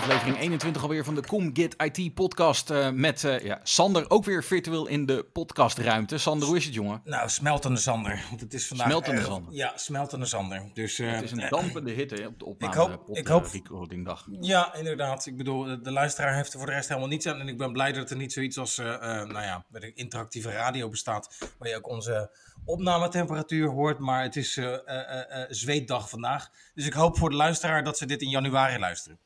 Aflevering 0.00 0.38
21 0.38 0.82
alweer 0.82 1.04
van 1.04 1.14
de 1.14 1.26
Com 1.26 1.50
Get 1.56 1.74
IT 1.82 2.14
podcast 2.14 2.70
uh, 2.70 2.90
met 2.90 3.22
uh, 3.22 3.38
ja, 3.40 3.60
Sander 3.62 4.10
ook 4.10 4.24
weer 4.24 4.44
virtueel 4.44 4.86
in 4.86 5.06
de 5.06 5.26
podcastruimte. 5.32 6.18
Sander, 6.18 6.48
hoe 6.48 6.56
is 6.56 6.64
het 6.64 6.74
jongen? 6.74 7.00
Nou, 7.04 7.28
smeltende 7.28 7.78
Sander. 7.78 8.24
Want 8.28 8.40
het 8.40 8.54
is 8.54 8.66
vandaag 8.66 8.86
Smeltende 8.86 9.18
erg- 9.20 9.26
Sander. 9.30 9.52
Ja, 9.54 9.72
smeltende 9.76 10.26
Sander. 10.26 10.70
Dus, 10.74 10.98
uh, 10.98 11.12
het 11.12 11.22
is 11.22 11.30
een 11.30 11.46
dampende 11.48 11.90
hitte 11.90 12.14
hè, 12.14 12.26
op 12.26 12.38
de 12.38 12.44
opname 12.44 12.72
Ik 12.72 12.78
hoop- 12.78 13.08
ik 13.16 13.26
hoop- 13.26 13.44
eh, 13.44 13.52
recordingdag. 13.52 14.26
Ja, 14.40 14.74
inderdaad. 14.74 15.26
Ik 15.26 15.36
bedoel, 15.36 15.64
de- 15.64 15.80
de 15.80 15.90
luisteraar 15.92 16.34
heeft 16.34 16.52
er 16.52 16.58
voor 16.58 16.68
de 16.68 16.74
rest 16.74 16.88
helemaal 16.88 17.08
niets 17.08 17.26
aan. 17.26 17.40
En 17.40 17.48
ik 17.48 17.58
ben 17.58 17.72
blij 17.72 17.92
dat 17.92 18.10
er 18.10 18.16
niet 18.16 18.32
zoiets 18.32 18.58
als, 18.58 18.78
eh, 18.78 18.94
eh, 18.94 19.00
nou 19.28 19.42
ja, 19.42 19.64
ik, 19.72 19.96
interactieve 19.96 20.50
radio 20.50 20.88
bestaat. 20.88 21.36
Waar 21.58 21.68
je 21.68 21.76
ook 21.76 21.88
onze 21.88 22.36
opnametemperatuur 22.64 23.68
hoort. 23.68 23.98
Maar 23.98 24.22
het 24.22 24.36
is 24.36 24.56
eh, 24.56 24.64
eh, 24.66 24.80
eh, 24.86 25.42
eh, 25.42 25.46
zweetdag 25.48 26.08
vandaag. 26.10 26.48
Dus 26.74 26.86
ik 26.86 26.92
hoop 26.92 27.18
voor 27.18 27.30
de 27.30 27.36
luisteraar 27.36 27.84
dat 27.84 27.98
ze 27.98 28.06
dit 28.06 28.22
in 28.22 28.28
januari 28.28 28.78
luisteren. 28.78 29.18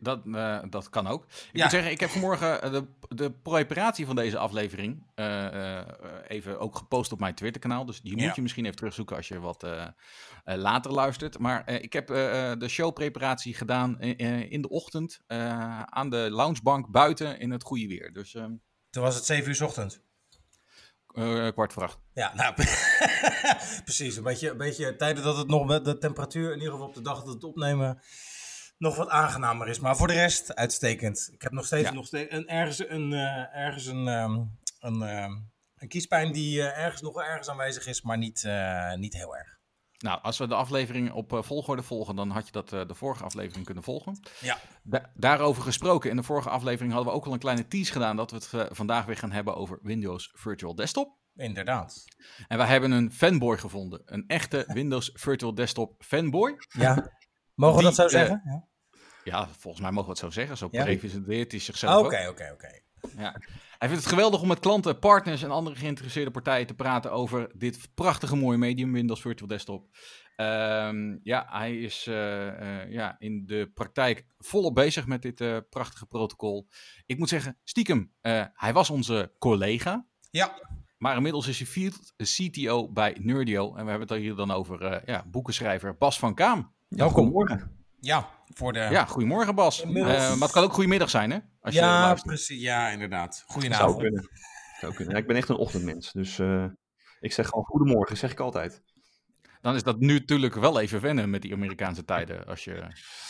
Dat, 0.00 0.20
eh, 0.32 0.58
dat 0.70 0.90
kan 0.90 1.06
ook. 1.06 1.24
Ik 1.24 1.30
Ja. 1.52 1.62
moet 1.62 1.70
zeggen, 1.72 1.90
ik 1.90 2.00
heb 2.00 2.10
vanmorgen 2.10 2.62
eh, 2.62 2.70
de, 2.72 2.86
de 3.08 3.30
preparatie 3.32 4.06
van 4.06 4.16
deze 4.16 4.38
aflevering 4.38 5.06
eh, 5.14 5.80
even 6.28 6.58
ook 6.60 6.76
gepost 6.76 7.12
op 7.12 7.20
mijn 7.20 7.34
Twitter-kanaal. 7.34 7.84
Dus 7.84 8.00
die 8.00 8.18
Ja. 8.18 8.26
moet 8.26 8.34
je 8.36 8.42
misschien 8.42 8.64
even 8.64 8.76
terugzoeken 8.76 9.16
als 9.16 9.28
je 9.28 9.40
wat 9.40 9.66
later 10.44 10.92
luistert. 10.92 11.38
Maar 11.38 11.68
ik 11.70 11.92
heb 11.92 12.06
de 12.06 12.68
showpreparatie 12.68 13.54
gedaan 13.54 14.00
in 14.00 14.62
de 14.62 14.68
ochtend 14.68 15.20
aan 15.84 16.10
de 16.10 16.28
loungebank 16.30 16.90
buiten 16.90 17.38
in 17.38 17.50
het 17.50 17.62
goede 17.62 17.86
weer. 17.86 18.12
Dus 18.12 18.34
eh, 18.34 18.44
Toen 18.90 19.02
was 19.02 19.14
het 19.14 19.24
7 19.24 19.50
uur 19.50 19.56
eh, 21.14 21.52
kwart 21.52 21.72
voor 21.72 21.82
acht. 21.82 21.98
Ja, 22.14 22.34
nou, 22.34 22.54
precies. 23.84 24.16
Een 24.16 24.22
beetje, 24.22 24.50
een 24.50 24.56
beetje 24.56 24.96
tijden 24.96 25.22
dat 25.24 25.36
het 25.36 25.48
nog 25.48 25.66
met 25.66 25.84
de 25.84 25.98
temperatuur, 25.98 26.52
in 26.52 26.58
ieder 26.58 26.72
geval 26.72 26.86
op 26.86 26.94
de 26.94 27.02
dag 27.02 27.18
dat 27.24 27.34
het 27.34 27.44
opnemen, 27.44 28.00
nog 28.80 28.96
wat 28.96 29.08
aangenamer 29.08 29.68
is. 29.68 29.78
Maar 29.78 29.96
voor 29.96 30.06
de 30.06 30.12
rest, 30.12 30.54
uitstekend. 30.54 31.28
Ik 31.32 31.42
heb 31.42 31.52
nog 31.52 31.66
steeds, 31.66 31.88
Ja. 31.88 31.94
nog 31.94 32.06
steeds 32.06 32.32
een, 32.34 32.48
ergens 32.48 32.88
een, 32.88 33.12
eh, 33.12 33.56
ergens 33.56 33.86
een, 33.86 34.08
ehm, 34.08 34.40
een, 34.80 35.02
ehm, 35.02 35.32
een 35.74 35.88
kiespijn 35.88 36.32
die 36.32 36.62
eh, 36.62 36.84
ergens 36.84 37.00
nog 37.02 37.14
wel 37.14 37.24
ergens 37.24 37.48
aanwezig 37.48 37.86
is, 37.86 38.02
maar 38.02 38.18
niet, 38.18 38.44
eh, 38.44 38.94
niet 38.94 39.14
heel 39.14 39.36
erg. 39.36 39.58
Nou, 39.98 40.22
als 40.22 40.38
we 40.38 40.46
de 40.46 40.54
aflevering 40.54 41.12
op 41.12 41.38
volgorde 41.44 41.82
volgen, 41.82 42.16
dan 42.16 42.30
had 42.30 42.46
je 42.46 42.52
dat 42.52 42.68
de 42.68 42.94
vorige 42.94 43.24
aflevering 43.24 43.64
kunnen 43.64 43.84
volgen. 43.84 44.20
Ja, 44.40 44.58
Da- 44.82 45.10
daarover 45.14 45.62
gesproken, 45.62 46.10
in 46.10 46.16
de 46.16 46.22
vorige 46.22 46.48
aflevering 46.50 46.92
hadden 46.92 47.12
we 47.12 47.18
ook 47.18 47.26
al 47.26 47.32
een 47.32 47.38
kleine 47.38 47.66
tease 47.68 47.92
gedaan 47.92 48.16
dat 48.16 48.30
we 48.30 48.36
het 48.56 48.76
vandaag 48.76 49.04
weer 49.04 49.16
gaan 49.16 49.32
hebben 49.32 49.54
over 49.56 49.78
Windows 49.82 50.30
Virtual 50.36 50.74
Desktop. 50.74 51.18
inderdaad. 51.34 52.04
En 52.48 52.58
wij 52.58 52.66
hebben 52.66 52.90
een 52.90 53.12
fanboy 53.12 53.58
gevonden, 53.58 54.02
een 54.04 54.24
echte 54.26 54.64
Windows 54.72 55.10
Virtual 55.14 55.54
Desktop 55.54 56.02
fanboy. 56.04 56.56
Ja, 56.68 56.94
mogen 57.54 57.76
we 57.76 57.80
Die, 57.88 57.96
dat 57.96 58.10
zo 58.10 58.18
zeggen? 58.18 58.42
Ja. 58.44 58.68
Ja, 59.24 59.48
volgens 59.58 59.82
mij 59.82 59.90
mogen 59.90 60.04
we 60.04 60.10
het 60.10 60.18
zo 60.20 60.30
zeggen, 60.30 60.56
zo 60.56 60.68
Ja? 60.70 60.84
presenteert 60.96 61.50
hij 61.50 61.60
zichzelf 61.60 62.04
Oké, 62.06 62.24
ook. 62.26 62.30
oké, 62.30 62.50
oké. 62.52 62.78
Ja. 63.16 63.40
Hij 63.78 63.88
vindt 63.88 64.04
het 64.04 64.12
geweldig 64.12 64.40
om 64.42 64.48
met 64.48 64.58
klanten, 64.60 64.98
partners 64.98 65.42
en 65.42 65.50
andere 65.50 65.76
geïnteresseerde 65.76 66.30
partijen 66.30 66.66
te 66.66 66.74
praten 66.74 67.12
over 67.12 67.50
dit 67.54 67.88
prachtige 67.94 68.36
mooie 68.36 68.58
medium, 68.58 68.92
Windows 68.92 69.20
Virtual 69.20 69.48
Desktop. 69.48 69.86
Ehm, 70.36 71.16
ja, 71.22 71.46
hij 71.48 71.76
is 71.80 72.06
eh, 72.06 72.82
eh, 72.82 72.90
ja, 72.92 73.16
in 73.18 73.46
de 73.46 73.70
praktijk 73.74 74.26
volop 74.38 74.74
bezig 74.74 75.06
met 75.06 75.22
dit 75.22 75.40
eh, 75.40 75.56
prachtige 75.70 76.06
protocol. 76.06 76.68
Ik 77.06 77.18
moet 77.18 77.28
zeggen, 77.28 77.58
stiekem, 77.64 78.12
eh, 78.20 78.44
hij 78.54 78.72
was 78.72 78.90
onze 78.90 79.32
collega, 79.38 80.06
Ja, 80.30 80.52
maar 80.98 81.16
inmiddels 81.16 81.46
is 81.46 81.58
hij 81.58 81.66
field 81.66 82.14
CTO 82.16 82.88
bij 82.92 83.16
Nerdio. 83.20 83.74
En 83.76 83.84
we 83.84 83.90
hebben 83.90 84.08
het 84.08 84.18
hier 84.18 84.34
dan 84.34 84.50
over 84.50 84.82
eh, 84.84 85.06
ja, 85.14 85.24
boekenschrijver 85.26 85.96
Bas 85.96 86.18
van 86.18 86.34
Kaam. 86.34 86.72
welkom. 86.88 87.14
Goedemorgen. 87.32 87.84
Ja, 88.00 88.28
voor 88.54 88.72
de... 88.72 88.78
Ja, 88.78 89.04
goedemorgen 89.04 89.54
Bas. 89.54 89.82
Inmiddels- 89.82 90.16
Eh, 90.16 90.30
maar 90.30 90.40
het 90.40 90.52
kan 90.52 90.62
ook 90.62 90.72
goedemiddag 90.72 91.10
zijn, 91.10 91.30
hè? 91.30 91.38
Als 91.60 91.74
je 91.74 91.80
ja 91.80 92.14
precies. 92.14 92.60
Ja, 92.62 92.88
inderdaad. 92.88 93.34
Zou 93.34 93.48
Goedenavond. 93.52 93.98
kunnen. 94.00 94.28
Zou 94.80 94.94
kunnen. 94.94 95.14
Ja, 95.14 95.20
ik 95.20 95.26
ben 95.26 95.36
echt 95.36 95.48
een 95.48 95.56
ochtendmens. 95.56 96.12
Dus 96.12 96.38
eh, 96.38 96.64
ik 97.20 97.32
zeg 97.32 97.46
gewoon 97.48 97.64
goedemorgen, 97.64 98.16
zeg 98.16 98.30
ik 98.32 98.40
altijd. 98.40 98.82
Dan 99.60 99.74
is 99.74 99.82
dat 99.82 99.98
nu 100.00 100.12
natuurlijk 100.18 100.54
wel 100.54 100.80
even 100.80 101.00
wennen 101.00 101.30
met 101.30 101.42
die 101.42 101.52
Amerikaanse 101.52 102.04
tijden 102.04 102.46
als 102.46 102.64
je 102.64 102.82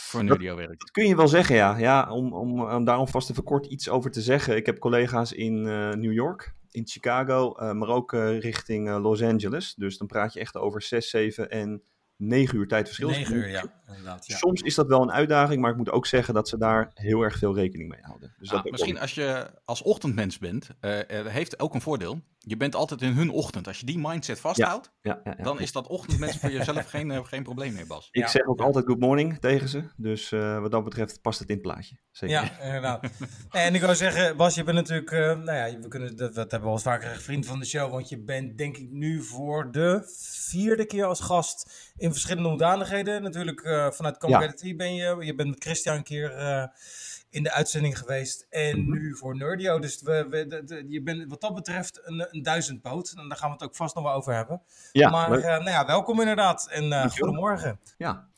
voor 0.09 0.23
Nerdio 0.23 0.55
werkt. 0.55 0.79
Dat 0.79 0.91
kun 0.91 1.07
je 1.07 1.15
wel 1.15 1.27
zeggen, 1.27 1.55
ja. 1.55 1.77
ja 1.77 2.11
om, 2.11 2.33
om, 2.33 2.61
om 2.63 2.83
daar 2.85 2.95
alvast 2.95 3.29
even 3.29 3.43
kort 3.43 3.65
iets 3.65 3.89
over 3.89 4.11
te 4.11 4.21
zeggen. 4.21 4.55
Ik 4.55 4.65
heb 4.65 4.79
collega's 4.79 5.31
in 5.31 5.67
eh, 5.67 5.89
New 5.89 6.13
York, 6.13 6.53
in 6.71 6.87
Chicago, 6.87 7.55
eh, 7.55 7.71
maar 7.71 7.87
ook 7.87 8.13
eh, 8.13 8.39
richting 8.39 8.89
eh, 8.89 9.01
Los 9.01 9.21
Angeles. 9.21 9.73
Dus 9.75 9.97
dan 9.97 10.07
praat 10.07 10.33
je 10.33 10.39
echt 10.39 10.55
over 10.57 10.81
6, 10.81 11.09
7 11.09 11.49
en 11.49 11.83
9 12.21 12.57
uur 12.57 12.67
tijdverschil. 12.67 13.09
9 13.09 13.35
uur, 13.35 13.49
ja. 13.49 13.63
Inderdaad, 13.87 14.27
ja. 14.27 14.37
Soms 14.37 14.61
is 14.61 14.75
dat 14.75 14.87
wel 14.87 15.01
een 15.01 15.11
uitdaging, 15.11 15.61
maar 15.61 15.71
ik 15.71 15.77
moet 15.77 15.91
ook 15.91 16.05
zeggen 16.05 16.33
dat 16.33 16.49
ze 16.49 16.57
daar 16.57 16.91
heel 16.93 17.21
erg 17.21 17.37
veel 17.37 17.55
rekening 17.55 17.89
mee 17.89 18.01
houden. 18.01 18.33
Dus 18.39 18.49
Ah, 18.51 18.63
dat 18.63 18.71
misschien 18.71 18.99
als 18.99 19.13
je 19.15 19.51
als 19.65 19.81
ochtendmens 19.81 20.37
bent, 20.37 20.69
eh, 20.79 20.99
heeft 21.25 21.59
ook 21.59 21.73
een 21.73 21.81
voordeel. 21.81 22.21
Je 22.43 22.57
bent 22.57 22.75
altijd 22.75 23.01
in 23.01 23.11
hun 23.11 23.29
ochtend. 23.29 23.67
Als 23.67 23.79
je 23.79 23.85
die 23.85 23.97
mindset 23.99 24.39
vasthoudt, 24.39 24.91
ja, 25.01 25.21
ja, 25.23 25.33
ja. 25.37 25.43
dan 25.43 25.59
is 25.59 25.71
dat 25.71 25.87
ochtendmens 25.87 26.37
voor 26.37 26.51
jezelf 26.51 26.85
geen, 26.85 27.11
eh, 27.11 27.25
geen 27.25 27.43
probleem 27.43 27.73
meer, 27.73 27.87
Bas. 27.87 28.07
Ik 28.11 28.21
Ja. 28.21 28.27
zeg 28.27 28.45
ook 28.45 28.59
altijd 28.59 28.85
good 28.85 28.99
morning 28.99 29.39
tegen 29.39 29.69
ze. 29.69 29.83
Dus 29.97 30.31
eh, 30.31 30.59
wat 30.59 30.71
dat 30.71 30.83
betreft 30.83 31.21
past 31.21 31.39
het 31.39 31.47
in 31.47 31.53
het 31.53 31.63
plaatje. 31.63 31.97
Zeker. 32.11 32.35
Ja, 32.35 32.59
inderdaad. 32.61 33.07
En 33.49 33.75
ik 33.75 33.81
wou 33.81 33.95
zeggen, 33.95 34.37
Bas, 34.37 34.55
je 34.55 34.63
bent 34.63 34.77
natuurlijk, 34.77 35.11
eh, 35.11 35.19
nou 35.19 35.51
ja, 35.71 35.79
we 35.79 35.87
kunnen, 35.87 36.15
dat, 36.15 36.33
dat 36.33 36.51
hebben 36.51 36.61
we 36.61 36.67
al 36.67 36.73
eens 36.73 36.83
vaker 36.83 37.07
gezegd, 37.07 37.23
vriend 37.23 37.45
van 37.45 37.59
de 37.59 37.65
show. 37.65 37.91
Want 37.91 38.09
je 38.09 38.19
bent 38.19 38.57
denk 38.57 38.77
ik 38.77 38.89
nu 38.91 39.23
voor 39.23 39.71
de 39.71 40.13
vierde 40.49 40.85
keer 40.85 41.05
als 41.05 41.19
gast 41.19 41.91
in 41.97 42.11
verschillende 42.11 42.49
hoedanigheden. 42.49 43.21
Natuurlijk 43.21 43.63
uh, 43.63 43.91
vanuit 43.91 44.17
Competitive 44.17 44.75
ben 44.75 44.95
je, 44.95 45.17
je 45.19 45.35
bent 45.35 45.49
met 45.49 45.63
Christian 45.63 45.95
een 45.95 46.03
keer 46.03 46.37
uh, 46.37 46.65
in 47.31 47.43
de 47.43 47.51
uitzending 47.51 47.97
geweest. 47.97 48.45
En 48.49 48.79
Mhm. 48.79 48.91
nu 48.91 49.15
voor 49.15 49.35
Nerdio. 49.37 49.79
Dus 49.79 50.01
we, 50.01 50.27
we, 50.29 50.47
de, 50.47 50.63
de, 50.63 50.85
je 50.87 51.01
bent 51.01 51.29
wat 51.29 51.41
dat 51.41 51.53
betreft 51.53 51.99
een, 52.03 52.27
een 52.31 52.43
duizendpoot. 52.43 53.13
En 53.17 53.27
daar 53.27 53.37
gaan 53.37 53.47
we 53.47 53.53
het 53.53 53.63
ook 53.63 53.75
vast 53.75 53.95
nog 53.95 54.03
wel 54.03 54.13
over 54.13 54.35
hebben. 54.35 54.61
Ja, 54.91 55.09
maar 55.09 55.37
uh, 55.37 55.43
nou 55.43 55.69
ja, 55.69 55.85
welkom 55.85 56.19
inderdaad. 56.19 56.67
En 56.69 56.83
uh, 56.83 57.05
goedemorgen. 57.05 57.79
Ja. 57.97 58.29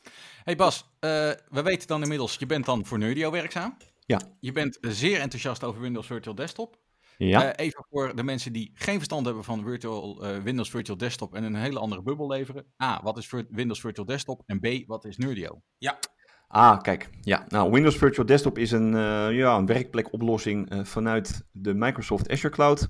Hey 0.44 0.56
Bas, 0.56 0.82
uh, 0.82 1.10
we 1.48 1.62
weten 1.62 1.88
dan 1.88 2.02
inmiddels, 2.02 2.36
je 2.36 2.46
bent 2.46 2.64
dan 2.64 2.86
voor 2.86 2.98
Nerdio 2.98 3.30
werkzaam. 3.30 3.76
Ja. 4.06 4.20
Je 4.40 4.52
bent 4.52 4.78
zeer 4.80 5.20
enthousiast 5.20 5.64
over 5.64 5.80
Windows 5.80 6.06
Virtual 6.06 6.34
Desktop. 6.34 6.76
Ja. 7.16 7.44
Uh, 7.44 7.50
even 7.66 7.86
voor 7.90 8.16
de 8.16 8.22
mensen 8.22 8.52
die 8.52 8.70
geen 8.74 8.96
verstand 8.96 9.26
hebben 9.26 9.44
van 9.44 9.62
virtual, 9.62 10.24
uh, 10.24 10.42
Windows 10.42 10.70
Virtual 10.70 10.98
Desktop 10.98 11.34
en 11.34 11.44
een 11.44 11.54
hele 11.54 11.78
andere 11.78 12.02
bubbel 12.02 12.26
leveren. 12.26 12.66
A, 12.82 13.00
wat 13.02 13.18
is 13.18 13.30
Windows 13.48 13.80
Virtual 13.80 14.06
Desktop? 14.06 14.42
En 14.46 14.60
B, 14.60 14.86
wat 14.86 15.04
is 15.04 15.16
Nerdio? 15.16 15.62
Ja. 15.78 15.98
Ah, 16.54 16.80
kijk. 16.80 17.08
Ja, 17.20 17.44
nou, 17.48 17.70
Windows 17.70 17.96
Virtual 17.96 18.26
Desktop 18.26 18.58
is 18.58 18.70
een, 18.70 18.92
uh, 18.92 19.32
ja, 19.32 19.56
een 19.56 19.66
werkplekoplossing 19.66 20.80
vanuit 20.82 21.46
de 21.52 21.74
Microsoft 21.74 22.30
Azure 22.30 22.54
Cloud. 22.54 22.88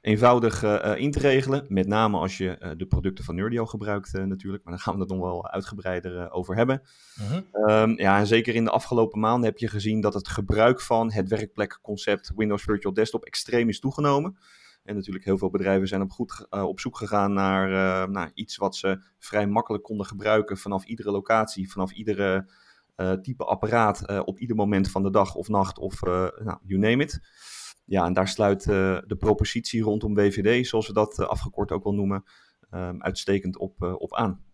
Eenvoudig 0.00 0.62
uh, 0.62 0.94
in 0.96 1.10
te 1.10 1.18
regelen, 1.18 1.64
met 1.68 1.86
name 1.86 2.18
als 2.18 2.38
je 2.38 2.74
de 2.76 2.86
producten 2.86 3.24
van 3.24 3.34
Nerdio 3.34 3.66
gebruikt 3.66 4.12
natuurlijk, 4.12 4.64
maar 4.64 4.72
daar 4.72 4.82
gaan 4.82 4.94
we 4.94 5.00
het 5.00 5.08
nog 5.08 5.20
wel 5.20 5.48
uitgebreider 5.48 6.30
over 6.30 6.56
hebben. 6.56 6.82
Mhm. 7.20 7.40
-huh. 7.52 7.82
um, 7.82 7.98
ja, 7.98 8.18
en 8.18 8.26
zeker 8.26 8.54
in 8.54 8.64
de 8.64 8.70
afgelopen 8.70 9.20
maanden 9.20 9.48
heb 9.48 9.58
je 9.58 9.68
gezien 9.68 10.00
dat 10.00 10.14
het 10.14 10.28
gebruik 10.28 10.80
van 10.80 11.12
het 11.12 11.28
werkplekconcept 11.28 12.32
Windows 12.36 12.62
Virtual 12.62 12.94
Desktop 12.94 13.24
extreem 13.24 13.68
is 13.68 13.80
toegenomen. 13.80 14.38
En 14.84 14.94
natuurlijk 14.94 15.24
heel 15.24 15.38
veel 15.38 15.50
bedrijven 15.50 15.88
zijn 15.88 16.02
op, 16.02 16.10
goed, 16.10 16.46
op 16.50 16.80
zoek 16.80 16.96
gegaan 16.96 17.32
naar, 17.32 18.10
naar, 18.10 18.30
iets 18.34 18.56
wat 18.56 18.76
ze 18.76 19.02
vrij 19.18 19.46
makkelijk 19.46 19.84
konden 19.84 20.06
gebruiken 20.06 20.56
vanaf 20.56 20.84
iedere 20.84 21.10
locatie, 21.10 21.70
vanaf 21.70 21.92
iedere 21.92 22.48
type 23.22 23.44
apparaat, 23.44 24.24
op 24.24 24.38
ieder 24.38 24.56
moment 24.56 24.90
van 24.90 25.02
de 25.02 25.10
dag 25.10 25.34
of 25.34 25.48
nacht 25.48 25.78
of 25.78 26.02
nou, 26.02 26.58
you 26.62 26.78
name 26.78 27.02
it. 27.02 27.20
Ja, 27.88 28.04
en 28.04 28.12
daar 28.12 28.28
sluit 28.28 28.66
uh, 28.66 28.98
de 29.06 29.16
propositie 29.18 29.82
rondom 29.82 30.14
WVD, 30.14 30.66
zoals 30.66 30.86
we 30.86 30.92
dat 30.92 31.18
uh, 31.18 31.26
afgekort 31.26 31.72
ook 31.72 31.84
wel 31.84 31.94
noemen, 31.94 32.24
um, 32.70 33.02
uitstekend 33.02 33.58
op, 33.58 33.82
uh, 33.82 33.94
op 33.94 34.14
aan. 34.14 34.44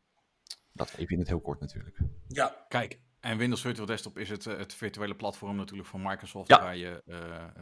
Dat 0.73 0.95
even 0.97 1.13
in 1.13 1.19
het 1.19 1.29
heel 1.29 1.41
kort 1.41 1.61
natuurlijk. 1.61 1.99
Ja. 2.29 2.65
Kijk, 2.69 3.01
en 3.21 3.39
Windows 3.39 3.61
Virtual 3.61 3.87
Desktop 3.87 4.19
is 4.19 4.29
het, 4.29 4.45
het 4.45 4.75
virtuele 4.75 5.15
platform 5.15 5.57
natuurlijk 5.57 5.89
van 5.89 6.03
Microsoft, 6.03 6.49
ja. 6.49 6.63
waar 6.63 6.77
je 6.77 7.03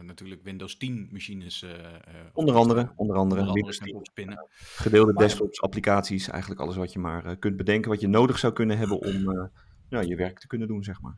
natuurlijk 0.01 0.43
Windows 0.43 0.77
10 0.77 1.09
machines... 1.11 1.65
onder 2.33 2.55
andere, 2.55 2.91
onder 2.95 3.15
andere, 3.15 3.41
onder 3.41 3.53
Windows 3.53 3.79
andere 3.79 3.97
10 3.97 4.05
spinnen. 4.05 4.47
Gedeelde 4.57 5.13
desktops, 5.13 5.61
applicaties, 5.61 6.29
eigenlijk 6.29 6.61
alles 6.61 6.75
wat 6.75 6.93
je 6.93 6.99
maar 6.99 7.37
kunt 7.37 7.57
bedenken, 7.57 7.89
wat 7.91 8.01
je 8.01 8.07
nodig 8.07 8.39
zou 8.39 8.53
kunnen 8.53 8.77
hebben 8.77 8.99
om 8.99 9.49
ja, 9.93 10.01
je 10.01 10.15
werk 10.15 10.39
te 10.39 10.47
kunnen 10.47 10.67
doen, 10.67 10.83
zeg 10.83 11.01
maar. 11.01 11.17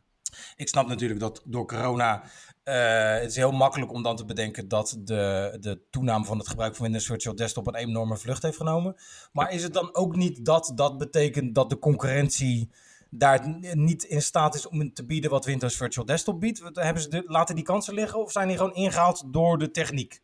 Ik 0.56 0.68
snap 0.68 0.88
natuurlijk 0.88 1.20
dat 1.20 1.42
door 1.44 1.66
corona. 1.66 2.22
eh, 2.62 3.12
het 3.12 3.30
is 3.30 3.36
heel 3.36 3.52
makkelijk 3.52 3.92
om 3.92 4.02
dan 4.02 4.16
te 4.16 4.24
bedenken 4.24 4.68
dat 4.68 4.96
de, 4.98 5.56
de 5.60 5.80
toename 5.90 6.24
van 6.24 6.38
het 6.38 6.48
gebruik 6.48 6.74
van 6.74 6.84
Windows 6.84 7.06
Virtual 7.06 7.34
Desktop 7.34 7.66
een 7.66 7.74
enorme 7.74 8.16
vlucht 8.16 8.42
heeft 8.42 8.56
genomen. 8.56 8.94
Maar 9.32 9.52
is 9.52 9.62
het 9.62 9.72
dan 9.72 9.94
ook 9.94 10.16
niet 10.16 10.44
dat 10.44 10.72
dat 10.74 10.98
betekent 10.98 11.54
dat 11.54 11.70
de 11.70 11.78
concurrentie 11.78 12.70
daar 13.10 13.58
niet 13.72 14.02
in 14.02 14.22
staat 14.22 14.54
is 14.54 14.68
om 14.68 14.92
te 14.92 15.04
bieden 15.04 15.30
wat 15.30 15.44
Windows 15.44 15.76
Virtual 15.76 16.06
Desktop 16.06 16.40
biedt? 16.40 16.62
Hebben 16.72 17.02
ze 17.02 17.08
de, 17.08 17.22
laten 17.26 17.54
die 17.54 17.64
kansen 17.64 17.94
liggen 17.94 18.20
of 18.20 18.32
zijn 18.32 18.48
die 18.48 18.56
gewoon 18.56 18.74
ingehaald 18.74 19.22
door 19.26 19.58
de 19.58 19.70
techniek? 19.70 20.20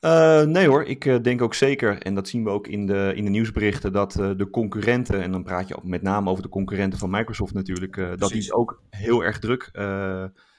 Eh, 0.00 0.42
nee 0.42 0.68
hoor, 0.68 0.84
ik 0.84 1.04
eh, 1.04 1.20
denk 1.22 1.42
ook 1.42 1.54
zeker, 1.54 2.02
en 2.02 2.14
dat 2.14 2.28
zien 2.28 2.44
we 2.44 2.50
ook 2.50 2.66
in 2.66 2.86
de, 2.86 3.12
in 3.14 3.24
de 3.24 3.30
nieuwsberichten, 3.30 3.92
dat 3.92 4.16
eh, 4.16 4.30
de 4.36 4.50
concurrenten, 4.50 5.22
en 5.22 5.32
dan 5.32 5.42
praat 5.42 5.68
je 5.68 5.76
ook 5.76 5.84
met 5.84 6.02
name 6.02 6.30
over 6.30 6.42
de 6.42 6.48
concurrenten 6.48 6.98
van 6.98 7.10
Microsoft 7.10 7.54
natuurlijk, 7.54 7.96
dat 7.96 8.08
die 8.08 8.18
Precies. 8.18 8.46
het 8.46 8.54
ook 8.54 8.82
heel 8.90 9.24
erg 9.24 9.38
druk 9.38 9.70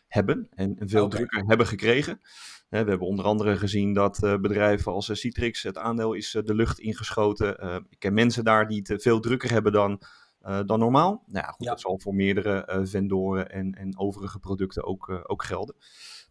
hebben 0.07 0.47
en, 0.53 0.75
veel 0.79 1.07
drukker 1.07 1.43
hebben 1.47 1.67
gekregen. 1.67 2.21
We 2.69 2.77
hebben 2.77 2.99
onder 2.99 3.25
andere 3.25 3.57
gezien 3.57 3.93
dat 3.93 4.19
bedrijven 4.19 4.91
als 4.91 5.19
Citrix, 5.19 5.63
het 5.63 5.77
aandeel 5.77 6.13
is 6.13 6.39
de 6.45 6.55
lucht 6.55 6.79
ingeschoten. 6.79 7.83
Ik 7.89 7.99
ken 7.99 8.13
mensen 8.13 8.43
daar 8.43 8.67
die 8.67 8.81
het 8.83 9.01
veel 9.01 9.19
drukker 9.19 9.51
hebben 9.51 9.71
dan, 9.71 10.01
dan 10.65 10.79
normaal. 10.79 11.23
Nou 11.25 11.45
ja, 11.45 11.51
goed, 11.51 11.65
Ja. 11.65 11.71
dat 11.71 11.79
zal 11.79 11.99
voor 11.99 12.15
meerdere 12.15 12.81
vendoren 12.83 13.49
en, 13.49 13.73
en 13.73 13.99
overige 13.99 14.39
producten 14.39 14.83
ook, 14.83 15.23
ook 15.23 15.43
gelden. 15.43 15.75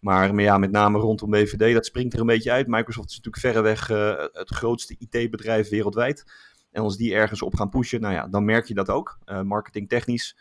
Maar, 0.00 0.40
ja, 0.40 0.58
met 0.58 0.70
name 0.70 0.98
rondom 0.98 1.30
BVD, 1.30 1.74
dat 1.74 1.86
springt 1.86 2.14
er 2.14 2.20
een 2.20 2.26
beetje 2.26 2.50
uit. 2.50 2.66
Microsoft 2.66 3.10
is 3.10 3.20
natuurlijk 3.20 3.42
verreweg 3.42 3.90
eh, 3.90 4.26
het 4.32 4.50
grootste 4.50 4.96
IT-bedrijf 4.98 5.68
wereldwijd. 5.68 6.24
En 6.70 6.82
als 6.82 6.96
die 6.96 7.14
ergens 7.14 7.42
op 7.42 7.54
gaan 7.54 7.68
pushen, 7.68 8.00
nou 8.00 8.14
ja, 8.14 8.28
dan 8.28 8.44
merk 8.44 8.66
je 8.66 8.74
dat 8.74 8.88
ook. 8.88 9.18
Eh 9.24 9.42
marketingtechnisch. 9.42 10.36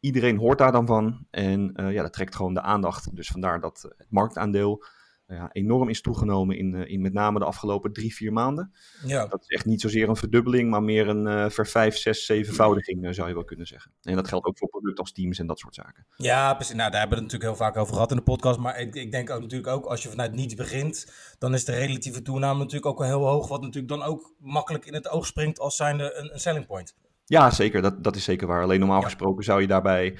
Iedereen 0.00 0.38
hoort 0.38 0.58
daar 0.58 0.72
dan 0.72 0.86
van. 0.86 1.26
En 1.30 1.74
eh, 1.74 1.92
ja, 1.92 2.02
dat 2.02 2.12
trekt 2.12 2.34
gewoon 2.34 2.54
de 2.54 2.62
aandacht. 2.62 3.16
Dus 3.16 3.28
vandaar 3.28 3.60
dat 3.60 3.88
het 3.96 4.10
marktaandeel 4.10 4.84
ja, 5.26 5.50
enorm 5.52 5.88
is 5.88 6.00
toegenomen 6.00 6.56
in, 6.56 6.74
eh, 6.74 6.90
in 6.90 7.00
met 7.00 7.12
name 7.12 7.38
de 7.38 7.44
afgelopen 7.44 7.92
drie, 7.92 8.14
vier 8.14 8.32
maanden. 8.32 8.72
Ja. 9.06 9.26
Dat 9.26 9.40
is 9.40 9.46
echt 9.46 9.64
niet 9.64 9.80
zozeer 9.80 10.08
een 10.08 10.16
verdubbeling, 10.16 10.70
maar 10.70 10.82
meer 10.82 11.08
een 11.08 11.26
eh 11.26 11.50
vervijf, 11.50 11.96
zes, 11.96 12.26
zevenvoudiging, 12.26 13.04
eh, 13.04 13.12
zou 13.12 13.28
je 13.28 13.34
wel 13.34 13.44
kunnen 13.44 13.66
zeggen. 13.66 13.92
En 14.02 14.14
dat 14.16 14.28
geldt 14.28 14.46
ook 14.46 14.58
voor 14.58 14.68
producten 14.68 15.04
als 15.04 15.12
Teams 15.12 15.38
en 15.38 15.46
dat 15.46 15.58
soort 15.58 15.74
zaken. 15.74 16.06
Ja, 16.16 16.54
precies. 16.54 16.74
Nou, 16.74 16.90
daar 16.90 17.00
hebben 17.00 17.18
we 17.18 17.24
het 17.24 17.32
natuurlijk 17.32 17.58
heel 17.58 17.66
vaak 17.66 17.76
over 17.76 17.94
gehad 17.94 18.10
in 18.10 18.16
de 18.16 18.22
podcast. 18.22 18.58
Maar 18.58 18.80
ik, 18.80 18.94
ik 18.94 19.10
denk 19.10 19.30
ook 19.30 19.40
natuurlijk 19.40 19.70
ook, 19.70 19.84
als 19.84 20.02
je 20.02 20.08
vanuit 20.08 20.32
niets 20.32 20.54
begint, 20.54 21.12
dan 21.38 21.54
is 21.54 21.64
de 21.64 21.74
relatieve 21.74 22.22
toename 22.22 22.58
natuurlijk 22.58 22.86
ook 22.86 22.98
wel 22.98 23.08
heel 23.08 23.26
hoog. 23.26 23.48
Wat 23.48 23.60
natuurlijk 23.60 23.88
dan 23.88 24.02
ook 24.02 24.34
makkelijk 24.38 24.86
in 24.86 24.94
het 24.94 25.08
oog 25.08 25.26
springt 25.26 25.58
als 25.58 25.76
zijnde 25.76 26.14
een, 26.14 26.32
een 26.32 26.40
selling 26.40 26.66
point. 26.66 26.96
Ja, 27.24 27.50
zeker. 27.50 27.82
Dat, 27.82 28.04
dat 28.04 28.16
is 28.16 28.24
zeker 28.24 28.46
waar. 28.46 28.62
Alleen 28.62 28.78
normaal 28.80 29.00
Ja. 29.00 29.04
gesproken 29.04 29.44
zou 29.44 29.60
je 29.60 29.66
daarbij 29.66 30.16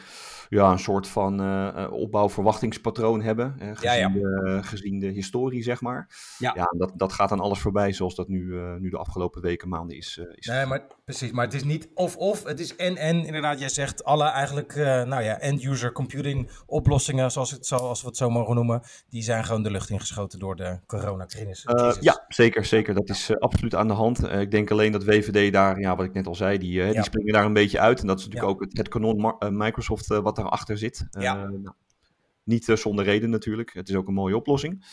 ja, 0.48 0.70
een 0.70 0.78
soort 0.78 1.08
van 1.08 1.40
eh, 1.40 1.86
opbouw-verwachtingspatroon 1.92 3.22
hebben. 3.22 3.54
eh, 3.58 3.68
gezien, 3.68 3.90
Ja, 3.90 3.94
ja. 3.94 4.08
De, 4.08 4.58
gezien 4.62 4.98
de 4.98 5.06
historie, 5.06 5.62
zeg 5.62 5.80
maar. 5.80 6.08
Ja. 6.38 6.52
ja 6.54 6.66
dat, 6.78 6.92
dat 6.94 7.12
gaat 7.12 7.30
aan 7.30 7.40
alles 7.40 7.58
voorbij, 7.58 7.92
zoals 7.92 8.14
dat 8.14 8.28
nu, 8.28 8.58
eh, 8.58 8.74
nu 8.74 8.90
de 8.90 8.96
afgelopen 8.96 9.42
weken, 9.42 9.68
maanden 9.68 9.96
is. 9.96 10.20
is 10.34 10.46
Nee, 10.46 10.66
maar 10.66 10.86
precies. 11.04 11.30
Maar 11.32 11.44
het 11.44 11.54
is 11.54 11.64
niet 11.64 11.88
of-of. 11.94 12.44
Het 12.44 12.60
is 12.60 12.76
en-en. 12.76 13.24
Inderdaad, 13.24 13.58
jij 13.58 13.68
zegt 13.68 14.04
alle 14.04 14.24
eigenlijk, 14.24 14.74
nou 14.74 15.22
ja, 15.22 15.38
end-user 15.38 15.92
computing 15.92 16.50
oplossingen, 16.66 17.30
zoals, 17.30 17.50
het, 17.50 17.66
zoals 17.66 18.00
we 18.00 18.06
het 18.08 18.16
zo 18.16 18.30
mogen 18.30 18.54
noemen, 18.54 18.82
die 19.08 19.22
zijn 19.22 19.44
gewoon 19.44 19.62
de 19.62 19.70
lucht 19.70 19.90
ingeschoten 19.90 20.38
door 20.38 20.56
de 20.56 20.78
coronacrisis. 20.86 21.64
Crisis. 21.64 22.02
ja, 22.02 22.24
zeker, 22.28 22.64
zeker. 22.64 22.94
Dat 22.94 23.08
is 23.08 23.38
absoluut 23.38 23.74
aan 23.74 23.88
de 23.88 23.94
hand. 23.94 24.30
Ik 24.30 24.50
denk 24.50 24.70
alleen 24.70 24.92
dat 24.92 25.04
WVD 25.04 25.52
daar, 25.52 25.80
ja, 25.80 25.96
wat 25.96 26.04
ik 26.06 26.12
net 26.12 26.26
al 26.26 26.34
zei, 26.34 26.58
die. 26.58 26.82
Die 26.94 27.04
springen 27.04 27.32
daar 27.32 27.44
een 27.44 27.52
beetje 27.52 27.80
uit. 27.80 28.00
En 28.00 28.06
dat 28.06 28.18
is 28.18 28.24
natuurlijk 28.24 28.52
ook 28.52 28.60
het, 28.60 28.76
het 28.78 28.88
kanon 28.88 29.38
eh, 29.38 29.48
Microsoft 29.48 30.10
eh, 30.10 30.18
wat 30.18 30.36
daarachter 30.36 30.78
zit. 30.78 31.06
Eh, 31.10 31.22
nou, 31.22 31.72
niet 32.42 32.64
zonder 32.64 33.04
reden 33.04 33.30
natuurlijk. 33.30 33.72
Het 33.72 33.88
is 33.88 33.94
ook 33.94 34.08
een 34.08 34.14
mooie 34.14 34.36
oplossing. 34.36 34.86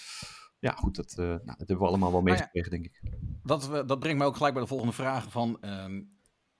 Ja, 0.60 0.72
goed, 0.72 0.96
dat, 0.96 1.12
eh, 1.12 1.26
nou, 1.26 1.40
dat 1.44 1.58
hebben 1.58 1.78
we 1.78 1.86
allemaal 1.86 2.12
wel 2.12 2.20
ja, 2.20 2.26
meegekregen, 2.26 2.72
denk 2.72 2.86
ik. 2.86 3.02
Dat, 3.44 3.88
dat 3.88 4.00
brengt 4.00 4.20
me 4.20 4.26
ook 4.26 4.36
gelijk 4.36 4.54
bij 4.54 4.64
de 4.64 4.70
volgende 4.70 4.94
vraag 4.94 5.32
van... 5.32 5.58
ehm, 5.62 6.02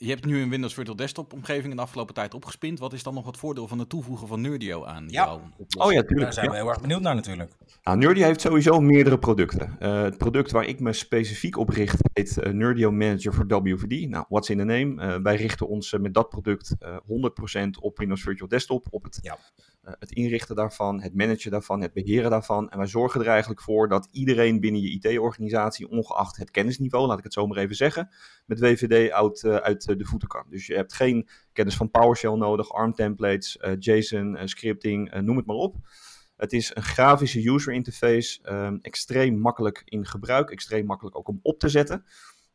je 0.04 0.10
hebt 0.10 0.26
nu 0.26 0.42
een 0.42 0.50
Windows 0.50 0.74
Virtual 0.74 0.96
Desktop 0.96 1.34
omgeving 1.34 1.70
in 1.70 1.76
de 1.76 1.82
afgelopen 1.82 2.14
tijd 2.14 2.34
opgespind. 2.34 2.80
Wat 2.80 2.94
is 2.94 3.04
dan 3.04 3.14
nog 3.14 3.26
het 3.26 3.38
voordeel 3.38 3.68
van 3.68 3.80
het 3.80 3.90
toevoegen 3.90 4.28
van 4.28 4.42
Nerdio 4.42 4.86
aan 4.86 5.04
Ja. 5.08 5.26
jouw 5.26 5.42
oplossing? 5.58 5.84
Oh 5.84 5.92
ja, 5.92 5.98
Daar 6.00 6.06
tuurlijk. 6.08 6.34
zijn 6.34 6.46
Ja. 6.46 6.52
we 6.52 6.58
heel 6.58 6.70
erg 6.70 6.82
benieuwd 6.82 7.02
naar 7.02 7.16
natuurlijk. 7.16 7.52
Nou, 7.84 7.98
Nerdio 7.98 8.24
heeft 8.26 8.42
sowieso 8.42 8.80
meerdere 8.80 9.20
producten. 9.20 9.76
Eh, 9.80 10.02
het 10.02 10.18
product 10.18 10.52
waar 10.52 10.66
ik 10.66 10.80
me 10.80 10.94
specifiek 10.94 11.58
op 11.58 11.70
richt 11.70 12.00
heet 12.14 12.38
eh, 12.38 12.52
Nerdio 12.54 12.92
Manager 12.92 13.34
voor 13.34 13.48
WVD. 13.48 14.10
Nou, 14.10 14.26
what's 14.30 14.50
in 14.50 14.58
the 14.58 14.64
name? 14.64 15.02
Eh, 15.02 15.22
wij 15.22 15.36
richten 15.36 15.68
ons 15.68 15.92
met 16.00 16.14
dat 16.14 16.30
product 16.30 16.76
eh 16.80 16.98
100% 17.06 17.80
op 17.80 17.98
Windows 17.98 18.22
Virtual 18.22 18.48
Desktop, 18.50 18.88
op 18.90 19.04
het, 19.04 19.20
Ja. 19.22 19.38
Eh, 19.82 19.94
het 20.00 20.12
inrichten 20.12 20.56
daarvan, 20.56 21.02
het 21.02 21.16
managen 21.16 21.52
daarvan, 21.52 21.82
het 21.82 21.94
beheren 21.94 22.30
daarvan. 22.30 22.70
En 22.70 22.78
wij 22.78 22.88
zorgen 22.88 23.22
er 23.22 23.28
eigenlijk 23.28 23.62
voor 23.62 23.88
dat 23.88 24.08
iedereen 24.12 24.60
binnen 24.60 24.82
je 24.82 24.90
IT-organisatie, 24.90 25.90
ongeacht 25.90 26.38
het 26.38 26.52
kennisniveau, 26.52 27.08
laat 27.08 27.18
ik 27.18 27.24
het 27.24 27.34
zo 27.34 27.48
maar 27.48 27.58
even 27.58 27.76
zeggen, 27.76 28.10
met 28.46 28.60
WVD 28.60 29.12
uit, 29.12 29.44
eh, 29.44 29.56
uit 29.56 29.88
eh, 29.88 29.98
de 29.98 30.06
voeten 30.06 30.28
kan. 30.28 30.46
Dus 30.50 30.68
je 30.68 30.76
hebt 30.76 30.94
geen 30.94 31.30
kennis 31.54 31.76
van 31.76 31.92
PowerShell 31.92 32.36
nodig, 32.36 32.74
ARM 32.74 32.94
templates, 32.94 33.58
JSON, 33.80 34.38
scripting, 34.44 35.14
noem 35.22 35.38
het 35.38 35.46
maar 35.46 35.56
op. 35.56 35.76
Het 36.36 36.54
is 36.54 36.76
een 36.76 36.84
grafische 36.84 37.50
user 37.50 37.74
interface, 37.74 38.40
ehm, 38.44 38.78
extreem 38.82 39.40
makkelijk 39.40 39.82
in 39.86 40.06
gebruik, 40.06 40.50
extreem 40.50 40.86
makkelijk 40.86 41.18
ook 41.18 41.28
om 41.28 41.40
op 41.42 41.60
te 41.60 41.70
zetten. 41.70 42.06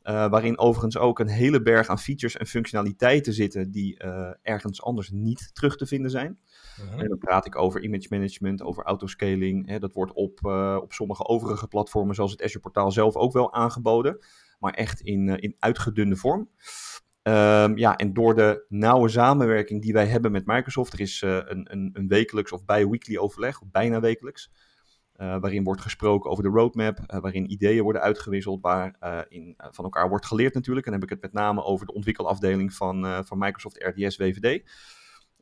Waarin 0.02 0.58
overigens 0.58 0.96
ook 0.96 1.18
een 1.18 1.28
hele 1.28 1.62
berg 1.62 1.88
aan 1.88 1.98
features 1.98 2.36
en 2.36 2.46
functionaliteiten 2.46 3.32
zitten 3.32 3.70
die 3.70 3.96
ergens 4.42 4.82
anders 4.82 5.10
niet 5.10 5.50
terug 5.54 5.76
te 5.76 5.86
vinden 5.86 6.10
zijn. 6.10 6.38
Mhm. 6.84 7.00
En 7.00 7.08
dan 7.08 7.18
praat 7.18 7.46
ik 7.46 7.56
over 7.56 7.82
image 7.82 8.06
management, 8.10 8.62
over 8.62 8.84
autoscaling. 8.84 9.68
Hè, 9.68 9.78
dat 9.78 9.92
wordt 9.92 10.12
op, 10.12 10.38
eh, 10.42 10.78
op 10.82 10.92
sommige 10.92 11.26
overige 11.26 11.68
platformen, 11.68 12.14
zoals 12.14 12.30
het 12.30 12.42
Azure 12.42 12.60
portaal 12.60 12.92
zelf, 12.92 13.16
ook 13.16 13.32
wel 13.32 13.52
aangeboden. 13.52 14.18
Maar 14.58 14.72
echt 14.72 15.00
in, 15.00 15.28
eh, 15.28 15.42
in 15.42 15.56
uitgedunde 15.58 16.16
vorm. 16.16 16.50
Ehm, 17.22 17.76
ja, 17.76 17.96
en 17.96 18.12
door 18.12 18.34
de 18.34 18.64
nauwe 18.68 19.08
samenwerking 19.08 19.82
die 19.82 19.92
wij 19.92 20.06
hebben 20.06 20.32
met 20.32 20.46
Microsoft, 20.46 20.92
er 20.92 21.00
is 21.00 21.22
eh, 21.22 21.36
een, 21.36 21.72
een, 21.72 21.90
een 21.92 22.08
wekelijks 22.08 22.52
of 22.52 22.64
bi-weekly 22.64 23.16
overleg, 23.16 23.60
of 23.60 23.70
bijna 23.70 24.00
wekelijks, 24.00 24.50
waarin 25.16 25.64
wordt 25.64 25.80
gesproken 25.80 26.30
over 26.30 26.42
de 26.44 26.50
roadmap, 26.50 26.98
waarin 27.06 27.50
ideeën 27.50 27.82
worden 27.82 28.02
uitgewisseld, 28.02 28.60
waarin 28.60 29.54
van 29.56 29.84
elkaar 29.84 30.08
wordt 30.08 30.26
geleerd 30.26 30.54
natuurlijk. 30.54 30.86
En 30.86 30.92
dan 30.92 31.00
heb 31.00 31.10
ik 31.10 31.22
het 31.22 31.32
met 31.32 31.42
name 31.42 31.64
over 31.64 31.86
de 31.86 31.92
ontwikkelafdeling 31.92 32.72
van, 32.72 33.24
van 33.24 33.38
Microsoft 33.38 33.82
RDS 33.82 34.16
WVD. 34.16 34.62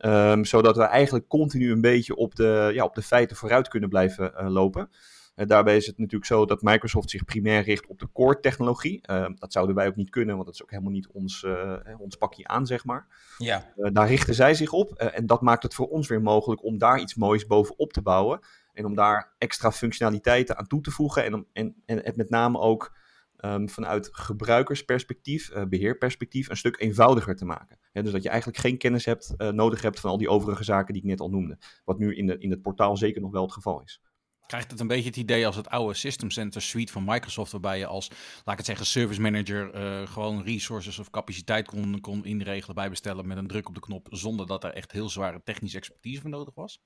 Ehm, 0.05 0.45
zodat 0.45 0.77
we 0.77 0.83
eigenlijk 0.83 1.29
continu 1.29 1.71
een 1.71 1.81
beetje 1.81 2.17
op 2.17 2.35
de, 2.35 2.71
ja, 2.73 2.85
op 2.85 2.95
de 2.95 3.03
feiten 3.03 3.37
vooruit 3.37 3.69
kunnen 3.69 3.89
blijven 3.89 4.37
eh, 4.37 4.49
lopen. 4.49 4.91
Eh, 5.35 5.47
daarbij 5.47 5.77
is 5.77 5.87
het 5.87 5.99
natuurlijk 5.99 6.27
zo 6.27 6.47
dat 6.47 6.63
Microsoft 6.63 7.11
zich 7.11 7.25
primair 7.25 7.63
richt 7.63 7.87
op 7.87 7.99
de 7.99 8.09
core 8.13 8.41
technologie. 8.41 9.03
Ehm, 9.03 9.33
dat 9.35 9.53
zouden 9.53 9.75
wij 9.75 9.87
ook 9.87 9.97
niet 9.97 10.11
kunnen, 10.11 10.35
want 10.35 10.47
dat 10.47 10.55
is 10.55 10.63
ook 10.63 10.71
helemaal 10.71 10.93
niet 10.93 11.09
ons, 11.09 11.45
eh, 11.45 11.77
ons 11.99 12.17
pakje 12.17 12.47
aan, 12.47 12.67
zeg 12.67 12.85
maar. 12.85 13.07
Ja, 13.39 13.73
daar 13.77 14.07
richten 14.07 14.35
zij 14.35 14.55
zich 14.55 14.73
op. 14.73 14.93
en 14.93 15.27
dat 15.27 15.41
maakt 15.41 15.63
het 15.63 15.75
voor 15.75 15.89
ons 15.89 16.09
weer 16.09 16.23
mogelijk 16.23 16.65
om 16.65 16.79
daar 16.79 17.01
iets 17.01 17.15
moois 17.15 17.47
bovenop 17.47 17.93
te 17.93 18.03
bouwen. 18.03 18.41
En 18.73 18.85
om 18.85 18.95
daar 18.95 19.35
extra 19.39 19.73
functionaliteiten 19.73 20.57
aan 20.57 20.67
toe 20.67 20.81
te 20.81 20.91
voegen. 20.91 21.25
En, 21.25 21.35
om, 21.35 21.47
en, 21.53 21.75
en 21.87 22.01
het 22.03 22.17
met 22.17 22.31
name 22.31 22.59
ook 22.59 22.97
ehm, 23.45 23.67
vanuit 23.67 24.09
gebruikersperspectief, 24.13 25.51
eh, 25.51 25.65
beheerperspectief, 25.65 26.49
een 26.49 26.57
stuk 26.57 26.81
eenvoudiger 26.81 27.37
te 27.37 27.45
maken. 27.45 27.79
Dus 27.93 28.13
dat 28.13 28.23
je 28.23 28.29
eigenlijk 28.29 28.59
geen 28.59 28.79
kennis 28.79 29.05
hebt, 29.05 29.35
eh, 29.37 29.49
nodig 29.49 29.83
hebt 29.83 30.01
van 30.01 30.11
al 30.11 30.19
die 30.19 30.29
overige 30.29 30.65
zaken 30.65 30.93
die 30.93 31.03
ik 31.03 31.09
net 31.09 31.21
al 31.21 31.31
noemde. 31.31 31.59
Wat 31.85 31.99
nu 31.99 32.15
in, 32.15 32.27
de, 32.27 32.39
in 32.39 32.51
het 32.51 32.63
portaal 32.63 32.97
zeker 32.97 33.21
nog 33.21 33.33
wel 33.33 33.43
het 33.43 33.53
geval 33.53 33.83
is. 33.83 34.01
Krijgt 34.47 34.71
het 34.71 34.81
een 34.81 34.87
beetje 34.87 35.09
het 35.09 35.17
idee 35.17 35.47
als 35.47 35.57
het 35.57 35.69
oude 35.69 35.95
System 35.95 36.31
Center 36.31 36.63
suite 36.63 36.93
van 36.93 37.05
Microsoft, 37.05 37.53
waarbij 37.53 37.79
je 37.79 37.87
als, 37.87 38.09
laat 38.09 38.53
ik 38.53 38.57
het 38.57 38.67
zeggen, 38.67 38.87
service 38.87 39.21
manager 39.21 39.75
eh, 39.75 40.07
gewoon 40.07 40.43
resources 40.43 40.99
of 40.99 41.11
capaciteit 41.11 41.67
kon, 41.67 42.01
kon 42.01 42.25
inregelen, 42.25 42.75
bijbestellen 42.75 43.27
met 43.27 43.37
een 43.37 43.47
druk 43.47 43.69
op 43.69 43.75
de 43.75 43.81
knop, 43.81 44.07
zonder 44.11 44.47
dat 44.47 44.65
er 44.65 44.73
echt 44.73 44.93
heel 44.93 45.09
zware 45.09 45.41
technische 45.45 45.77
expertise 45.77 46.21
voor 46.21 46.31
nodig 46.31 46.55
was? 46.55 46.83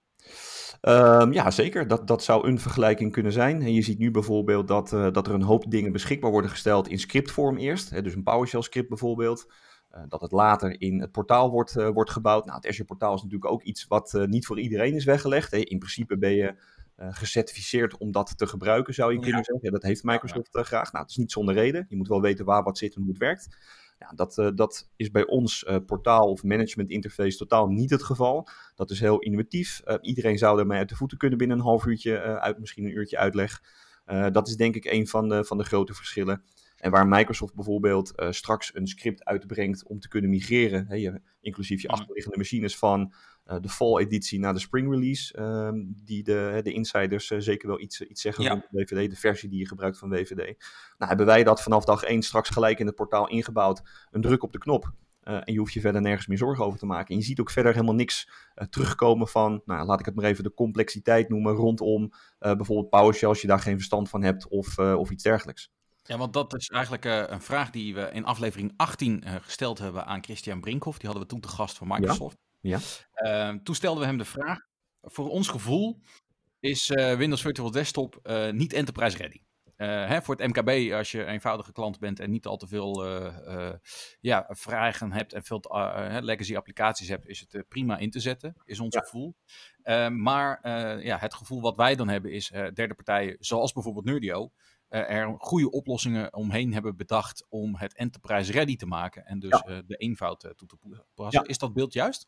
Ehm, 0.80 1.32
ja, 1.32 1.50
zeker. 1.50 1.86
Dat, 1.88 2.06
dat 2.06 2.24
zou 2.24 2.48
een 2.48 2.60
vergelijking 2.60 3.12
kunnen 3.12 3.32
zijn. 3.32 3.62
En 3.62 3.74
je 3.74 3.82
ziet 3.82 3.98
nu 3.98 4.10
bijvoorbeeld 4.10 4.68
dat, 4.68 4.92
eh, 4.92 5.12
dat 5.12 5.26
er 5.26 5.34
een 5.34 5.42
hoop 5.42 5.70
dingen 5.70 5.92
beschikbaar 5.92 6.30
worden 6.30 6.50
gesteld 6.50 6.88
in 6.88 6.98
scriptvorm 6.98 7.56
eerst. 7.56 7.90
Hè, 7.90 8.02
dus 8.02 8.14
een 8.14 8.22
PowerShell 8.22 8.62
script 8.62 8.88
bijvoorbeeld. 8.88 9.52
Eh, 9.88 10.02
dat 10.08 10.20
het 10.20 10.32
later 10.32 10.80
in 10.80 11.00
het 11.00 11.12
portaal 11.12 11.50
wordt, 11.50 11.74
wordt 11.74 12.10
gebouwd. 12.10 12.44
Nou, 12.44 12.56
het 12.56 12.66
Azure 12.66 12.84
portaal 12.84 13.14
is 13.14 13.22
natuurlijk 13.22 13.52
ook 13.52 13.62
iets 13.62 13.86
wat 13.86 14.18
niet 14.26 14.46
voor 14.46 14.60
iedereen 14.60 14.94
is 14.94 15.04
weggelegd. 15.04 15.50
Hè. 15.50 15.58
In 15.58 15.78
principe 15.78 16.18
ben 16.18 16.34
je 16.34 16.54
gecertificeerd 17.10 17.96
om 17.98 18.12
dat 18.12 18.38
te 18.38 18.46
gebruiken, 18.46 18.94
zou 18.94 19.10
je 19.10 19.16
Ja. 19.16 19.22
kunnen 19.22 19.44
zeggen. 19.44 19.64
Ja, 19.64 19.70
dat 19.70 19.82
heeft 19.82 20.02
Microsoft 20.02 20.54
eh, 20.54 20.62
graag. 20.64 20.92
Nou, 20.92 21.02
het 21.04 21.10
is 21.12 21.16
niet 21.18 21.32
zonder 21.32 21.54
reden. 21.54 21.86
Je 21.88 21.96
moet 21.96 22.08
wel 22.08 22.20
weten 22.20 22.44
waar 22.44 22.62
wat 22.62 22.78
zit 22.78 22.94
en 22.94 23.00
hoe 23.00 23.10
het 23.10 23.18
werkt. 23.18 23.56
Ja, 23.98 24.12
dat, 24.14 24.38
eh, 24.38 24.48
dat 24.54 24.88
is 24.96 25.10
bij 25.10 25.26
ons 25.26 25.64
eh, 25.64 25.76
portaal 25.86 26.30
of 26.30 26.42
management 26.42 26.90
interface 26.90 27.36
totaal 27.36 27.68
niet 27.68 27.90
het 27.90 28.02
geval. 28.02 28.48
Dat 28.74 28.90
is 28.90 29.00
heel 29.00 29.18
innovatief. 29.18 29.80
Eh, 29.84 29.96
iedereen 30.00 30.38
zou 30.38 30.58
ermee 30.60 30.78
uit 30.78 30.88
de 30.88 30.96
voeten 30.96 31.18
kunnen 31.18 31.38
binnen 31.38 31.56
een 31.58 31.62
half 31.64 31.86
uurtje, 31.86 32.16
eh, 32.16 32.36
uit, 32.36 32.58
misschien 32.58 32.84
een 32.84 32.96
uurtje 32.96 33.18
uitleg. 33.18 33.62
Eh, 34.04 34.26
dat 34.32 34.48
is 34.48 34.56
denk 34.56 34.74
ik 34.74 34.84
een 34.84 35.06
van 35.08 35.28
de, 35.28 35.44
van 35.44 35.58
de 35.58 35.64
grote 35.64 35.94
verschillen. 35.94 36.42
En 36.76 36.90
waar 36.90 37.06
Microsoft 37.08 37.54
bijvoorbeeld 37.54 38.14
eh, 38.14 38.30
straks 38.30 38.74
een 38.74 38.86
script 38.86 39.24
uitbrengt 39.24 39.84
om 39.86 40.00
te 40.00 40.08
kunnen 40.08 40.30
migreren, 40.30 40.86
hè, 40.88 40.94
je, 40.94 41.20
inclusief 41.40 41.82
je 41.82 41.88
Mhm. 41.88 41.96
achterliggende 41.96 42.36
machines 42.38 42.76
van 42.78 43.00
eh, 43.02 43.08
de 43.60 43.68
fall-editie 43.68 44.38
naar 44.38 44.52
de 44.54 44.58
spring 44.60 44.90
release, 44.90 45.34
ehm, 45.34 45.76
die 46.04 46.22
de, 46.22 46.60
de 46.62 46.72
insiders 46.72 47.30
eh, 47.30 47.38
zeker 47.40 47.68
wel 47.68 47.80
iets, 47.80 48.00
iets 48.00 48.20
zeggen 48.22 48.44
Ja. 48.44 48.50
rond 48.50 48.64
WVD, 48.70 49.10
de 49.10 49.16
versie 49.16 49.48
die 49.48 49.58
je 49.58 49.66
gebruikt 49.66 49.98
van 49.98 50.08
WVD. 50.08 50.36
Nou, 50.36 51.08
hebben 51.08 51.26
wij 51.26 51.44
dat 51.44 51.62
vanaf 51.62 51.84
dag 51.84 52.02
1 52.02 52.22
straks 52.22 52.48
gelijk 52.48 52.78
in 52.78 52.86
het 52.86 52.94
portaal 52.94 53.28
ingebouwd, 53.28 53.82
een 54.10 54.20
druk 54.20 54.42
op 54.42 54.52
de 54.52 54.58
knop. 54.58 54.92
eh, 55.22 55.34
en 55.34 55.52
je 55.52 55.58
hoeft 55.58 55.72
je 55.72 55.80
verder 55.80 56.00
nergens 56.00 56.26
meer 56.26 56.38
zorgen 56.38 56.64
over 56.64 56.78
te 56.78 56.86
maken. 56.86 57.08
En 57.14 57.16
je 57.20 57.24
ziet 57.26 57.40
ook 57.40 57.50
verder 57.50 57.72
helemaal 57.72 57.94
niks 57.94 58.28
eh, 58.54 58.66
terugkomen 58.66 59.28
van, 59.28 59.62
nou, 59.64 59.86
laat 59.86 60.00
ik 60.00 60.06
het 60.06 60.14
maar 60.14 60.24
even 60.24 60.44
de 60.44 60.54
complexiteit 60.54 61.28
noemen, 61.28 61.54
rondom 61.54 62.12
eh, 62.38 62.54
bijvoorbeeld 62.56 62.88
PowerShell 62.90 63.28
als 63.28 63.40
je 63.40 63.46
daar 63.46 63.60
geen 63.60 63.76
verstand 63.76 64.08
van 64.08 64.22
hebt 64.22 64.48
of, 64.48 64.78
eh, 64.78 64.94
of 64.98 65.10
iets 65.10 65.22
dergelijks. 65.22 65.70
Ja, 66.02 66.18
want 66.18 66.32
dat 66.32 66.54
is 66.54 66.68
eigenlijk 66.68 67.04
eh, 67.04 67.22
een 67.26 67.40
vraag 67.40 67.70
die 67.70 67.94
we 67.94 68.10
in 68.12 68.24
aflevering 68.24 68.72
18 68.76 69.22
eh, 69.24 69.34
gesteld 69.40 69.78
hebben 69.78 70.06
aan 70.06 70.22
Christian 70.24 70.60
Brinkhoff. 70.60 70.98
Die 70.98 71.08
hadden 71.08 71.26
we 71.26 71.32
toen 71.32 71.40
te 71.42 71.48
gast 71.48 71.76
van 71.76 71.88
Microsoft. 71.88 72.36
Ja. 72.40 72.46
Eh, 73.12 73.54
toen 73.62 73.74
stelden 73.74 74.00
we 74.00 74.06
hem 74.08 74.18
de 74.18 74.24
vraag, 74.24 74.58
voor 75.00 75.28
ons 75.30 75.48
gevoel 75.48 76.00
is 76.60 76.90
eh, 76.90 77.14
Windows 77.16 77.40
Virtual 77.42 77.70
Desktop 77.70 78.18
eh, 78.22 78.50
niet 78.50 78.72
enterprise 78.72 79.16
ready. 79.16 79.40
Eh, 79.76 79.86
hè, 80.06 80.22
voor 80.22 80.36
het 80.36 80.46
MKB, 80.46 80.92
als 80.92 81.10
je 81.10 81.24
eenvoudige 81.24 81.72
klant 81.72 81.98
bent 81.98 82.20
en 82.20 82.30
niet 82.30 82.46
al 82.46 82.56
te 82.56 82.66
veel 82.66 83.04
ja, 84.20 84.46
vragen 84.48 85.12
hebt 85.12 85.32
en 85.32 85.42
veel 85.44 85.60
legacy 86.20 86.56
applicaties 86.56 87.08
hebt, 87.08 87.26
is 87.26 87.46
het 87.48 87.68
prima 87.68 87.98
in 87.98 88.10
te 88.10 88.20
zetten, 88.20 88.54
is 88.64 88.80
ons 88.80 88.94
Ja. 88.94 89.00
gevoel. 89.00 89.36
Eh, 89.82 90.08
maar 90.08 90.68
ja, 91.04 91.18
het 91.18 91.34
gevoel 91.34 91.60
wat 91.60 91.76
wij 91.76 91.94
dan 91.94 92.08
hebben 92.08 92.32
is 92.32 92.48
derde 92.48 92.94
partijen, 92.94 93.36
zoals 93.40 93.72
bijvoorbeeld 93.72 94.04
Nerdio, 94.04 94.50
er 94.88 95.34
goede 95.38 95.70
oplossingen 95.70 96.34
omheen 96.34 96.72
hebben 96.72 96.96
bedacht 96.96 97.46
om 97.48 97.76
het 97.76 97.94
enterprise 97.96 98.52
ready 98.52 98.76
te 98.76 98.86
maken 98.86 99.24
en 99.24 99.38
dus 99.38 99.62
Ja. 99.66 99.82
de 99.82 99.96
eenvoud 99.96 100.40
toe 100.56 100.68
te 100.68 100.76
passen. 101.14 101.42
Ja. 101.42 101.48
Is 101.48 101.58
dat 101.58 101.72
beeld 101.72 101.92
juist? 101.92 102.26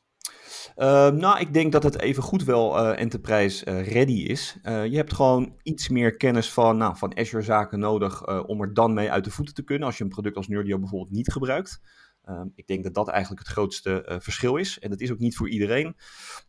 Uh, 0.77 1.11
nou, 1.11 1.41
ik 1.41 1.53
denk 1.53 1.73
dat 1.73 1.83
het 1.83 2.01
even 2.01 2.23
goed 2.23 2.45
wel 2.45 2.79
uh, 2.79 3.01
enterprise 3.01 3.67
uh, 3.67 3.93
ready 3.93 4.13
is. 4.13 4.57
Uh, 4.63 4.87
je 4.87 4.97
hebt 4.97 5.15
gewoon 5.15 5.55
iets 5.63 5.89
meer 5.89 6.17
kennis 6.17 6.53
van, 6.53 6.77
nou, 6.77 6.97
van 6.97 7.17
Azure 7.17 7.43
zaken 7.43 7.79
nodig 7.79 8.47
om 8.47 8.61
er 8.61 8.75
dan 8.75 8.95
mee 8.95 9.11
uit 9.11 9.25
de 9.25 9.31
voeten 9.31 9.55
te 9.55 9.65
kunnen 9.65 9.87
als 9.87 9.99
je 9.99 10.05
een 10.05 10.11
product 10.11 10.37
als 10.37 10.49
Nerdio 10.49 10.79
bijvoorbeeld 10.79 11.13
niet 11.13 11.33
gebruikt. 11.33 11.81
Um, 12.31 12.53
ik 12.55 12.67
denk 12.67 12.85
dat 12.85 12.95
dat 12.95 13.09
eigenlijk 13.09 13.43
het 13.43 13.53
grootste 13.53 14.07
uh, 14.09 14.17
verschil 14.19 14.57
is. 14.57 14.79
En 14.79 14.91
dat 14.91 15.01
is 15.01 15.13
ook 15.13 15.19
niet 15.19 15.37
voor 15.37 15.49
iedereen. 15.49 15.97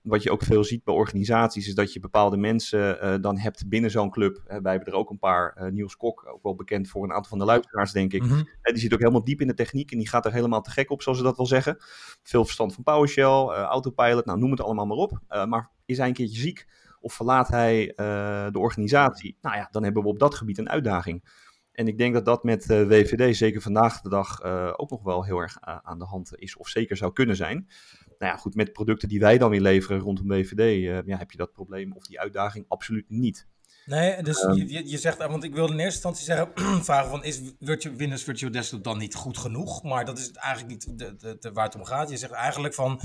Wat 0.02 0.24
je 0.24 0.32
ook 0.32 0.44
veel 0.44 0.64
ziet 0.64 0.84
bij 0.84 0.94
organisaties, 0.94 1.68
is 1.68 1.76
dat 1.76 1.94
je 1.94 2.00
bepaalde 2.00 2.38
mensen 2.38 3.06
uh, 3.06 3.16
dan 3.22 3.38
hebt 3.38 3.70
binnen 3.70 3.92
zo'n 3.92 4.10
club. 4.10 4.38
Uh, 4.38 4.44
wij 4.46 4.72
hebben 4.72 4.94
er 4.94 5.00
ook 5.00 5.10
een 5.10 5.20
paar. 5.20 5.58
Uh, 5.58 5.72
Niels 5.72 5.98
Kok, 5.98 6.26
ook 6.34 6.44
wel 6.44 6.56
bekend 6.56 6.88
voor 6.88 7.04
een 7.04 7.12
aantal 7.12 7.30
van 7.30 7.40
de 7.40 7.46
luisteraars, 7.46 7.92
denk 7.92 8.14
ik. 8.14 8.24
Mhm. 8.24 8.44
die 8.62 8.78
zit 8.78 8.94
ook 8.94 9.00
helemaal 9.00 9.24
diep 9.24 9.42
in 9.42 9.48
de 9.48 9.54
techniek 9.54 9.92
en 9.92 9.98
die 9.98 10.10
gaat 10.10 10.26
er 10.26 10.34
helemaal 10.34 10.62
te 10.62 10.72
gek 10.72 10.90
op, 10.90 11.02
zoals 11.02 11.18
ze 11.18 11.24
dat 11.24 11.38
wel 11.38 11.46
zeggen. 11.46 11.78
Veel 12.24 12.44
verstand 12.44 12.74
van 12.74 12.84
PowerShell, 12.84 13.46
autopilot, 13.48 14.26
nou 14.26 14.40
noem 14.40 14.52
het 14.52 14.62
allemaal 14.62 14.86
maar 14.86 14.98
op. 14.98 15.20
Maar 15.28 15.72
is 15.86 15.98
hij 15.98 16.08
een 16.08 16.14
keertje 16.14 16.40
ziek 16.40 16.68
of 17.00 17.14
verlaat 17.14 17.48
hij 17.48 17.94
de 18.52 18.60
organisatie? 18.60 19.38
Nou 19.42 19.56
ja, 19.56 19.68
dan 19.72 19.84
hebben 19.84 20.04
we 20.04 20.10
op 20.10 20.20
dat 20.20 20.36
gebied 20.36 20.58
een 20.58 20.70
uitdaging. 20.70 21.24
En 21.72 21.88
ik 21.88 21.98
denk 21.98 22.14
dat 22.14 22.26
dat 22.26 22.44
met 22.44 22.70
uh, 22.70 22.88
WVD 22.88 23.38
zeker 23.38 23.62
vandaag 23.62 24.02
de 24.02 24.10
dag 24.10 24.44
uh, 24.44 24.74
ook 24.76 24.90
nog 24.90 25.04
wel 25.04 25.26
heel 25.26 25.40
erg 25.40 25.58
uh, 25.68 25.78
aan 25.82 26.00
de 26.00 26.06
hand 26.06 26.32
is, 26.36 26.58
of 26.58 26.68
zeker 26.68 26.98
zou 26.98 27.14
kunnen 27.14 27.36
zijn. 27.36 27.68
Nou 28.18 28.32
ja, 28.32 28.38
goed, 28.38 28.56
met 28.56 28.74
producten 28.74 29.08
die 29.08 29.20
wij 29.20 29.38
dan 29.38 29.50
weer 29.50 29.62
leveren 29.62 30.00
rondom 30.00 30.28
WVD, 30.28 30.84
ja, 31.06 31.18
heb 31.18 31.32
je 31.32 31.38
dat 31.38 31.52
probleem 31.52 31.94
of 31.94 32.06
die 32.06 32.20
uitdaging 32.20 32.66
absoluut 32.68 33.10
niet. 33.10 33.48
Nee, 33.86 34.24
dus 34.24 34.44
Ehm. 34.44 34.54
je, 34.54 34.90
je 34.90 34.98
zegt, 34.98 35.18
want 35.18 35.44
ik 35.44 35.54
wilde 35.54 35.74
in 35.74 35.80
eerste 35.80 36.10
instantie 36.10 36.26
zeggen, 36.26 36.52
vragen 36.90 37.10
van, 37.10 37.24
is 37.24 37.42
Virtual, 37.60 37.96
Windows 37.96 38.24
Virtual 38.24 38.52
Desktop 38.52 38.84
dan 38.84 38.98
niet 38.98 39.16
goed 39.16 39.38
genoeg? 39.38 39.84
Maar 39.84 40.06
dat 40.06 40.18
is 40.18 40.32
eigenlijk 40.32 40.74
niet 40.74 41.00
de, 41.00 41.16
de, 41.16 41.38
de, 41.40 41.52
waar 41.52 41.66
het 41.66 41.76
om 41.76 41.86
gaat. 41.86 42.10
Je 42.10 42.18
zegt 42.18 42.32
eigenlijk 42.32 42.74
van, 42.74 43.02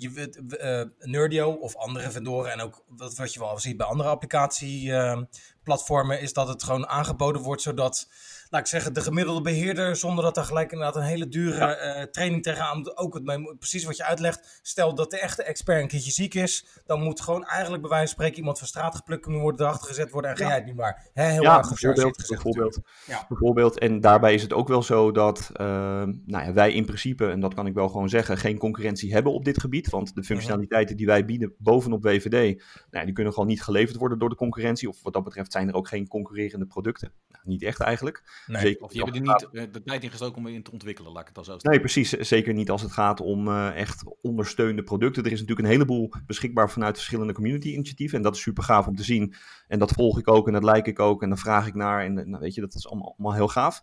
je, 0.00 0.88
uh, 1.00 1.10
Nerdio 1.10 1.52
of 1.52 1.76
andere 1.76 2.10
vendoren 2.10 2.52
en 2.52 2.60
ook 2.60 2.84
wat, 2.88 3.16
wat 3.16 3.34
je 3.34 3.40
wel 3.40 3.58
ziet 3.58 3.76
bij 3.76 3.86
andere 3.86 4.08
applicatieplatformen, 4.08 6.20
is 6.20 6.32
dat 6.32 6.48
het 6.48 6.62
gewoon 6.62 6.88
aangeboden 6.88 7.42
wordt 7.42 7.62
zodat, 7.62 8.08
laat 8.50 8.60
ik 8.60 8.66
zeggen, 8.66 8.94
de 8.94 9.00
gemiddelde 9.00 9.40
beheerder, 9.40 9.96
zonder 9.96 10.24
dat 10.24 10.36
er 10.36 10.44
gelijk 10.44 10.72
inderdaad 10.72 10.96
een 10.96 11.08
hele 11.08 11.28
dure 11.28 11.94
uh, 11.96 12.02
training 12.02 12.42
tegenaan, 12.42 12.96
ook 12.96 13.14
het, 13.14 13.58
precies 13.58 13.84
wat 13.84 13.96
je 13.96 14.04
uitlegt, 14.04 14.60
stel 14.62 14.94
dat 14.94 15.10
de 15.10 15.18
echte 15.18 15.42
expert 15.42 15.82
een 15.82 15.88
keertje 15.88 16.10
ziek 16.10 16.34
is, 16.34 16.66
dan 16.86 17.02
moet 17.02 17.20
gewoon 17.20 17.44
eigenlijk 17.44 17.82
bij 17.82 17.90
wijze 17.90 18.06
van 18.06 18.14
spreken 18.14 18.38
iemand 18.38 18.58
van 18.58 18.66
straat 18.66 18.94
geplukt 18.94 19.22
kunnen 19.22 19.40
worden, 19.40 19.66
erachter 19.66 19.88
gezet 19.88 20.10
worden 20.10 20.30
en 20.30 20.36
ga 20.36 20.46
jij 20.46 20.54
het 20.54 20.66
nu 20.66 20.74
maar. 20.74 21.10
Heel 21.12 21.42
ja, 21.42 21.58
erg 21.58 21.68
bijvoorbeeld, 21.68 22.20
gezegd 22.20 22.42
bijvoorbeeld. 22.42 22.80
Ja. 23.06 23.24
bijvoorbeeld. 23.28 23.78
En 23.78 24.00
daarbij 24.00 24.34
is 24.34 24.42
het 24.42 24.52
ook 24.52 24.68
wel 24.68 24.82
zo 24.82 25.12
dat 25.12 25.50
nou 25.54 26.14
ja, 26.26 26.52
wij 26.52 26.72
in 26.72 26.84
principe, 26.84 27.30
en 27.30 27.40
dat 27.40 27.54
kan 27.54 27.66
ik 27.66 27.74
wel 27.74 27.88
gewoon 27.88 28.08
zeggen, 28.08 28.38
geen 28.38 28.58
concurrentie 28.58 29.12
hebben 29.12 29.32
op 29.32 29.44
dit 29.44 29.60
gebied. 29.60 29.88
Want 29.90 30.14
de 30.14 30.22
functionaliteiten 30.22 30.96
die 30.96 31.06
wij 31.06 31.24
bieden 31.24 31.54
bovenop 31.58 32.02
WVD, 32.02 32.62
nou 32.90 33.04
die 33.04 33.14
kunnen 33.14 33.32
gewoon 33.32 33.48
niet 33.48 33.62
geleverd 33.62 33.96
worden 33.96 34.18
door 34.18 34.28
de 34.28 34.34
concurrentie. 34.34 34.88
Of 34.88 35.02
wat 35.02 35.12
dat 35.12 35.24
betreft 35.24 35.52
zijn 35.52 35.68
er 35.68 35.74
ook 35.74 35.88
geen 35.88 36.08
concurrerende 36.08 36.66
producten. 36.66 37.12
Nou, 37.28 37.42
niet 37.44 37.62
echt 37.62 37.80
eigenlijk. 37.80 38.44
Nee. 38.46 38.62
Zeker 38.62 38.82
Of 38.82 38.92
je 38.92 39.02
hebt 39.02 39.14
er 39.14 39.20
niet 39.20 39.48
uh, 39.52 39.62
de 39.72 39.82
tijd 39.82 40.02
in 40.02 40.10
gestoken 40.10 40.38
om 40.38 40.46
in 40.46 40.62
te 40.62 40.72
ontwikkelen, 40.72 41.12
laat 41.12 41.22
ik 41.22 41.28
het 41.28 41.38
al 41.38 41.44
zo 41.44 41.52
zeggen. 41.52 41.70
Nee, 41.70 41.80
precies. 41.80 42.10
Zeker 42.10 42.54
niet 42.54 42.70
als 42.70 42.82
het 42.82 42.92
gaat 42.92 43.20
om 43.20 43.48
uh, 43.48 43.76
echt 43.76 44.04
ondersteunende 44.22 44.82
producten. 44.82 45.24
Er 45.24 45.32
is 45.32 45.40
natuurlijk 45.40 45.66
een 45.66 45.74
heleboel 45.74 46.12
beschikbaar 46.26 46.70
vanuit 46.70 46.96
verschillende 46.96 47.32
community-initiatieven. 47.32 48.16
En 48.16 48.22
dat 48.22 48.34
is 48.34 48.42
super 48.42 48.62
gaaf 48.62 48.86
om 48.86 48.96
te 48.96 49.04
zien. 49.04 49.34
En 49.68 49.78
dat 49.78 49.92
volg 49.92 50.18
ik 50.18 50.28
ook 50.28 50.46
en 50.46 50.52
dat 50.52 50.64
like 50.64 50.90
ik 50.90 50.98
ook. 50.98 51.22
En 51.22 51.28
dan 51.28 51.38
vraag 51.38 51.66
ik 51.66 51.74
naar. 51.74 52.04
En 52.04 52.14
nou, 52.14 52.38
weet 52.38 52.54
je, 52.54 52.60
dat 52.60 52.74
is 52.74 52.88
allemaal, 52.88 53.14
allemaal 53.18 53.34
heel 53.34 53.48
gaaf. 53.48 53.82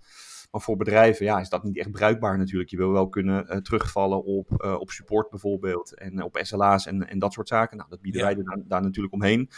Maar 0.51 0.61
voor 0.61 0.77
bedrijven 0.77 1.25
ja, 1.25 1.39
is 1.39 1.49
dat 1.49 1.63
niet 1.63 1.77
echt 1.77 1.91
bruikbaar 1.91 2.37
natuurlijk. 2.37 2.69
Je 2.69 2.77
wil 2.77 2.91
wel 2.91 3.09
kunnen 3.09 3.45
uh, 3.49 3.57
terugvallen 3.57 4.23
op, 4.23 4.63
uh, 4.65 4.79
op 4.79 4.91
support 4.91 5.29
bijvoorbeeld. 5.29 5.95
En 5.95 6.23
op 6.23 6.39
SLA's 6.41 6.85
en, 6.85 7.07
en 7.07 7.19
dat 7.19 7.33
soort 7.33 7.47
zaken. 7.47 7.77
Nou, 7.77 7.89
dat 7.89 8.01
bieden 8.01 8.21
ja. 8.21 8.27
wij 8.27 8.43
daar, 8.43 8.61
daar, 8.67 8.81
natuurlijk 8.81 9.13
omheen. 9.13 9.49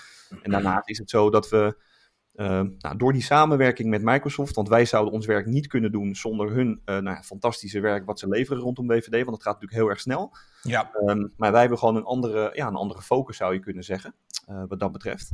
En 0.42 0.52
daarnaast 0.52 0.90
is 0.90 0.98
het 0.98 1.10
zo 1.10 1.30
dat 1.30 1.50
we... 1.50 1.88
Uh, 2.36 2.62
nou, 2.78 2.98
door 2.98 3.14
die 3.14 3.22
samenwerking 3.22 3.90
met 3.90 4.04
Microsoft, 4.04 4.56
want 4.56 4.70
wij 4.70 4.86
zouden 4.86 5.14
ons 5.14 5.26
werk 5.26 5.46
niet 5.46 5.68
kunnen 5.68 5.92
doen 5.92 6.16
zonder 6.16 6.52
hun 6.52 6.70
uh, 6.70 6.76
nou 6.86 7.16
ja, 7.16 7.22
fantastische 7.22 7.80
werk 7.80 8.06
wat 8.06 8.20
ze 8.20 8.28
leveren 8.28 8.62
rondom 8.62 8.88
BVD, 8.88 9.10
want 9.10 9.36
het 9.36 9.44
gaat 9.44 9.54
natuurlijk 9.54 9.82
heel 9.82 9.90
erg 9.90 10.00
snel. 10.00 10.36
Ja. 10.62 10.92
Um, 11.06 11.34
maar 11.38 11.52
wij 11.52 11.60
hebben 11.60 11.78
gewoon 11.78 11.96
een 11.96 12.04
andere, 12.04 12.52
ja, 12.54 12.68
een 12.68 12.76
andere 12.76 13.02
focus, 13.02 13.38
zou 13.38 13.54
je 13.54 13.60
kunnen 13.60 13.84
zeggen, 13.84 14.16
uh, 14.50 14.64
wat 14.68 14.80
dat 14.80 14.92
betreft. 14.92 15.32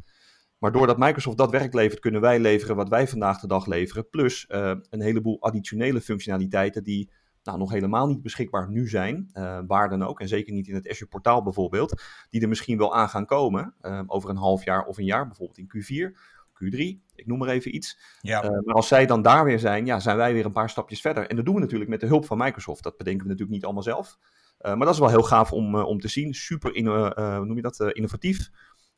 Maar 0.65 0.74
doordat 0.74 0.98
Microsoft 0.98 1.38
dat 1.38 1.51
werk 1.51 1.74
levert, 1.74 2.00
kunnen 2.00 2.22
wij 2.22 2.39
leveren 2.39 2.75
wat 2.75 2.89
wij 2.89 3.07
vandaag 3.07 3.39
de 3.39 3.48
dag 3.48 3.65
leveren. 3.65 4.10
Plus 4.10 4.45
uh, 4.50 4.72
een 4.89 5.01
heleboel 5.01 5.41
additionele 5.41 6.01
functionaliteiten 6.01 6.84
die 6.84 7.10
nou, 7.43 7.57
nog 7.57 7.72
helemaal 7.72 8.07
niet 8.07 8.22
beschikbaar 8.22 8.69
nu 8.69 8.88
zijn. 8.88 9.29
Uh, 9.34 9.60
waar 9.67 9.89
dan 9.89 10.03
ook. 10.03 10.19
En 10.19 10.27
zeker 10.27 10.53
niet 10.53 10.67
in 10.67 10.75
het 10.75 10.89
Azure 10.89 11.10
portaal 11.10 11.43
bijvoorbeeld. 11.43 12.01
Die 12.29 12.41
er 12.41 12.48
misschien 12.48 12.77
wel 12.77 12.95
aan 12.95 13.10
gaan 13.10 13.25
komen. 13.25 13.74
Uh, 13.81 14.01
over 14.05 14.29
een 14.29 14.38
half 14.38 14.63
jaar 14.63 14.86
of 14.86 14.98
een 14.98 15.05
jaar. 15.05 15.27
Bijvoorbeeld 15.27 15.57
in 15.57 15.67
Q4. 15.67 16.17
Q3, 16.53 16.77
ik 17.15 17.25
noem 17.25 17.38
maar 17.38 17.50
even 17.50 17.75
iets. 17.75 18.00
Ja. 18.22 18.43
Uh, 18.43 18.50
maar 18.50 18.75
als 18.75 18.88
zij 18.88 19.05
dan 19.05 19.22
daar 19.22 19.45
weer 19.45 19.60
zijn, 19.60 19.86
ja, 19.86 20.00
zijn 20.00 20.17
wij 20.17 20.34
weer 20.34 20.45
een 20.45 20.51
paar 20.51 20.69
stapjes 20.69 21.01
verder. 21.01 21.27
En 21.27 21.36
dat 21.36 21.45
doen 21.45 21.55
we 21.55 21.62
natuurlijk 21.62 21.89
met 21.89 22.00
de 22.00 22.07
hulp 22.07 22.25
van 22.25 22.38
Microsoft. 22.38 22.84
Dat 22.84 22.98
bedenken 22.98 23.24
we 23.24 23.29
natuurlijk 23.29 23.55
niet 23.55 23.65
allemaal 23.65 23.84
zelf. 23.84 24.17
Maar 24.62 24.77
dat 24.77 24.93
is 24.93 25.00
wel 25.00 25.10
heel 25.10 25.24
gaaf 25.24 25.51
om, 25.51 25.75
om 25.75 26.00
te 26.00 26.07
zien. 26.07 26.34
Super 26.34 26.72
hoe 26.72 27.45
noem 27.45 27.55
je 27.55 27.62
dat, 27.62 27.79
innovatief. 27.79 28.50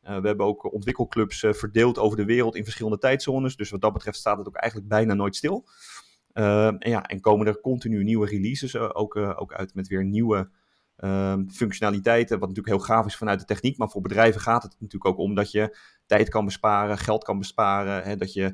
We 0.08 0.28
hebben 0.28 0.46
ook 0.46 0.74
ontwikkelclubs 0.74 1.46
verdeeld 1.50 1.98
over 1.98 2.18
de 2.18 2.26
wereld 2.26 2.56
in 2.56 2.64
verschillende 2.64 2.98
tijdzones. 2.98 3.56
Dus 3.56 3.70
wat 3.70 3.82
dat 3.82 3.94
betreft 3.94 4.18
staat 4.18 4.38
het 4.38 4.48
ook 4.48 4.56
eigenlijk 4.56 4.90
bijna 4.90 5.14
nooit 5.14 5.36
stil. 5.36 5.68
en, 6.34 6.78
ja, 6.80 7.04
en 7.04 7.22
komen 7.22 7.48
er 7.48 7.62
continu 7.62 8.04
nieuwe 8.04 8.28
releases 8.28 8.78
ook, 8.78 9.16
ook 9.16 9.54
uit 9.54 9.74
met 9.74 9.88
weer 9.88 10.06
nieuwe 10.06 10.50
Um, 11.04 11.50
functionaliteiten, 11.52 12.40
wat 12.40 12.50
natuurlijk 12.50 12.78
heel 12.78 12.86
gaaf 12.86 13.06
is 13.06 13.16
vanuit 13.16 13.40
de 13.40 13.46
techniek, 13.46 13.78
maar 13.78 13.90
voor 13.90 14.02
bedrijven 14.02 14.42
gaat 14.42 14.64
het 14.64 14.72
natuurlijk 14.80 15.06
ook 15.06 15.18
om 15.18 15.36
dat 15.36 15.52
je 15.52 15.78
tijd 16.06 16.30
kan 16.30 16.46
besparen, 16.46 16.98
geld 16.98 17.24
kan 17.24 17.38
besparen, 17.38 18.04
hè, 18.04 18.16
dat 18.16 18.34
je, 18.34 18.46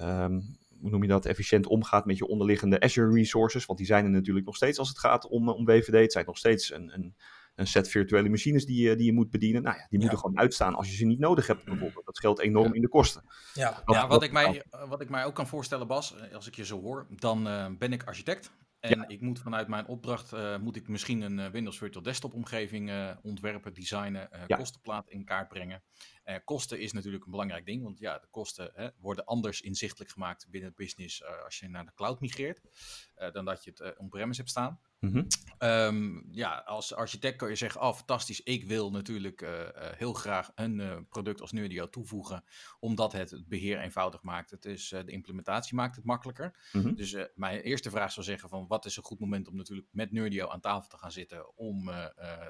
um, 0.00 0.58
hoe 0.80 0.90
noem 0.90 1.02
je 1.02 1.08
dat, 1.08 1.26
efficiënt 1.26 1.66
omgaat 1.66 2.06
met 2.06 2.16
je 2.16 2.26
onderliggende 2.26 2.80
Azure 2.80 3.12
resources, 3.14 3.66
want 3.66 3.78
die 3.78 3.88
zijn 3.88 4.04
er 4.04 4.10
natuurlijk 4.10 4.46
nog 4.46 4.56
steeds 4.56 4.78
als 4.78 4.88
het 4.88 4.98
gaat 4.98 5.28
om, 5.28 5.48
om 5.48 5.64
WVD. 5.64 5.92
Het 5.92 6.12
zijn 6.12 6.26
nog 6.26 6.38
steeds 6.38 6.72
een, 6.72 6.94
een, 6.94 7.16
een 7.54 7.66
set 7.66 7.88
virtuele 7.88 8.28
machines 8.28 8.66
die 8.66 8.88
je, 8.88 8.96
die 8.96 9.06
je 9.06 9.12
moet 9.12 9.30
bedienen. 9.30 9.62
Nou 9.62 9.76
ja, 9.76 9.86
die 9.88 9.98
moeten 9.98 10.16
Ja. 10.16 10.22
gewoon 10.22 10.38
uitstaan 10.38 10.74
als 10.74 10.88
je 10.90 10.96
ze 10.96 11.04
niet 11.04 11.18
nodig 11.18 11.46
hebt 11.46 11.64
bijvoorbeeld. 11.64 12.04
Dat 12.06 12.16
scheelt 12.16 12.40
enorm 12.40 12.74
in 12.74 12.80
de 12.82 12.88
kosten. 12.88 13.22
Ja. 13.54 13.70
Dat- 13.70 13.82
Ja, 13.94 14.00
dat- 14.00 14.08
wat 14.10 14.22
ik, 14.22 14.32
mij, 14.32 14.64
wat 14.88 15.00
ik 15.00 15.08
mij 15.08 15.24
ook 15.24 15.34
kan 15.34 15.46
voorstellen, 15.46 15.86
Bas, 15.86 16.16
eh, 16.16 16.34
als 16.34 16.46
ik 16.46 16.54
je 16.54 16.64
zo 16.64 16.80
hoor, 16.80 17.06
dan 17.10 17.46
eh, 17.48 17.66
ben 17.78 17.92
ik 17.92 18.04
architect. 18.04 18.52
En 18.80 18.98
Ja. 18.98 19.08
ik 19.08 19.20
moet 19.20 19.38
vanuit 19.38 19.68
mijn 19.68 19.86
opdracht, 19.86 20.32
eh, 20.32 20.58
moet 20.58 20.76
ik 20.76 20.88
misschien 20.88 21.20
een 21.20 21.38
eh, 21.38 21.50
Windows 21.50 21.78
Virtual 21.78 22.02
Desktop 22.04 22.34
omgeving 22.34 22.90
eh, 22.90 23.10
ontwerpen, 23.22 23.74
designen, 23.74 24.30
eh 24.32 24.42
Ja. 24.46 24.56
kostenplaat 24.56 25.08
in 25.08 25.24
kaart 25.24 25.48
brengen. 25.48 25.82
Eh, 26.22 26.36
kosten 26.44 26.80
is 26.80 26.92
natuurlijk 26.92 27.24
een 27.24 27.30
belangrijk 27.30 27.66
ding, 27.66 27.82
want 27.82 27.98
ja, 27.98 28.18
de 28.18 28.26
kosten 28.30 28.70
hè, 28.74 28.88
worden 28.98 29.24
anders 29.24 29.60
inzichtelijk 29.60 30.10
gemaakt 30.10 30.46
binnen 30.50 30.68
het 30.68 30.78
business 30.78 31.22
eh, 31.22 31.44
als 31.44 31.58
je 31.58 31.68
naar 31.68 31.84
de 31.84 31.92
cloud 31.94 32.20
migreert, 32.20 32.60
eh, 33.14 33.32
dan 33.32 33.44
dat 33.44 33.64
je 33.64 33.70
het 33.70 33.80
eh, 33.80 33.90
on-premise 33.96 34.38
hebt 34.40 34.50
staan. 34.50 34.80
Mhm. 35.02 35.22
Ehm, 35.58 36.20
ja, 36.30 36.54
als 36.54 36.94
architect 36.94 37.36
kan 37.36 37.48
je 37.48 37.54
zeggen, 37.54 37.80
oh 37.80 37.94
fantastisch, 37.94 38.42
ik 38.42 38.64
wil 38.64 38.90
natuurlijk 38.90 39.42
eh, 39.42 39.60
eh, 39.60 39.96
heel 39.96 40.12
graag 40.12 40.50
een 40.54 40.80
eh, 40.80 40.96
product 41.08 41.40
als 41.40 41.52
Nerdio 41.52 41.88
toevoegen, 41.88 42.44
omdat 42.80 43.12
het 43.12 43.30
het 43.30 43.48
beheer 43.48 43.80
eenvoudig 43.80 44.22
maakt. 44.22 44.50
Het 44.50 44.64
is, 44.64 44.88
de 44.88 45.12
implementatie 45.12 45.74
maakt 45.74 45.96
het 45.96 46.04
makkelijker. 46.04 46.68
Mhm. 46.72 46.94
Dus 46.94 47.16
mijn 47.34 47.60
eerste 47.60 47.90
vraag 47.90 48.12
zou 48.12 48.26
zeggen 48.26 48.48
van, 48.48 48.66
wat 48.66 48.84
is 48.84 48.96
een 48.96 49.02
goed 49.02 49.20
moment 49.20 49.48
om 49.48 49.56
natuurlijk 49.56 49.88
met 49.90 50.12
Nerdio 50.12 50.48
aan 50.48 50.60
tafel 50.60 50.88
te 50.88 50.98
gaan 50.98 51.12
zitten 51.12 51.56
om 51.56 51.90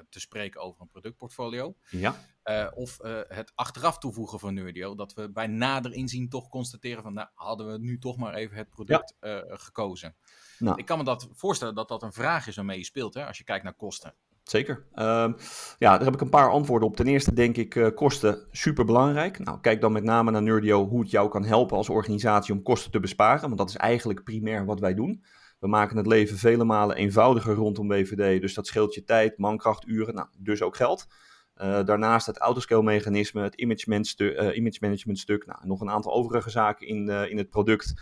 te 0.09 0.19
spreken 0.19 0.61
over 0.61 0.81
een 0.81 0.87
productportfolio. 0.87 1.75
Ja, 1.89 2.15
Eh, 2.43 2.67
of 2.73 2.99
eh, 2.99 3.19
het 3.27 3.51
achteraf 3.55 3.97
toevoegen 3.97 4.39
van 4.39 4.53
Nerdio, 4.53 4.95
dat 4.95 5.13
we 5.13 5.31
bij 5.31 5.47
nader 5.47 5.93
inzien 5.93 6.29
toch 6.29 6.49
constateren 6.49 7.03
van, 7.03 7.13
nou, 7.13 7.27
hadden 7.33 7.71
we 7.71 7.77
nu 7.77 7.99
toch 7.99 8.17
maar 8.17 8.33
even 8.33 8.57
het 8.57 8.69
product 8.69 9.15
eh, 9.19 9.37
gekozen. 9.47 10.15
Nou. 10.59 10.77
Ik 10.77 10.85
kan 10.85 10.97
me 10.97 11.03
dat 11.03 11.27
voorstellen 11.33 11.75
dat 11.75 11.87
dat 11.87 12.03
een 12.03 12.13
vraag 12.13 12.47
is 12.47 12.55
waarmee 12.55 12.77
je 12.77 12.83
speelt, 12.83 13.13
hè, 13.13 13.25
als 13.25 13.37
je 13.37 13.43
kijkt 13.43 13.63
naar 13.63 13.73
kosten. 13.73 14.13
zeker. 14.43 14.85
Ehm, 14.93 15.33
ja, 15.77 15.91
daar 15.97 16.03
heb 16.03 16.13
ik 16.13 16.21
een 16.21 16.29
paar 16.29 16.49
antwoorden 16.49 16.87
op. 16.87 16.95
Ten 16.95 17.07
eerste 17.07 17.33
denk 17.33 17.57
ik 17.57 17.91
kosten 17.95 18.47
super 18.51 18.85
belangrijk. 18.85 19.39
Nou, 19.39 19.59
kijk 19.59 19.81
dan 19.81 19.91
met 19.91 20.03
name 20.03 20.31
naar 20.31 20.43
Nerdio 20.43 20.87
hoe 20.87 21.01
het 21.01 21.11
jou 21.11 21.29
kan 21.29 21.43
helpen 21.43 21.77
als 21.77 21.89
organisatie 21.89 22.53
om 22.53 22.61
kosten 22.61 22.91
te 22.91 22.99
besparen. 22.99 23.41
Want 23.41 23.57
dat 23.57 23.69
is 23.69 23.75
eigenlijk 23.75 24.23
primair 24.23 24.65
wat 24.65 24.79
wij 24.79 24.93
doen. 24.93 25.23
We 25.59 25.67
maken 25.67 25.97
het 25.97 26.07
leven 26.07 26.37
vele 26.37 26.63
malen 26.63 26.95
eenvoudiger 26.95 27.55
rondom 27.55 27.87
WVD. 27.87 28.41
Dus 28.41 28.53
dat 28.53 28.67
scheelt 28.67 28.93
je 28.93 29.03
tijd, 29.03 29.37
mankracht, 29.37 29.87
uren, 29.87 30.15
nou, 30.15 30.27
dus 30.37 30.61
ook 30.61 30.75
geld. 30.75 31.07
Eh, 31.53 31.83
daarnaast 31.83 32.25
het 32.25 32.37
autoscale 32.37 32.83
mechanisme, 32.83 33.41
het 33.41 33.55
image, 33.55 34.35
eh, 34.35 34.79
management 34.79 35.19
stuk, 35.19 35.45
nou, 35.45 35.59
nog 35.63 35.81
een 35.81 35.89
aantal 35.89 36.13
overige 36.13 36.49
zaken 36.49 36.87
in, 36.87 37.09
eh, 37.09 37.29
in 37.29 37.37
het 37.37 37.49
product. 37.49 37.93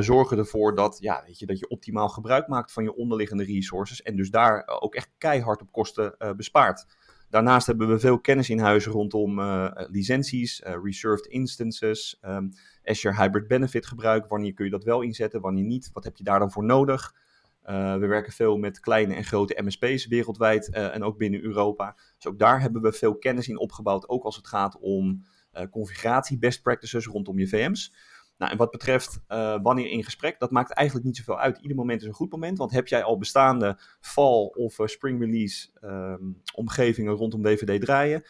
zorgen 0.00 0.38
ervoor 0.38 0.74
dat, 0.74 0.96
ja, 1.00 1.22
weet 1.26 1.38
je, 1.38 1.46
dat 1.46 1.58
je 1.58 1.68
optimaal 1.68 2.08
gebruik 2.08 2.48
maakt 2.48 2.72
van 2.72 2.82
je 2.82 2.94
onderliggende 2.94 3.44
resources. 3.44 4.02
En 4.02 4.16
dus 4.16 4.30
daar 4.30 4.66
ook 4.80 4.94
echt 4.94 5.10
keihard 5.18 5.60
op 5.60 5.72
kosten 5.72 6.14
bespaart. 6.36 6.86
Daarnaast 7.30 7.66
hebben 7.66 7.88
we 7.88 7.98
veel 7.98 8.20
kennis 8.20 8.50
in 8.50 8.58
huis 8.58 8.86
rondom 8.86 9.40
licenties, 9.90 10.62
reserved 10.82 11.26
instances, 11.26 12.18
ehm, 12.20 12.48
Azure 12.84 13.16
Hybrid 13.16 13.48
Benefit 13.48 13.86
gebruik. 13.86 14.28
Wanneer 14.28 14.52
kun 14.52 14.64
je 14.64 14.70
dat 14.70 14.84
wel 14.84 15.00
inzetten, 15.00 15.40
wanneer 15.40 15.64
niet? 15.64 15.90
Wat 15.92 16.04
heb 16.04 16.16
je 16.16 16.24
daar 16.24 16.38
dan 16.38 16.52
voor 16.52 16.64
nodig? 16.64 17.14
Eh, 17.62 17.96
we 17.96 18.06
werken 18.06 18.32
veel 18.32 18.56
met 18.56 18.80
kleine 18.80 19.14
en 19.14 19.24
grote 19.24 19.62
MSP's 19.62 20.06
wereldwijd 20.06 20.70
eh, 20.70 20.94
en 20.94 21.02
ook 21.02 21.18
binnen 21.18 21.42
Europa. 21.42 21.96
Dus 22.16 22.26
ook 22.26 22.38
daar 22.38 22.60
hebben 22.60 22.82
we 22.82 22.92
veel 22.92 23.16
kennis 23.16 23.48
in 23.48 23.58
opgebouwd, 23.58 24.08
ook 24.08 24.24
als 24.24 24.36
het 24.36 24.46
gaat 24.46 24.78
om 24.80 25.24
eh, 25.52 25.66
configuratie, 25.70 26.38
best 26.38 26.62
practices 26.62 27.06
rondom 27.06 27.38
je 27.38 27.48
VM's. 27.48 27.94
Nou, 28.38 28.52
en 28.52 28.58
wat 28.58 28.70
betreft 28.70 29.20
wanneer 29.62 29.90
in 29.90 30.04
gesprek, 30.04 30.38
dat 30.38 30.50
maakt 30.50 30.72
eigenlijk 30.72 31.06
niet 31.06 31.16
zoveel 31.16 31.38
uit. 31.38 31.58
Ieder 31.58 31.76
moment 31.76 32.00
is 32.00 32.06
een 32.06 32.12
goed 32.14 32.30
moment, 32.30 32.58
want 32.58 32.70
heb 32.70 32.88
jij 32.88 33.02
al 33.02 33.18
bestaande 33.18 33.78
fall 34.00 34.44
of 34.46 34.78
spring 34.84 35.20
release 35.20 35.68
ehm, 35.80 36.30
omgevingen 36.54 37.12
rondom 37.12 37.42
WVD 37.42 37.80
draaien. 37.80 38.22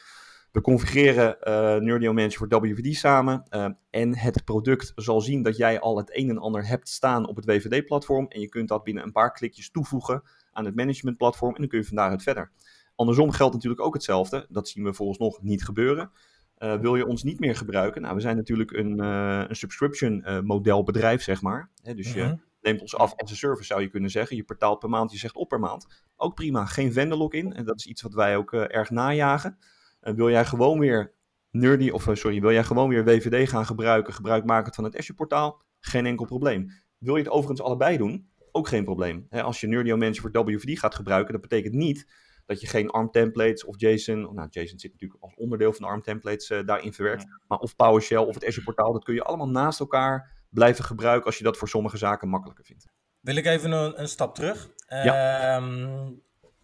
We 0.52 0.61
configureren 0.61 1.40
eh 1.40 1.76
Nerdio 1.76 2.12
Manager 2.12 2.38
voor 2.49 2.61
WVD 2.61 2.97
samen. 2.97 3.42
eh, 3.49 3.68
en 3.90 4.16
het 4.16 4.44
product 4.44 4.92
zal 4.94 5.21
zien 5.21 5.42
dat 5.42 5.56
jij 5.56 5.80
al 5.80 5.97
het 5.97 6.16
een 6.16 6.28
en 6.30 6.38
ander 6.38 6.66
hebt 6.66 6.88
staan 6.88 7.28
op 7.28 7.37
het 7.37 7.44
WVD-platform. 7.44 8.26
En 8.28 8.40
je 8.40 8.49
kunt 8.49 8.68
dat 8.68 8.85
binnen 8.85 9.04
een 9.04 9.12
paar 9.12 9.32
klikjes 9.32 9.71
toevoegen 9.71 10.23
aan 10.52 10.64
het 10.64 10.75
managementplatform. 10.75 11.54
En 11.54 11.61
dan 11.61 11.68
kun 11.68 11.78
je 11.78 11.85
van 11.85 11.97
daaruit 11.97 12.23
verder. 12.23 12.50
Andersom 12.97 13.30
geldt 13.30 13.54
natuurlijk 13.54 13.82
ook 13.82 13.94
hetzelfde. 13.94 14.47
Dat 14.49 14.68
zien 14.68 14.85
we 14.85 14.92
volgens 14.92 15.18
nog 15.18 15.42
niet 15.42 15.64
gebeuren. 15.64 16.11
Eh, 16.56 16.80
wil 16.80 16.97
je 16.97 17.06
ons 17.06 17.23
niet 17.23 17.40
meer 17.40 17.56
gebruiken? 17.56 18.02
Nou, 18.02 18.14
we 18.14 18.21
zijn 18.21 18.37
natuurlijk 18.37 18.71
een, 18.73 18.99
een 18.99 19.56
subscription 19.56 20.23
eh, 20.25 20.40
model 20.40 20.82
bedrijf, 20.82 21.23
zeg 21.23 21.42
maar. 21.42 21.71
Dus 21.94 22.12
je 22.12 22.23
Mhm. 22.23 22.35
neemt 22.61 22.80
ons 22.80 22.97
af 22.97 23.12
als 23.16 23.30
een 23.30 23.37
service, 23.37 23.64
zou 23.66 23.80
je 23.80 23.88
kunnen 23.88 24.11
zeggen. 24.11 24.37
Je 24.37 24.44
betaalt 24.44 24.78
per 24.78 24.88
maand, 24.88 25.12
je 25.12 25.18
zegt 25.18 25.35
op 25.35 25.49
per 25.49 25.61
maand. 25.61 25.87
Ook 26.16 26.35
prima, 26.35 26.64
geen 26.66 26.92
vendor 26.92 27.18
login. 27.18 27.52
En 27.52 27.64
dat 27.64 27.78
is 27.78 27.87
iets 27.87 28.02
wat 28.02 28.14
wij 28.14 28.37
ook 28.37 28.52
erg 28.52 28.90
najagen. 28.90 29.59
Wil 30.02 30.30
jij 30.30 30.44
gewoon 30.44 30.78
weer 30.78 31.14
nerdy, 31.50 31.90
of 31.90 32.09
eh, 32.09 32.14
sorry, 32.14 32.40
wil 32.40 32.52
jij 32.52 32.64
gewoon 32.64 32.88
weer 32.88 33.04
WVD 33.04 33.49
gaan 33.49 33.66
gebruiken, 33.66 34.14
gebruik 34.14 34.44
maken 34.44 34.75
van 34.75 34.85
het 34.85 34.97
Azure 34.97 35.14
portaal? 35.14 35.62
Geen 35.80 36.06
enkel 36.06 36.26
probleem. 36.26 36.71
Wil 36.99 37.16
je 37.16 37.23
het 37.23 37.32
overigens 37.32 37.62
allebei 37.62 37.97
doen? 37.97 38.30
Ook 38.52 38.68
geen 38.68 38.85
probleem. 38.85 39.26
Als 39.30 39.61
je 39.61 39.66
Nerdio 39.66 39.97
Manager 39.97 40.30
voor 40.30 40.44
WVD 40.44 40.78
gaat 40.78 40.94
gebruiken, 40.94 41.32
dat 41.32 41.42
betekent 41.42 41.75
niet 41.75 42.06
dat 42.47 42.61
je 42.61 42.66
geen 42.66 42.90
ARM 42.90 43.11
templates 43.11 43.64
of 43.64 43.75
JSON, 43.80 44.35
nou 44.35 44.49
JSON 44.50 44.78
zit 44.78 44.92
natuurlijk 44.92 45.23
als 45.23 45.35
onderdeel 45.35 45.73
van 45.73 45.82
de 45.82 45.88
ARM 45.90 46.02
templates 46.02 46.50
eh, 46.50 46.66
daarin 46.66 46.92
verwerkt, 46.92 47.26
maar 47.49 47.59
of 47.59 47.76
PowerShell 47.76 48.18
of 48.18 48.35
het 48.35 48.47
Azure 48.47 48.64
portaal, 48.64 48.92
dat 48.92 49.04
kun 49.04 49.14
je 49.14 49.23
allemaal 49.23 49.49
naast 49.49 49.80
elkaar 49.80 50.44
blijven 50.50 50.85
gebruiken 50.85 51.26
als 51.26 51.38
je 51.38 51.44
dat 51.44 51.56
voor 51.56 51.68
sommige 51.68 51.97
zaken 51.97 52.28
makkelijker 52.28 52.64
vindt. 52.64 52.88
Wil 53.21 53.37
ik 53.37 53.47
even 53.47 53.73
een, 53.73 54.00
een 54.00 54.09
stap 54.09 54.35
terug. 54.35 54.68
Ehm, 54.87 56.11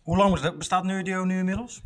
Hoe 0.02 0.16
lang 0.16 0.56
bestaat 0.56 0.84
Nerdio 0.84 1.24
nu 1.24 1.38
inmiddels? 1.38 1.82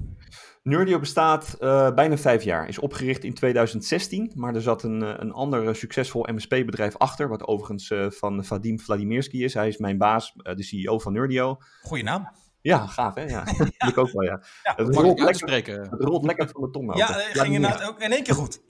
Nerdio 0.62 0.98
bestaat 0.98 1.56
eh, 1.60 1.94
bijna 1.94 2.16
vijf 2.16 2.42
jaar. 2.42 2.68
Is 2.68 2.78
opgericht 2.78 3.24
in 3.24 3.34
2016, 3.34 4.32
maar 4.34 4.54
er 4.54 4.62
zat 4.62 4.82
een, 4.82 5.02
eh, 5.02 5.14
een 5.16 5.32
ander 5.32 5.76
succesvol 5.76 6.28
MSP-bedrijf 6.32 6.96
achter, 6.96 7.28
wat 7.28 7.46
overigens 7.46 7.90
eh, 7.90 8.10
van 8.10 8.44
Vadim 8.44 8.80
Vladimirski 8.80 9.44
is. 9.44 9.54
Hij 9.54 9.68
is 9.68 9.76
mijn 9.76 9.98
baas, 9.98 10.32
de 10.32 10.62
CEO 10.62 10.98
van 10.98 11.12
Nerdio. 11.12 11.58
Goeie 11.82 12.04
naam. 12.04 12.28
Ja, 12.62 12.86
gaaf 12.86 13.14
hè? 13.14 13.22
Ja, 13.22 13.44
ik 13.88 13.98
ook 13.98 14.10
wel, 14.12 14.22
ja. 14.22 14.42
Ja, 14.62 14.74
het, 14.76 14.96
rolt 14.96 15.18
lekker, 15.18 15.34
spreken? 15.34 15.80
het 15.80 16.02
rolt 16.02 16.24
lekker 16.24 16.48
van 16.48 16.60
de 16.62 16.70
tong 16.70 16.90
af. 16.90 16.98
Ja, 16.98 17.20
eh, 17.20 17.40
ging 17.40 17.54
inderdaad 17.54 17.88
ook 17.88 18.00
in 18.00 18.12
één 18.12 18.22
keer 18.22 18.34
goed. 18.34 18.60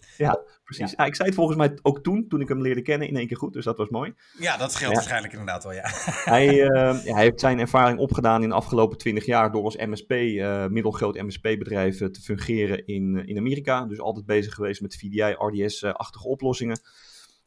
Precies. 0.64 0.94
Ja, 0.96 1.05
ik 1.05 1.14
zei 1.14 1.28
het 1.28 1.37
volgens 1.37 1.57
mij 1.57 1.78
ook 1.83 2.02
toen, 2.02 2.28
toen 2.28 2.40
ik 2.40 2.48
hem 2.48 2.62
leerde 2.62 2.83
kennen, 2.83 3.09
in 3.09 3.16
één 3.16 3.26
keer 3.26 3.37
goed, 3.37 3.52
dus 3.52 3.64
dat 3.64 3.76
was 3.76 3.88
mooi. 3.88 4.14
Ja, 4.38 4.57
dat 4.57 4.72
scheelt 4.72 4.90
Ja. 4.90 4.96
waarschijnlijk 4.96 5.33
inderdaad 5.33 5.62
wel, 5.64 5.72
ja. 5.72 5.83
Hij, 6.35 6.48
eh, 6.48 7.05
ja, 7.05 7.14
hij 7.14 7.22
heeft 7.22 7.40
zijn 7.40 7.59
ervaring 7.59 7.98
opgedaan 7.98 8.42
in 8.42 8.48
de 8.48 8.55
afgelopen 8.55 8.98
20 8.98 9.26
jaar 9.26 9.52
door 9.52 9.64
als 9.64 9.76
MSP, 9.76 10.11
eh, 10.11 10.66
middelgroot 10.66 11.22
MSP-bedrijf, 11.22 12.00
eh, 12.00 12.09
te 12.09 12.20
fungeren 12.20 12.87
in, 12.87 13.26
in 13.26 13.38
Amerika. 13.38 13.85
Dus 13.85 14.00
altijd 14.00 14.26
bezig 14.26 14.55
geweest 14.55 14.81
met 14.81 14.96
VDI, 14.96 15.35
RDS-achtige 15.38 16.28
oplossingen. 16.28 16.81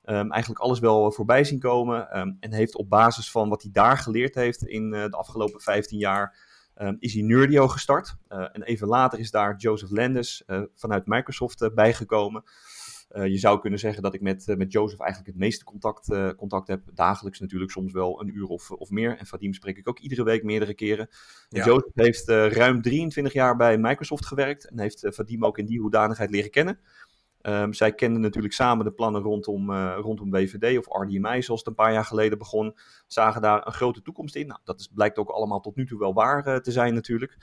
Ehm, 0.05 0.31
eigenlijk 0.31 0.61
alles 0.61 0.79
wel 0.79 1.11
voorbij 1.11 1.43
zien 1.43 1.59
komen. 1.59 2.09
ehm, 2.09 2.31
en 2.39 2.53
heeft 2.53 2.75
op 2.75 2.89
basis 2.89 3.31
van 3.31 3.49
wat 3.49 3.61
hij 3.61 3.71
daar 3.71 3.97
geleerd 3.97 4.35
heeft 4.35 4.65
in 4.65 4.93
eh, 4.93 5.03
de 5.03 5.17
afgelopen 5.17 5.61
15 5.61 5.99
jaar, 5.99 6.37
ehm, 6.73 6.95
is 6.99 7.13
hij 7.13 7.23
Nerdio 7.23 7.67
gestart. 7.67 8.15
Eh, 8.27 8.47
en 8.51 8.63
even 8.63 8.87
later 8.87 9.19
is 9.19 9.31
daar 9.31 9.55
Joseph 9.57 9.91
Landis 9.91 10.43
eh, 10.45 10.61
vanuit 10.75 11.05
Microsoft 11.05 11.69
bijgekomen. 11.75 12.43
Je 13.23 13.37
zou 13.37 13.59
kunnen 13.59 13.79
zeggen 13.79 14.03
dat 14.03 14.13
ik 14.13 14.21
met, 14.21 14.53
met 14.57 14.71
Joseph 14.71 14.99
eigenlijk 14.99 15.29
het 15.31 15.39
meeste 15.39 15.63
contact, 15.63 16.35
contact 16.35 16.67
heb. 16.67 16.81
Dagelijks 16.93 17.39
natuurlijk, 17.39 17.71
soms 17.71 17.93
wel 17.93 18.21
een 18.21 18.35
uur 18.35 18.47
of, 18.47 18.71
of 18.71 18.89
meer. 18.89 19.17
En 19.17 19.25
Vadim 19.25 19.53
spreek 19.53 19.77
ik 19.77 19.89
ook 19.89 19.99
iedere 19.99 20.23
week 20.23 20.43
meerdere 20.43 20.73
keren. 20.73 21.07
En 21.49 21.59
Ja. 21.59 21.65
Joseph 21.65 21.91
heeft 21.93 22.27
ruim 22.29 22.81
23 22.81 23.33
jaar 23.33 23.55
bij 23.55 23.77
Microsoft 23.77 24.25
gewerkt. 24.25 24.69
En 24.69 24.79
heeft 24.79 25.07
Vadim 25.09 25.45
ook 25.45 25.57
in 25.57 25.65
die 25.65 25.79
hoedanigheid 25.79 26.29
leren 26.29 26.51
kennen. 26.51 26.79
Ehm, 27.45 27.71
zij 27.71 27.93
kenden 27.93 28.21
natuurlijk 28.21 28.53
samen 28.53 28.85
de 28.85 28.91
plannen 28.91 29.21
rondom, 29.21 29.71
eh, 29.71 29.97
rondom 29.99 30.31
WVD 30.31 30.77
of 30.77 31.01
RDMI, 31.01 31.41
zoals 31.41 31.59
het 31.59 31.67
een 31.69 31.75
paar 31.75 31.93
jaar 31.93 32.05
geleden 32.05 32.37
begon. 32.37 32.77
Zagen 33.07 33.41
daar 33.41 33.67
een 33.67 33.73
grote 33.73 34.01
toekomst 34.01 34.35
in. 34.35 34.47
Nou, 34.47 34.59
dat 34.63 34.79
is, 34.79 34.89
blijkt 34.93 35.17
ook 35.17 35.29
allemaal 35.29 35.59
tot 35.59 35.75
nu 35.75 35.85
toe 35.85 35.99
wel 35.99 36.13
waar 36.13 36.45
eh, 36.45 36.55
te 36.55 36.71
zijn 36.71 36.93
natuurlijk. 36.93 37.37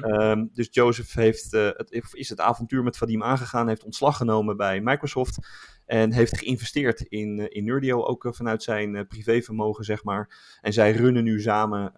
Ehm, 0.00 0.46
dus 0.52 0.68
Joseph 0.70 1.12
heeft, 1.12 1.52
eh, 1.52 1.68
het, 1.72 2.08
is 2.12 2.28
het 2.28 2.40
avontuur 2.40 2.82
met 2.82 2.96
Vadim 2.96 3.22
aangegaan, 3.22 3.68
heeft 3.68 3.84
ontslag 3.84 4.16
genomen 4.16 4.56
bij 4.56 4.80
Microsoft 4.80 5.38
en 5.86 6.12
heeft 6.12 6.38
geïnvesteerd 6.38 7.00
in, 7.00 7.38
eh, 7.40 7.46
in 7.48 7.64
Nerdio, 7.64 8.04
ook 8.04 8.24
eh, 8.24 8.32
vanuit 8.32 8.62
zijn 8.62 8.96
eh, 8.96 9.06
privévermogen, 9.08 9.84
zeg 9.84 10.04
maar. 10.04 10.58
En 10.60 10.72
zij 10.72 10.92
runnen 10.92 11.24
nu 11.24 11.40
samen 11.40 11.92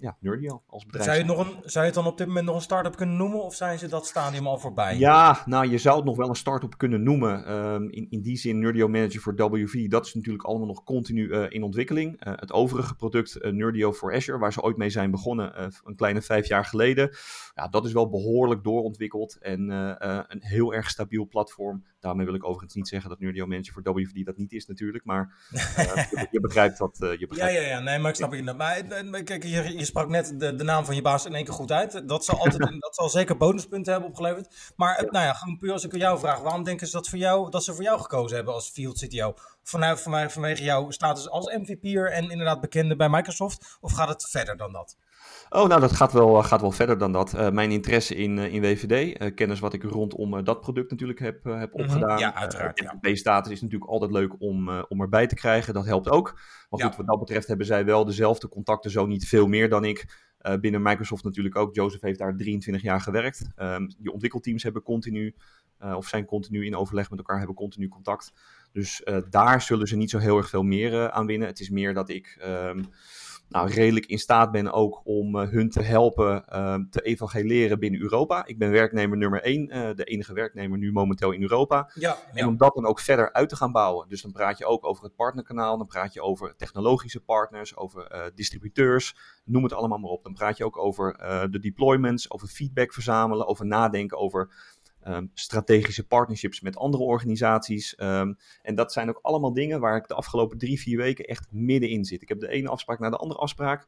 ja, 0.00 0.16
Nerdio 0.20 0.62
als 0.66 0.84
bedrijf. 0.84 1.04
Zou 1.04 1.16
je, 1.16 1.24
het 1.24 1.36
nog 1.36 1.46
een, 1.46 1.70
zou 1.70 1.84
je 1.84 1.90
het 1.90 2.02
dan 2.02 2.12
op 2.12 2.18
dit 2.18 2.26
moment 2.26 2.46
nog 2.46 2.54
een 2.54 2.62
start-up 2.62 2.96
kunnen 2.96 3.16
noemen? 3.16 3.42
Of 3.42 3.54
zijn 3.54 3.78
ze 3.78 3.88
dat 3.88 4.06
stadium 4.06 4.46
al 4.46 4.58
voorbij? 4.58 4.98
Ja, 4.98 5.42
nou, 5.44 5.68
je 5.68 5.78
zou 5.78 5.96
het 5.96 6.04
nog 6.04 6.16
wel 6.16 6.28
een 6.28 6.34
start-up 6.34 6.76
kunnen 6.76 7.02
noemen. 7.02 7.44
Ehm, 7.44 7.82
in, 7.82 8.06
in 8.10 8.22
die 8.22 8.36
zin, 8.36 8.58
Nerdio 8.58 8.88
Manager 8.88 9.20
voor 9.20 9.50
WV, 9.50 9.88
dat 9.88 10.06
is 10.06 10.14
natuurlijk 10.14 10.44
allemaal 10.44 10.66
nog 10.66 10.84
continu 10.84 11.34
in 11.34 11.62
ontwikkeling. 11.62 12.16
Het 12.18 12.52
overige 12.52 12.94
product, 12.94 13.38
Nerdio 13.52 13.92
voor 13.92 14.14
Azure, 14.14 14.38
waar 14.38 14.52
ze 14.52 14.62
ooit 14.62 14.76
mee 14.76 14.90
zijn 14.90 15.10
begonnen, 15.10 15.72
een 15.84 15.96
kleine 15.96 16.22
vijf 16.22 16.48
jaar 16.48 16.64
geleden. 16.64 17.16
Ja, 17.54 17.68
dat 17.68 17.84
is 17.84 17.92
wel 17.92 18.08
behoorlijk 18.08 18.64
doorontwikkeld 18.64 19.38
en 19.40 19.70
een 20.28 20.42
heel 20.42 20.74
erg 20.74 20.90
stabiel 20.90 21.26
platform. 21.28 21.84
Daarmee 22.00 22.26
wil 22.26 22.34
ik 22.34 22.44
overigens 22.44 22.74
niet 22.74 22.88
zeggen 22.88 23.10
dat 23.10 23.17
Nerdio 23.18 23.46
Manager 23.46 23.72
voor 23.72 23.94
WV 23.94 24.24
dat 24.24 24.36
niet 24.36 24.52
is 24.52 24.66
natuurlijk, 24.66 25.04
maar 25.04 25.34
eh, 25.76 26.24
je, 26.30 26.40
begrijpt 26.40 26.78
dat. 26.78 27.00
eh, 27.00 27.10
je 27.10 27.18
Ja, 27.18 27.26
begrijpt 27.26 27.54
ja, 27.54 27.60
ja, 27.60 27.80
nee, 27.80 27.98
maar 27.98 28.10
ik 28.10 28.16
snap 28.16 28.34
je. 28.34 28.42
Maar 28.42 28.76
eh, 28.76 29.10
maar 29.10 29.22
kijk, 29.22 29.42
je, 29.42 29.78
je 29.78 29.84
sprak 29.84 30.08
net 30.08 30.34
de, 30.40 30.54
de 30.54 30.64
naam 30.64 30.84
van 30.84 30.94
je 30.94 31.02
baas 31.02 31.26
in 31.26 31.34
één 31.34 31.44
keer 31.44 31.54
goed 31.54 31.72
uit. 31.72 32.08
Dat 32.08 32.24
zal, 32.24 32.38
altijd, 32.38 32.58
dat 32.80 32.94
zal 32.94 33.08
zeker 33.08 33.36
bonuspunten 33.36 33.92
hebben 33.92 34.10
opgeleverd. 34.10 34.72
Maar 34.76 35.06
nou 35.10 35.24
ja, 35.24 35.32
gewoon 35.32 35.58
puur 35.58 35.72
als 35.72 35.84
ik 35.84 35.92
aan 35.92 35.98
jou 35.98 36.18
vraag, 36.18 36.40
waarom 36.40 36.64
denken 36.64 36.86
ze 36.86 36.92
dat, 36.92 37.08
voor 37.08 37.18
jou, 37.18 37.50
dat 37.50 37.64
ze 37.64 37.74
voor 37.74 37.82
jou 37.82 38.00
gekozen 38.00 38.36
hebben 38.36 38.54
als 38.54 38.70
field 38.70 39.06
CTO? 39.06 39.34
Vanuit, 39.62 40.00
vanwege 40.32 40.62
jouw 40.62 40.90
status 40.90 41.28
als 41.28 41.56
MVP'er 41.56 42.10
en 42.10 42.30
inderdaad 42.30 42.60
bekende 42.60 42.96
bij 42.96 43.08
Microsoft? 43.08 43.78
Of 43.80 43.92
gaat 43.92 44.08
het 44.08 44.28
verder 44.30 44.56
dan 44.56 44.72
dat? 44.72 44.96
Oh, 45.50 45.68
nou, 45.68 45.80
dat 45.80 45.92
gaat 45.92 46.12
wel, 46.12 46.42
gaat 46.42 46.60
wel 46.60 46.70
verder 46.70 46.98
dan 46.98 47.12
dat. 47.12 47.34
Eh, 47.34 47.50
mijn 47.50 47.70
interesse 47.70 48.14
in, 48.14 48.38
eh, 48.38 48.52
in 48.54 48.60
WVD, 48.60 49.16
eh, 49.16 49.34
kennis 49.34 49.60
wat 49.60 49.72
ik 49.72 49.82
rondom 49.82 50.36
eh, 50.36 50.44
dat 50.44 50.60
product 50.60 50.90
natuurlijk 50.90 51.18
heb, 51.18 51.46
eh, 51.46 51.58
heb 51.58 51.72
Mhm. 51.72 51.82
opgedaan. 51.82 52.18
Ja, 52.18 52.34
uiteraard, 52.34 52.78
ja. 52.80 52.94
FTP-status 53.00 53.52
is 53.52 53.60
natuurlijk 53.60 53.90
altijd 53.90 54.10
leuk 54.10 54.34
om, 54.38 54.68
eh, 54.68 54.82
om 54.88 55.00
erbij 55.00 55.26
te 55.26 55.34
krijgen. 55.34 55.74
Dat 55.74 55.84
helpt 55.86 56.10
ook. 56.10 56.32
Maar 56.34 56.80
goed, 56.80 56.90
Ja. 56.90 56.96
wat 56.96 57.06
dat 57.06 57.18
betreft 57.18 57.48
hebben 57.48 57.66
zij 57.66 57.84
wel 57.84 58.04
dezelfde 58.04 58.48
contacten, 58.48 58.90
zo 58.90 59.06
niet 59.06 59.28
veel 59.28 59.46
meer 59.46 59.68
dan 59.68 59.84
ik. 59.84 60.26
Eh, 60.38 60.54
binnen 60.56 60.82
Microsoft 60.82 61.24
natuurlijk 61.24 61.56
ook. 61.56 61.74
Joseph 61.74 62.02
heeft 62.02 62.18
daar 62.18 62.36
23 62.36 62.82
jaar 62.82 63.00
gewerkt. 63.00 63.46
Ehm, 63.56 63.86
die 63.98 64.12
ontwikkelteams 64.12 64.62
hebben 64.62 64.82
continu, 64.82 65.34
eh, 65.78 65.96
of 65.96 66.06
zijn 66.08 66.24
continu 66.24 66.66
in 66.66 66.76
overleg 66.76 67.10
met 67.10 67.18
elkaar, 67.18 67.38
hebben 67.38 67.56
continu 67.56 67.88
contact. 67.88 68.32
Dus 68.72 69.02
eh, 69.02 69.18
daar 69.30 69.62
zullen 69.62 69.86
ze 69.86 69.96
niet 69.96 70.10
zo 70.10 70.18
heel 70.18 70.36
erg 70.36 70.48
veel 70.48 70.62
meer 70.62 70.94
eh, 70.94 71.06
aan 71.06 71.26
winnen. 71.26 71.48
Het 71.48 71.60
is 71.60 71.70
meer 71.70 71.94
dat 71.94 72.08
ik 72.08 72.36
ehm, 72.40 72.82
nou, 73.48 73.70
redelijk 73.70 74.06
in 74.06 74.18
staat 74.18 74.50
ben 74.50 74.72
ook 74.72 75.00
om 75.04 75.38
eh, 75.38 75.48
hun 75.48 75.70
te 75.70 75.82
helpen 75.82 76.46
ehm, 76.46 76.84
te 76.90 77.00
evangeleren 77.02 77.78
binnen 77.78 78.00
Europa. 78.00 78.46
Ik 78.46 78.58
ben 78.58 78.70
werknemer 78.70 79.16
nummer 79.16 79.42
1, 79.42 79.66
de 79.96 80.04
enige 80.04 80.32
werknemer 80.32 80.78
nu 80.78 80.92
momenteel 80.92 81.32
in 81.32 81.42
Europa. 81.42 81.90
Ja, 81.94 82.16
En 82.32 82.46
om 82.46 82.56
dat 82.56 82.74
dan 82.74 82.86
ook 82.86 83.00
verder 83.00 83.32
uit 83.32 83.48
te 83.48 83.56
gaan 83.56 83.72
bouwen. 83.72 84.08
Dus 84.08 84.22
dan 84.22 84.32
praat 84.32 84.58
je 84.58 84.66
ook 84.66 84.86
over 84.86 85.04
het 85.04 85.14
partnerkanaal, 85.14 85.78
dan 85.78 85.86
praat 85.86 86.12
je 86.12 86.22
over 86.22 86.56
technologische 86.56 87.20
partners, 87.20 87.76
over 87.76 88.06
eh, 88.06 88.22
distributeurs, 88.34 89.16
noem 89.44 89.62
het 89.62 89.72
allemaal 89.72 89.98
maar 89.98 90.10
op. 90.10 90.22
Dan 90.24 90.34
praat 90.34 90.56
je 90.56 90.64
ook 90.64 90.78
over 90.78 91.14
eh, 91.14 91.44
de 91.50 91.58
deployments, 91.58 92.30
over 92.30 92.48
feedback 92.48 92.92
verzamelen, 92.92 93.46
over 93.46 93.66
nadenken 93.66 94.18
over 94.18 94.50
ehm, 95.02 95.26
strategische 95.34 96.06
partnerships 96.06 96.60
met 96.60 96.76
andere 96.76 97.02
organisaties. 97.02 97.94
Ehm, 97.94 98.32
en 98.62 98.74
dat 98.74 98.92
zijn 98.92 99.08
ook 99.08 99.18
allemaal 99.22 99.52
dingen 99.52 99.80
waar 99.80 99.96
ik 99.96 100.08
de 100.08 100.14
afgelopen 100.14 100.58
drie, 100.58 100.80
vier 100.80 100.96
weken 100.96 101.24
echt 101.24 101.46
middenin 101.50 102.04
zit. 102.04 102.22
Ik 102.22 102.28
heb 102.28 102.40
de 102.40 102.48
ene 102.48 102.68
afspraak 102.68 102.98
naar 102.98 103.10
de 103.10 103.16
andere 103.16 103.40
afspraak. 103.40 103.86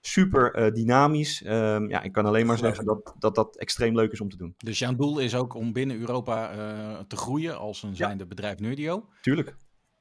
Super 0.00 0.54
eh, 0.54 0.72
dynamisch. 0.72 1.42
Ehm, 1.42 1.88
ja, 1.88 2.02
ik 2.02 2.12
kan 2.12 2.26
alleen 2.26 2.46
maar 2.46 2.58
zeggen 2.58 2.84
dat, 2.84 3.14
dat 3.18 3.34
dat 3.34 3.56
extreem 3.56 3.94
leuk 3.94 4.12
is 4.12 4.20
om 4.20 4.28
te 4.28 4.36
doen. 4.36 4.54
Dus 4.56 4.78
jouw 4.78 4.94
doel 4.94 5.18
is 5.18 5.34
ook 5.34 5.54
om 5.54 5.72
binnen 5.72 5.98
Europa 5.98 6.50
eh, 6.50 6.98
te 7.08 7.16
groeien 7.16 7.58
als 7.58 7.82
een 7.82 7.96
zijnde 7.96 8.26
bedrijf 8.26 8.58
Nerdio. 8.58 9.08
Tuurlijk. 9.20 9.56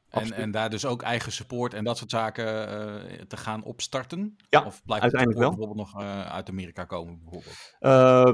En, 0.09 0.33
en 0.33 0.51
daar 0.51 0.69
dus 0.69 0.85
ook 0.85 1.01
eigen 1.01 1.31
support 1.31 1.73
en 1.73 1.83
dat 1.83 1.97
soort 1.97 2.09
zaken 2.09 2.69
eh, 2.69 3.21
te 3.27 3.37
gaan 3.37 3.63
opstarten? 3.63 4.37
Ja, 4.49 4.63
of 4.65 4.81
blijft 4.85 5.03
uiteindelijk 5.03 5.41
wel. 5.41 5.49
bijvoorbeeld 5.49 5.77
nog 5.77 6.01
eh, 6.01 6.31
uit 6.31 6.49
Amerika 6.49 6.83
komen? 6.83 7.19
Bijvoorbeeld? 7.19 7.75
Uh, 7.79 7.89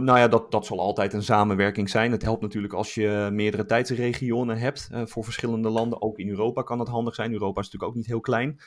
nou 0.06 0.20
ja, 0.20 0.28
dat, 0.28 0.52
dat 0.52 0.66
zal 0.66 0.80
altijd 0.80 1.14
een 1.14 1.24
samenwerking 1.24 1.90
zijn. 1.90 2.12
Het 2.12 2.22
helpt 2.22 2.42
natuurlijk 2.42 2.74
als 2.74 2.94
je 2.94 3.30
meerdere 3.32 3.66
tijdsregionen 3.66 4.58
hebt 4.58 4.90
voor 4.92 5.24
verschillende 5.24 5.70
landen. 5.70 6.02
Ook 6.02 6.18
in 6.18 6.30
Europa 6.30 6.62
kan 6.62 6.78
dat 6.78 6.88
handig 6.88 7.16
zijn. 7.16 7.32
Europa 7.32 7.60
is 7.60 7.66
natuurlijk 7.66 7.92
ook 7.92 7.98
niet 7.98 8.08
heel 8.08 8.20
klein. 8.20 8.60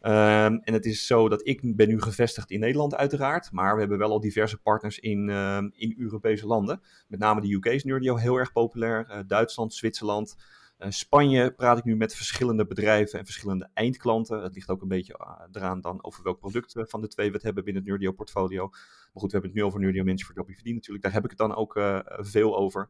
Um, 0.00 0.60
en 0.60 0.72
het 0.72 0.86
is 0.86 1.06
zo 1.06 1.28
dat 1.28 1.46
ik 1.46 1.76
ben 1.76 1.88
nu 1.88 2.00
gevestigd 2.00 2.50
in 2.50 2.60
Nederland 2.60 2.94
uiteraard. 2.94 3.52
Maar 3.52 3.74
we 3.74 3.80
hebben 3.80 3.98
wel 3.98 4.10
al 4.10 4.20
diverse 4.20 4.56
partners 4.56 4.98
in, 4.98 5.28
uh, 5.28 5.58
in 5.72 5.94
Europese 5.98 6.46
landen. 6.46 6.80
Met 7.08 7.20
name 7.20 7.40
de 7.40 7.52
UK 7.52 7.64
is 7.64 7.84
Nerdio 7.84 8.16
heel 8.16 8.36
erg 8.36 8.52
populair. 8.52 9.24
Duitsland, 9.26 9.74
Zwitserland. 9.74 10.36
Uh, 10.84 10.90
Spanje 10.90 11.50
praat 11.50 11.78
ik 11.78 11.84
nu 11.84 11.96
met 11.96 12.14
verschillende 12.14 12.66
bedrijven 12.66 13.18
en 13.18 13.24
verschillende 13.24 13.68
eindklanten. 13.74 14.42
Het 14.42 14.54
ligt 14.54 14.68
ook 14.68 14.82
een 14.82 14.88
beetje 14.88 15.18
uh, 15.20 15.40
eraan 15.52 15.80
dan 15.80 16.04
over 16.04 16.22
welk 16.22 16.38
product 16.38 16.74
van 16.76 17.00
de 17.00 17.08
twee 17.08 17.28
we 17.28 17.34
het 17.34 17.42
hebben 17.42 17.64
binnen 17.64 17.82
het 17.82 17.90
Nerdio 17.90 18.12
portfolio. 18.12 18.68
Maar 18.68 19.22
goed, 19.22 19.32
we 19.32 19.38
hebben 19.38 19.50
het 19.50 19.58
nu 19.58 19.64
over 19.64 19.80
Nerdio 19.80 20.04
Manager 20.04 20.26
voor 20.26 20.44
natuurlijk. 20.74 21.02
Daar 21.02 21.12
heb 21.12 21.24
ik 21.24 21.30
het 21.30 21.38
dan 21.38 21.54
ook 21.54 21.76
uh, 21.76 21.98
veel 22.04 22.56
over. 22.56 22.88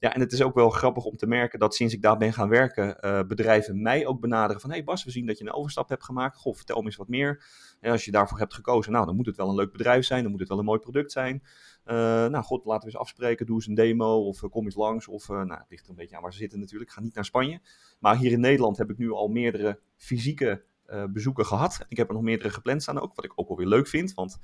Ja, 0.00 0.14
en 0.14 0.20
het 0.20 0.32
is 0.32 0.42
ook 0.42 0.54
wel 0.54 0.70
grappig 0.70 1.04
om 1.04 1.16
te 1.16 1.26
merken 1.26 1.58
dat 1.58 1.74
sinds 1.74 1.94
ik 1.94 2.02
daar 2.02 2.16
ben 2.16 2.32
gaan 2.32 2.48
werken, 2.48 2.96
uh, 3.00 3.22
bedrijven 3.22 3.82
mij 3.82 4.06
ook 4.06 4.20
benaderen 4.20 4.60
van, 4.60 4.70
hey 4.70 4.84
Bas, 4.84 5.04
we 5.04 5.10
zien 5.10 5.26
dat 5.26 5.38
je 5.38 5.44
een 5.44 5.52
overstap 5.52 5.88
hebt 5.88 6.04
gemaakt. 6.04 6.36
Goh, 6.36 6.56
vertel 6.56 6.80
me 6.80 6.84
eens 6.84 6.96
wat 6.96 7.08
meer. 7.08 7.44
En 7.80 7.90
als 7.90 8.04
je 8.04 8.10
daarvoor 8.10 8.38
hebt 8.38 8.54
gekozen, 8.54 8.92
nou, 8.92 9.06
dan 9.06 9.16
moet 9.16 9.26
het 9.26 9.36
wel 9.36 9.48
een 9.48 9.54
leuk 9.54 9.72
bedrijf 9.72 10.04
zijn, 10.04 10.22
dan 10.22 10.30
moet 10.30 10.40
het 10.40 10.48
wel 10.48 10.58
een 10.58 10.64
mooi 10.64 10.78
product 10.78 11.12
zijn. 11.12 11.42
Uh, 11.86 11.94
nou, 12.26 12.42
god, 12.42 12.64
laten 12.64 12.80
we 12.80 12.92
eens 12.92 13.00
afspreken, 13.00 13.46
doe 13.46 13.54
eens 13.54 13.66
een 13.66 13.74
demo 13.74 14.26
of 14.26 14.42
uh, 14.42 14.50
kom 14.50 14.64
eens 14.64 14.74
langs. 14.74 15.08
Of, 15.08 15.28
nou, 15.28 15.52
het 15.52 15.66
ligt 15.68 15.84
er 15.84 15.90
een 15.90 15.96
beetje 15.96 16.16
aan 16.16 16.22
waar 16.22 16.32
ze 16.32 16.38
zitten 16.38 16.58
natuurlijk. 16.58 16.90
Ga 16.90 17.00
niet 17.00 17.14
naar 17.14 17.24
Spanje. 17.24 17.60
Maar 17.98 18.16
hier 18.16 18.32
in 18.32 18.40
Nederland 18.40 18.78
heb 18.78 18.90
ik 18.90 18.98
nu 18.98 19.10
al 19.10 19.28
meerdere 19.28 19.80
fysieke 19.96 20.62
bezoeken 21.10 21.46
gehad. 21.46 21.84
Ik 21.88 21.96
heb 21.96 22.08
er 22.08 22.14
nog 22.14 22.22
meerdere 22.22 22.50
gepland 22.50 22.82
staan 22.82 23.00
ook, 23.00 23.14
wat 23.14 23.24
ik 23.24 23.32
ook 23.34 23.48
wel 23.48 23.56
weer 23.56 23.66
leuk 23.66 23.86
vind. 23.86 24.14
Want 24.14 24.38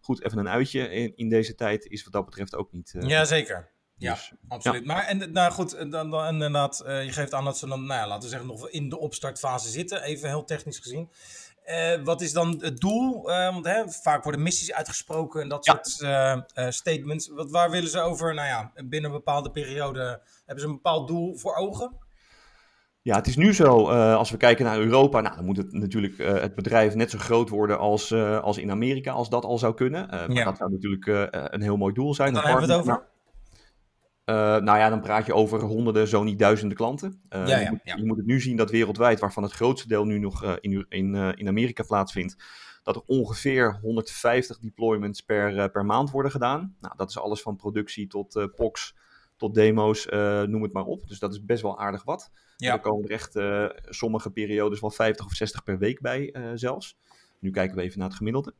goed, 0.00 0.24
even 0.24 0.38
een 0.38 0.48
uitje 0.48 0.88
in, 0.88 1.16
in 1.16 1.28
deze 1.28 1.54
tijd 1.54 1.86
is 1.86 2.04
wat 2.04 2.12
dat 2.12 2.24
betreft 2.24 2.56
ook 2.56 2.72
niet... 2.72 2.92
Uh, 2.96 3.08
Jazeker. 3.08 3.71
Ja, 4.02 4.12
dus, 4.14 4.32
absoluut. 4.48 4.80
Ja. 4.80 4.86
Maar 4.94 5.04
en, 5.04 5.32
nou 5.32 5.52
goed, 5.52 5.90
dan, 5.90 6.10
dan 6.10 6.26
inderdaad, 6.26 6.82
uh, 6.86 7.04
je 7.04 7.12
geeft 7.12 7.34
aan 7.34 7.44
dat 7.44 7.58
ze 7.58 7.66
dan, 7.66 7.86
nou 7.86 8.00
ja, 8.00 8.06
laten 8.06 8.22
we 8.22 8.28
zeggen, 8.28 8.48
nog 8.48 8.68
in 8.68 8.88
de 8.88 8.98
opstartfase 8.98 9.68
zitten, 9.68 10.02
even 10.02 10.28
heel 10.28 10.44
technisch 10.44 10.78
gezien. 10.78 11.10
Uh, 11.66 12.04
wat 12.04 12.20
is 12.20 12.32
dan 12.32 12.58
het 12.60 12.80
doel? 12.80 13.30
Uh, 13.30 13.52
want 13.52 13.66
hè, 13.66 13.88
vaak 13.88 14.22
worden 14.22 14.42
missies 14.42 14.72
uitgesproken 14.72 15.42
en 15.42 15.48
dat 15.48 15.64
Ja. 15.64 15.80
soort 15.82 16.74
statements. 16.74 17.28
Wat, 17.28 17.50
waar 17.50 17.70
willen 17.70 17.90
ze 17.90 18.00
over? 18.00 18.34
Nou 18.34 18.48
ja, 18.48 18.72
binnen 18.74 19.10
een 19.10 19.16
bepaalde 19.16 19.50
periode 19.50 20.22
hebben 20.46 20.64
ze 20.64 20.70
een 20.70 20.74
bepaald 20.74 21.08
doel 21.08 21.36
voor 21.36 21.54
ogen? 21.54 21.96
Ja, 23.02 23.16
het 23.16 23.26
is 23.26 23.36
nu 23.36 23.54
zo, 23.54 23.90
uh, 23.90 24.16
als 24.16 24.30
we 24.30 24.36
kijken 24.36 24.64
naar 24.64 24.78
Europa, 24.78 25.20
nou, 25.20 25.36
dan 25.36 25.44
moet 25.44 25.56
het 25.56 25.72
natuurlijk 25.72 26.18
uh, 26.18 26.32
het 26.32 26.54
bedrijf 26.54 26.94
net 26.94 27.10
zo 27.10 27.18
groot 27.18 27.48
worden 27.48 27.78
als, 27.78 28.10
uh, 28.10 28.40
als 28.40 28.58
in 28.58 28.70
Amerika, 28.70 29.12
als 29.12 29.28
dat 29.28 29.44
al 29.44 29.58
zou 29.58 29.74
kunnen. 29.74 30.06
maar 30.08 30.32
ja. 30.32 30.44
dat 30.44 30.56
zou 30.56 30.70
natuurlijk 30.70 31.06
een 31.52 31.62
heel 31.62 31.76
mooi 31.76 31.94
doel 31.94 32.14
zijn. 32.14 32.32
Dan 32.32 32.42
hebben 32.42 32.66
we 32.66 32.72
het 32.72 32.80
over? 32.80 33.10
Uh, 34.24 34.36
nou 34.36 34.78
ja, 34.78 34.88
dan 34.88 35.00
praat 35.00 35.26
je 35.26 35.34
over 35.34 35.60
honderden, 35.62 36.08
zo 36.08 36.22
niet 36.22 36.38
duizenden 36.38 36.76
klanten. 36.76 37.20
Uh, 37.30 37.46
ja, 37.46 37.46
ja, 37.46 37.58
je, 37.58 37.70
moet, 37.70 37.80
ja. 37.84 37.96
je, 37.96 38.04
moet, 38.04 38.16
het 38.16 38.26
nu 38.26 38.40
zien 38.40 38.56
dat 38.56 38.70
wereldwijd, 38.70 39.20
waarvan 39.20 39.42
het 39.42 39.52
grootste 39.52 39.88
deel 39.88 40.04
nu 40.04 40.18
nog 40.18 40.44
uh, 40.44 40.52
in, 40.60 40.86
in, 40.88 41.14
in 41.14 41.48
Amerika 41.48 41.82
plaatsvindt, 41.82 42.36
dat 42.82 42.96
er 42.96 43.02
ongeveer 43.06 43.78
150 43.82 44.58
deployments 44.58 45.20
per, 45.20 45.70
per 45.70 45.84
maand 45.84 46.10
worden 46.10 46.30
gedaan. 46.30 46.76
Nou, 46.80 46.94
dat 46.96 47.08
is 47.08 47.18
alles 47.18 47.42
van 47.42 47.56
productie 47.56 48.06
tot 48.06 48.48
POCs, 48.56 48.96
tot 49.36 49.54
demo's, 49.54 50.06
noem 50.46 50.62
het 50.62 50.72
maar 50.72 50.84
op. 50.84 51.08
Dus 51.08 51.18
dat 51.18 51.32
is 51.32 51.44
best 51.44 51.62
wel 51.62 51.78
aardig 51.78 52.04
wat. 52.04 52.30
Er 52.56 52.80
komen 52.80 53.04
er 53.04 53.10
echt 53.10 53.38
sommige 53.94 54.30
periodes 54.30 54.80
wel 54.80 54.90
50 54.90 55.26
of 55.26 55.32
60 55.32 55.62
per 55.62 55.78
week 55.78 56.00
bij 56.00 56.34
zelfs. 56.54 56.98
Nu 57.38 57.50
kijken 57.50 57.76
we 57.76 57.82
even 57.82 57.98
naar 57.98 58.08
het 58.08 58.16
gemiddelde. 58.16 58.54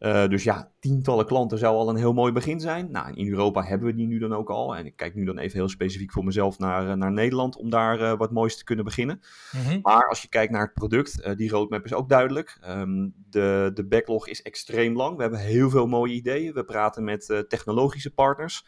Uh, 0.00 0.28
dus 0.28 0.42
ja, 0.42 0.72
tientallen 0.78 1.26
klanten 1.26 1.58
zou 1.58 1.76
al 1.76 1.88
een 1.88 1.96
heel 1.96 2.12
mooi 2.12 2.32
begin 2.32 2.60
zijn. 2.60 2.90
Nou, 2.90 3.14
in 3.14 3.28
Europa 3.28 3.62
hebben 3.62 3.86
we 3.86 3.94
die 3.94 4.06
nu 4.06 4.18
dan 4.18 4.32
ook 4.32 4.50
al. 4.50 4.76
En 4.76 4.86
ik 4.86 4.96
kijk 4.96 5.14
nu 5.14 5.24
dan 5.24 5.38
even 5.38 5.58
heel 5.58 5.68
specifiek 5.68 6.12
voor 6.12 6.24
mezelf 6.24 6.58
naar, 6.58 6.86
uh, 6.86 6.92
naar 6.92 7.12
Nederland 7.12 7.56
om 7.56 7.70
daar 7.70 8.00
uh, 8.00 8.16
wat 8.16 8.30
moois 8.30 8.56
te 8.56 8.64
kunnen 8.64 8.84
beginnen. 8.84 9.20
Mm 9.52 9.62
-hmm. 9.62 9.78
Maar 9.82 10.08
als 10.08 10.22
je 10.22 10.28
kijkt 10.28 10.52
naar 10.52 10.64
het 10.64 10.74
product, 10.74 11.36
die 11.36 11.50
roadmap 11.50 11.84
is 11.84 11.94
ook 11.94 12.08
duidelijk. 12.08 12.58
Um, 12.68 13.14
de, 13.30 13.70
de 13.74 13.86
backlog 13.86 14.28
is 14.28 14.42
extreem 14.42 14.96
lang. 14.96 15.16
We 15.16 15.22
hebben 15.22 15.40
heel 15.40 15.70
veel 15.70 15.86
mooie 15.86 16.14
ideeën. 16.14 16.52
We 16.52 16.64
praten 16.64 17.04
met 17.04 17.44
technologische 17.48 18.14
partners. 18.14 18.66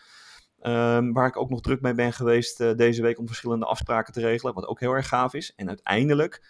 Um, 0.62 1.12
waar 1.12 1.26
ik 1.26 1.36
ook 1.36 1.50
nog 1.50 1.60
druk 1.60 1.80
mee 1.80 1.94
ben 1.94 2.12
geweest 2.12 2.76
deze 2.76 3.02
week 3.02 3.18
om 3.18 3.26
verschillende 3.26 3.66
afspraken 3.66 4.12
te 4.12 4.20
regelen. 4.20 4.54
Wat 4.54 4.66
ook 4.66 4.80
heel 4.80 4.92
erg 4.92 5.08
gaaf 5.08 5.34
is. 5.34 5.54
En 5.54 5.68
uiteindelijk 5.68 6.42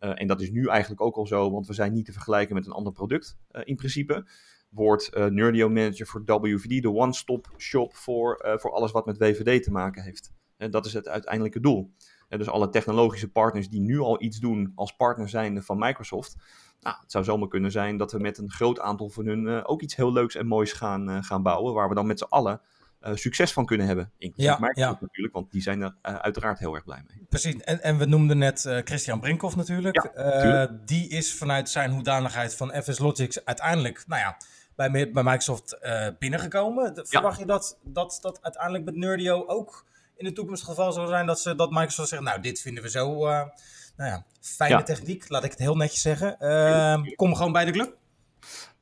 uh, 0.00 0.20
en 0.20 0.26
dat 0.26 0.40
is 0.40 0.50
nu 0.50 0.66
eigenlijk 0.68 1.00
ook 1.00 1.16
al 1.16 1.26
zo, 1.26 1.50
want 1.50 1.66
we 1.66 1.72
zijn 1.72 1.92
niet 1.92 2.04
te 2.04 2.12
vergelijken 2.12 2.54
met 2.54 2.66
een 2.66 2.72
ander 2.72 2.92
product 2.92 3.38
uh, 3.52 3.62
in 3.64 3.76
principe. 3.76 4.26
Wordt 4.68 5.10
uh, 5.16 5.28
Manager 5.68 6.06
voor 6.06 6.22
WVD 6.24 6.82
de 6.82 6.92
one-stop 6.92 7.54
shop 7.56 7.94
voor, 7.94 8.56
voor 8.60 8.72
alles 8.72 8.92
wat 8.92 9.06
met 9.06 9.18
WVD 9.18 9.62
te 9.62 9.70
maken 9.70 10.02
heeft. 10.02 10.32
En 10.56 10.70
dat 10.70 10.86
is 10.86 10.92
het 10.92 11.08
uiteindelijke 11.08 11.60
doel. 11.60 11.90
Dus 12.28 12.48
alle 12.48 12.68
technologische 12.68 13.30
partners 13.30 13.68
die 13.68 13.80
nu 13.80 13.98
al 13.98 14.22
iets 14.22 14.38
doen 14.38 14.72
als 14.74 14.96
partner 14.96 15.28
zijnde 15.28 15.62
van 15.62 15.78
Microsoft. 15.78 16.36
Nou, 16.80 16.96
het 17.00 17.10
zou 17.10 17.24
zomaar 17.24 17.48
kunnen 17.48 17.70
zijn 17.70 17.96
dat 17.96 18.12
we 18.12 18.18
met 18.18 18.38
een 18.38 18.50
groot 18.50 18.80
aantal 18.80 19.08
van 19.08 19.26
hun 19.26 19.64
ook 19.64 19.82
iets 19.82 19.96
heel 19.96 20.12
leuks 20.12 20.34
en 20.34 20.46
moois 20.46 20.72
gaan, 20.72 21.24
gaan 21.24 21.42
bouwen. 21.42 21.74
Waar 21.74 21.88
we 21.88 21.94
dan 21.94 22.06
met 22.06 22.18
z'n 22.18 22.24
allen 22.28 22.60
succes 23.14 23.52
van 23.52 23.66
kunnen 23.66 23.86
hebben. 23.86 24.12
Inclusief 24.18 24.50
Ja, 24.52 24.58
Microsoft 24.58 24.98
ja. 25.00 25.06
natuurlijk, 25.06 25.34
want 25.34 25.50
die 25.50 25.62
zijn 25.62 25.82
er 25.82 25.94
uh, 26.02 26.14
uiteraard 26.14 26.58
heel 26.58 26.74
erg 26.74 26.84
blij 26.84 27.02
mee. 27.06 27.26
Precies, 27.28 27.56
en, 27.56 27.82
en 27.82 27.98
we 27.98 28.04
noemden 28.04 28.38
net 28.38 28.64
uh, 28.64 28.78
Christian 28.84 29.20
Brinkhoff 29.20 29.56
natuurlijk. 29.56 30.10
Ja, 30.14 30.66
die 30.84 31.08
is 31.08 31.34
vanuit 31.34 31.68
zijn 31.68 31.90
hoedanigheid 31.90 32.54
van 32.54 32.82
FS 32.82 32.98
Logics 32.98 33.44
uiteindelijk, 33.44 34.04
nou 34.06 34.20
ja, 34.20 34.36
bij, 34.76 34.90
bij 34.90 35.22
Microsoft 35.22 35.78
uh, 35.82 36.08
binnengekomen. 36.18 36.94
De, 36.94 37.06
verwacht 37.06 37.38
je 37.38 37.46
dat, 37.46 37.78
dat 37.84 38.18
dat 38.22 38.38
uiteindelijk 38.42 38.84
met 38.84 38.96
Nerdio 38.96 39.46
ook 39.46 39.86
in 40.16 40.24
de 40.24 40.32
toekomst 40.32 40.60
het 40.60 40.70
geval 40.70 40.92
zal 40.92 41.06
zijn 41.06 41.26
dat, 41.26 41.40
ze, 41.40 41.54
dat 41.54 41.70
Microsoft 41.70 42.08
zegt, 42.08 42.22
nou 42.22 42.40
dit 42.40 42.60
vinden 42.60 42.82
we 42.82 42.90
zo, 42.90 43.28
uh, 43.28 43.42
nou 43.96 44.10
ja, 44.10 44.24
fijne 44.40 44.76
Ja. 44.76 44.82
techniek, 44.82 45.28
laat 45.28 45.44
ik 45.44 45.50
het 45.50 45.58
heel 45.58 45.76
netjes 45.76 46.00
zeggen. 46.00 46.36
Uh, 46.40 47.14
kom 47.16 47.34
gewoon 47.34 47.52
bij 47.52 47.64
de 47.64 47.70
club. 47.70 47.96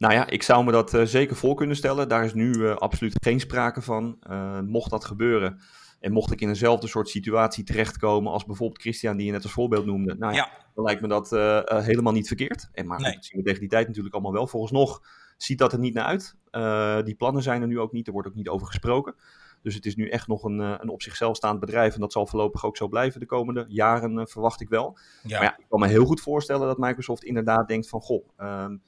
Nou 0.04 0.16
ja, 0.16 0.26
ik 0.26 0.42
zou 0.42 0.64
me 0.64 0.72
dat 0.72 0.94
uh, 0.94 1.02
zeker 1.02 1.36
voor 1.36 1.54
kunnen 1.54 1.76
stellen. 1.76 2.08
Daar 2.08 2.24
is 2.24 2.34
nu 2.34 2.52
uh, 2.52 2.76
absoluut 2.76 3.16
geen 3.20 3.40
sprake 3.40 3.82
van. 3.82 4.16
Uh, 4.30 4.60
mocht 4.60 4.90
dat 4.90 5.04
gebeuren 5.04 5.60
en 6.00 6.12
mocht 6.12 6.32
ik 6.32 6.40
in 6.40 6.48
eenzelfde 6.48 6.86
soort 6.86 7.08
situatie 7.08 7.64
terechtkomen 7.64 8.32
als 8.32 8.44
bijvoorbeeld 8.44 8.80
Christian, 8.80 9.16
die 9.16 9.26
je 9.26 9.32
net 9.32 9.42
als 9.42 9.52
voorbeeld 9.52 9.86
noemde. 9.86 10.14
Nou 10.18 10.32
ja, 10.32 10.38
Ja. 10.38 10.50
dan 10.74 10.84
lijkt 10.84 11.00
me 11.00 11.08
dat 11.08 11.32
uh, 11.32 11.40
uh, 11.40 11.62
helemaal 11.80 12.12
niet 12.12 12.26
verkeerd. 12.26 12.68
En 12.72 12.86
maar 12.86 13.00
goed, 13.00 13.14
dat 13.14 13.24
zien 13.24 13.38
we 13.38 13.44
tegen 13.44 13.60
die 13.60 13.68
tijd 13.68 13.86
natuurlijk 13.86 14.14
allemaal 14.14 14.32
wel. 14.32 14.46
Volgens 14.46 14.72
nog 14.72 15.02
ziet 15.36 15.58
dat 15.58 15.72
er 15.72 15.78
niet 15.78 15.94
naar 15.94 16.04
uit. 16.04 16.36
Uh, 16.50 17.02
die 17.02 17.14
plannen 17.14 17.42
zijn 17.42 17.62
er 17.62 17.68
nu 17.68 17.78
ook 17.78 17.92
niet, 17.92 18.06
er 18.06 18.12
wordt 18.12 18.28
ook 18.28 18.34
niet 18.34 18.48
over 18.48 18.66
gesproken. 18.66 19.14
Dus 19.62 19.74
het 19.74 19.86
is 19.86 19.96
nu 19.96 20.08
echt 20.08 20.28
nog 20.28 20.44
een, 20.44 20.58
een 20.58 20.88
op 20.88 21.02
zichzelf 21.02 21.36
staand 21.36 21.60
bedrijf. 21.60 21.94
En 21.94 22.00
dat 22.00 22.12
zal 22.12 22.26
voorlopig 22.26 22.64
ook 22.64 22.76
zo 22.76 22.88
blijven 22.88 23.20
de 23.20 23.26
komende 23.26 23.64
jaren, 23.68 24.28
verwacht 24.28 24.60
ik 24.60 24.68
wel. 24.68 24.98
Ja. 25.22 25.38
Maar 25.38 25.46
ja, 25.46 25.58
ik 25.58 25.66
kan 25.68 25.80
me 25.80 25.86
heel 25.86 26.04
goed 26.04 26.20
voorstellen 26.20 26.66
dat 26.66 26.78
Microsoft 26.78 27.24
inderdaad 27.24 27.68
denkt 27.68 27.88
van... 27.88 28.00
Goh, 28.00 28.28
um, 28.38 28.82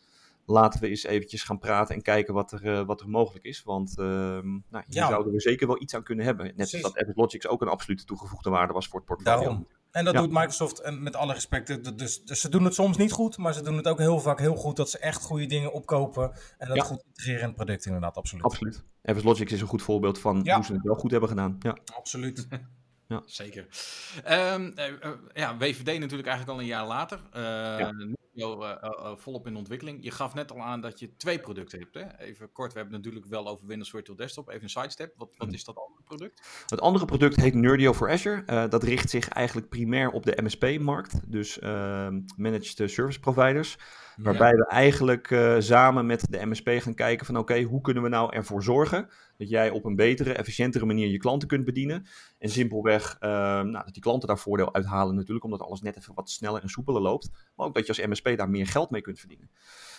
laten 0.46 0.80
we 0.80 0.88
eens 0.88 1.04
eventjes 1.04 1.42
gaan 1.42 1.59
praten 1.59 1.94
en 1.94 2.02
kijken 2.02 2.35
wat 2.35 2.52
er, 2.52 2.78
eh, 2.78 2.87
wat 2.87 3.00
er 3.00 3.09
mogelijk 3.09 3.44
is. 3.44 3.62
Want 3.62 3.98
ehm, 3.98 4.48
nou, 4.50 4.62
hier 4.70 4.85
Ja. 4.88 5.09
zouden 5.09 5.32
we 5.32 5.40
zeker 5.40 5.66
wel 5.66 5.82
iets 5.82 5.94
aan 5.94 6.02
kunnen 6.02 6.24
hebben. 6.24 6.52
Net 6.56 6.72
als 6.82 6.82
dat 6.82 7.12
Logics 7.14 7.46
ook 7.46 7.62
een 7.62 7.68
absolute 7.68 8.04
toegevoegde 8.04 8.50
waarde 8.50 8.72
was 8.72 8.87
voor 8.88 8.98
het 8.98 9.09
portfolio. 9.09 9.38
Daarom. 9.38 9.66
En 9.90 10.04
dat 10.04 10.14
Ja. 10.14 10.20
doet 10.20 10.30
Microsoft 10.30 10.80
en 10.80 11.02
met 11.02 11.16
alle 11.16 11.32
respect. 11.32 11.98
Dus, 11.98 12.24
dus 12.24 12.40
ze 12.40 12.48
doen 12.48 12.64
het 12.64 12.74
soms 12.74 12.96
niet 12.96 13.12
goed, 13.12 13.38
maar 13.38 13.54
ze 13.54 13.62
doen 13.62 13.76
het 13.76 13.88
ook 13.88 13.98
heel 13.98 14.20
vaak 14.20 14.38
heel 14.38 14.56
goed 14.56 14.76
dat 14.76 14.90
ze 14.90 14.98
echt 14.98 15.22
goede 15.22 15.46
dingen 15.46 15.72
opkopen 15.72 16.32
en 16.59 16.68
dat 16.68 16.76
Ja. 16.76 16.82
goed 16.82 17.02
integreren 17.06 17.40
in 17.40 17.46
het 17.46 17.56
product 17.56 17.87
inderdaad, 17.87 18.16
absoluut. 18.16 18.44
Absoluut. 18.44 18.85
Logics 19.02 19.52
is 19.52 19.61
een 19.61 19.66
goed 19.66 19.82
voorbeeld 19.82 20.18
van 20.18 20.40
Ja. 20.42 20.54
hoe 20.54 20.64
ze 20.64 20.72
het 20.72 20.82
wel 20.82 20.94
goed 20.94 21.11
hebben 21.11 21.28
gedaan. 21.28 21.56
Ja. 21.59 21.76
Absoluut. 21.96 22.48
Zeker. 23.27 23.66
Ehm, 24.25 24.71
eh, 24.75 24.87
eh, 24.87 25.11
ja, 25.35 25.57
WVD 25.57 25.99
natuurlijk 25.99 26.29
eigenlijk 26.29 26.49
al 26.49 26.61
een 26.61 26.66
jaar 26.66 26.87
later. 26.87 27.21
Eh 27.33 27.42
Ja. 27.79 29.16
Volop 29.16 29.47
in 29.47 29.57
ontwikkeling. 29.57 30.05
Je 30.05 30.11
gaf 30.11 30.35
net 30.35 30.53
al 30.53 30.62
aan 30.62 30.81
dat 30.81 30.99
je 30.99 31.16
twee 31.16 31.38
producten 31.38 31.79
hebt. 31.79 31.95
Hè? 31.95 32.25
Even 32.25 32.53
kort, 32.53 32.73
we 32.73 32.79
hebben 32.79 32.97
het 32.97 33.05
natuurlijk 33.05 33.33
wel 33.33 33.49
over 33.49 33.66
Windows 33.66 33.90
Virtual 33.90 34.16
Desktop. 34.16 34.49
Even 34.49 34.62
een 34.62 34.69
sidestep. 34.69 35.14
Wat, 35.16 35.29
wat 35.37 35.53
is 35.53 35.64
dat 35.64 35.77
andere 35.77 36.03
product? 36.05 36.64
Het 36.66 36.81
andere 36.81 37.05
product 37.05 37.37
heet 37.37 37.55
Nerdio 37.55 37.92
for 37.92 38.11
Azure. 38.11 38.69
Dat 38.69 38.83
richt 38.83 39.11
zich 39.11 39.29
eigenlijk 39.29 39.69
primair 39.69 40.11
op 40.11 40.27
de 40.27 40.42
MSP-markt, 40.42 41.21
dus 41.33 41.59
ehm, 41.59 42.21
Managed 42.37 42.90
Service 42.90 43.21
Providers. 43.21 43.79
Waarbij 44.16 44.53
we 44.53 44.66
eigenlijk 44.66 45.57
samen 45.59 46.07
met 46.07 46.27
de 46.31 46.47
MSP 46.47 46.69
gaan 46.69 46.95
kijken 46.95 47.27
van 47.27 47.37
oké, 47.37 47.62
hoe 47.62 47.81
kunnen 47.81 48.03
we 48.03 48.09
nou 48.09 48.35
ervoor 48.35 48.62
zorgen 48.62 49.09
dat 49.37 49.49
jij 49.49 49.70
op 49.70 49.85
een 49.85 49.96
betere, 49.96 50.33
efficiëntere 50.33 50.87
manier 50.87 51.09
je 51.09 51.18
klanten 51.18 51.49
kunt 51.49 51.64
bedienen. 51.64 52.07
En 52.38 52.49
simpelweg 52.49 53.16
ehm, 53.20 53.70
nou, 53.70 53.85
dat 53.85 53.92
die 53.92 54.03
klanten 54.03 54.29
daar 54.29 54.38
voordeel 54.38 54.75
uithalen 54.75 55.14
natuurlijk, 55.14 55.44
omdat 55.44 55.62
alles 55.62 55.81
net 55.81 55.96
even 55.96 56.14
wat 56.14 56.31
sneller 56.31 56.62
en 56.62 56.68
soepeler 56.68 57.03
loopt. 57.03 57.31
Maar 57.57 57.66
ook 57.66 57.75
dat 57.75 57.87
je 57.87 57.88
als 57.88 58.07
MSP 58.07 58.37
daar 58.37 58.51
meer 58.51 58.66
geld 58.66 58.90
mee 58.90 59.01
kunt 59.01 59.18
verdienen. 59.18 59.51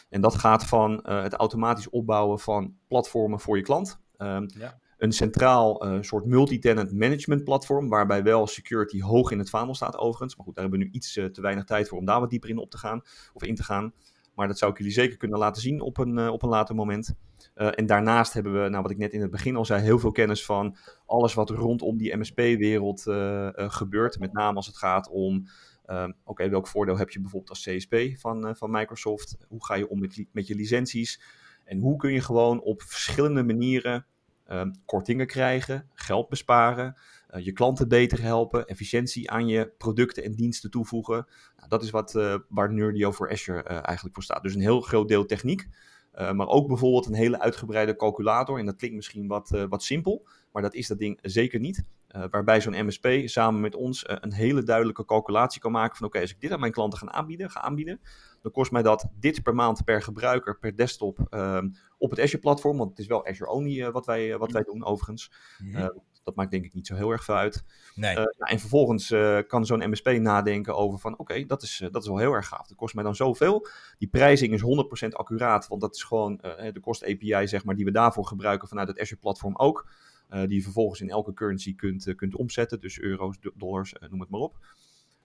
En 0.10 0.22
dat 0.22 0.36
gaat 0.36 0.66
van 0.66 1.02
eh, 1.02 1.22
het 1.22 1.34
automatisch 1.34 1.90
opbouwen 1.90 2.40
van 2.40 2.76
platformen 2.88 3.40
voor 3.40 3.58
je 3.58 3.64
klant. 3.64 4.00
Ehm, 4.18 4.48
Ja. 4.58 4.80
Een 4.98 5.12
centraal 5.12 5.82
eh, 5.82 5.98
soort 6.02 6.26
multi-tenant 6.26 6.92
management 6.92 7.44
platform, 7.44 7.90
waarbij 7.90 8.24
wel 8.24 8.48
security 8.48 9.02
hoog 9.02 9.32
in 9.32 9.40
het 9.40 9.50
vaandel 9.50 9.76
staat 9.76 9.98
overigens. 9.98 10.36
Maar 10.36 10.46
goed, 10.46 10.56
daar 10.56 10.64
hebben 10.64 10.82
we 10.82 10.86
nu 10.86 10.92
iets 10.94 11.18
eh, 11.18 11.26
te 11.26 11.42
weinig 11.42 11.64
tijd 11.64 11.88
voor 11.88 11.98
om 11.98 12.06
daar 12.06 12.20
wat 12.20 12.30
dieper 12.30 12.50
in 12.50 12.58
op 12.58 12.70
te 12.72 12.78
gaan 12.78 13.02
of 13.34 13.44
in 13.44 13.56
te 13.56 13.64
gaan. 13.64 13.94
Maar 14.38 14.48
dat 14.48 14.58
zou 14.58 14.72
ik 14.72 14.78
jullie 14.78 14.94
zeker 14.94 15.18
kunnen 15.18 15.40
laten 15.40 15.62
zien 15.62 15.82
op 15.82 15.98
een, 15.98 16.18
eh, 16.18 16.28
op 16.28 16.44
een 16.44 16.50
later 16.50 16.76
moment. 16.76 17.16
Eh, 17.54 17.68
en 17.72 17.86
daarnaast 17.86 18.34
hebben 18.34 18.64
we, 18.64 18.70
nou, 18.70 18.82
wat 18.82 18.92
ik 18.92 18.98
net 18.98 19.14
in 19.14 19.22
het 19.22 19.32
begin 19.32 19.56
al 19.56 19.66
zei, 19.66 19.82
heel 19.82 20.00
veel 20.00 20.12
kennis 20.12 20.46
van 20.46 20.76
alles 21.06 21.34
wat 21.34 21.50
rondom 21.50 21.98
die 21.98 22.18
MSP-wereld 22.18 23.08
eh, 23.08 23.50
gebeurt. 23.56 24.20
Met 24.20 24.34
name 24.34 24.56
als 24.56 24.68
het 24.68 24.78
gaat 24.78 25.10
om, 25.10 25.48
ehm, 25.86 26.12
oké, 26.24 26.50
welk 26.50 26.68
voordeel 26.68 26.98
heb 26.98 27.10
je 27.10 27.20
bijvoorbeeld 27.20 27.50
als 27.50 27.64
CSP 27.64 27.96
van, 28.20 28.56
van 28.56 28.72
Microsoft? 28.72 29.38
Hoe 29.48 29.66
ga 29.66 29.76
je 29.76 29.90
om 29.90 30.00
met, 30.00 30.26
met 30.32 30.48
je 30.48 30.56
licenties? 30.56 31.22
En 31.64 31.80
hoe 31.80 31.98
kun 31.98 32.14
je 32.14 32.22
gewoon 32.22 32.62
op 32.62 32.82
verschillende 32.82 33.44
manieren 33.44 34.06
ehm, 34.46 34.72
kortingen 34.86 35.28
krijgen, 35.28 35.90
geld 35.94 36.30
besparen, 36.30 36.96
eh, 37.28 37.46
je 37.46 37.52
klanten 37.52 37.88
beter 37.88 38.22
helpen, 38.22 38.68
efficiëntie 38.68 39.32
aan 39.32 39.48
je 39.48 39.72
producten 39.78 40.24
en 40.24 40.36
diensten 40.36 40.72
toevoegen. 40.72 41.28
Nou, 41.58 41.70
dat 41.70 41.84
is 41.84 41.90
wat, 41.90 42.16
eh, 42.16 42.36
waar 42.50 42.74
Nerdio 42.74 43.12
voor 43.12 43.32
Azure 43.32 43.64
eh, 43.64 43.72
eigenlijk 43.72 44.14
voor 44.14 44.24
staat. 44.24 44.44
Dus 44.44 44.56
een 44.56 44.62
heel 44.62 44.82
groot 44.82 45.08
deel 45.08 45.26
techniek. 45.26 45.68
maar 46.34 46.48
ook 46.48 46.68
bijvoorbeeld 46.68 47.06
een 47.06 47.14
hele 47.14 47.40
uitgebreide 47.40 47.96
calculator. 47.96 48.60
En 48.60 48.66
dat 48.66 48.76
klinkt 48.76 48.96
misschien 48.96 49.28
wat, 49.28 49.66
wat 49.70 49.84
simpel, 49.84 50.28
maar 50.52 50.62
dat 50.62 50.74
is 50.74 50.88
dat 50.88 51.00
ding 51.00 51.20
zeker 51.22 51.60
niet. 51.60 51.84
Waarbij 52.08 52.62
zo'n 52.62 52.86
MSP 52.86 53.08
samen 53.26 53.62
met 53.62 53.76
ons 53.76 54.04
een 54.08 54.34
hele 54.34 54.64
duidelijke 54.64 55.06
calculatie 55.06 55.62
kan 55.62 55.72
maken 55.72 55.98
van 55.98 56.08
oké, 56.08 56.20
als 56.20 56.32
ik 56.32 56.42
dit 56.42 56.52
aan 56.52 56.60
mijn 56.60 56.72
klanten 56.72 57.00
ga 57.00 57.08
aanbieden, 57.08 57.50
ga 57.50 57.62
aanbieden, 57.62 58.00
dan 58.42 58.52
kost 58.52 58.72
mij 58.72 58.82
dat 58.82 59.08
dit 59.20 59.44
per 59.44 59.56
maand 59.56 59.84
per 59.84 60.02
gebruiker, 60.02 60.60
per 60.60 60.76
desktop 60.76 61.20
ehm, 61.30 61.70
op 61.98 62.10
het 62.10 62.20
Azure-platform. 62.20 62.78
Want 62.78 62.90
het 62.90 63.00
is 63.00 63.08
wel 63.08 63.26
Azure 63.26 63.52
only 63.52 63.92
wat, 63.92 64.06
wij, 64.06 64.38
wat 64.38 64.52
wij 64.52 64.64
doen 64.64 64.86
overigens. 64.86 65.32
Dat 66.28 66.36
maakt 66.36 66.52
denk 66.52 66.66
ik 66.66 66.74
niet 66.74 66.88
zo 66.88 66.96
heel 66.96 67.12
erg 67.12 67.24
veel 67.24 67.36
uit. 67.36 67.64
Nee. 67.96 68.10
Eh, 68.12 68.16
nou, 68.16 68.52
en 68.52 68.60
vervolgens 68.60 69.12
eh, 69.12 69.40
kan 69.48 69.66
zo'n 69.66 69.90
MSP 69.90 70.08
nadenken 70.10 70.76
over 70.76 71.00
van 71.00 71.18
oké, 71.18 71.46
dat, 71.46 71.64
is, 71.64 71.82
eh, 71.82 71.92
dat 71.92 72.02
is 72.02 72.08
wel 72.08 72.18
heel 72.18 72.34
erg 72.34 72.48
gaaf. 72.48 72.68
Dat 72.68 72.78
kost 72.78 72.96
mij 72.96 73.04
dan 73.04 73.16
zoveel. 73.16 73.68
Die 73.98 74.08
prijzing 74.08 74.54
is 74.54 74.62
100% 74.62 75.16
accuraat, 75.16 75.68
want 75.68 75.82
dat 75.82 75.96
is 75.96 76.04
gewoon 76.04 76.38
de 76.42 76.80
kost 76.82 77.04
API 77.04 77.48
zeg 77.48 77.66
maar, 77.66 77.76
die 77.76 77.86
we 77.86 77.92
daarvoor 77.92 78.26
gebruiken 78.26 78.68
vanuit 78.68 78.88
het 78.88 79.00
Azure 79.00 79.20
platform 79.20 79.56
ook. 79.56 79.90
Die 80.30 80.56
je 80.56 80.62
vervolgens 80.62 81.02
in 81.02 81.10
elke 81.10 81.34
currency 81.34 81.76
kunt, 81.76 82.16
kunt 82.16 82.36
omzetten, 82.36 82.80
dus 82.80 83.00
euro's, 83.00 83.40
do- 83.40 83.52
dollars, 83.56 83.96
noem 84.10 84.20
het 84.20 84.30
maar 84.30 84.40
op. 84.40 84.58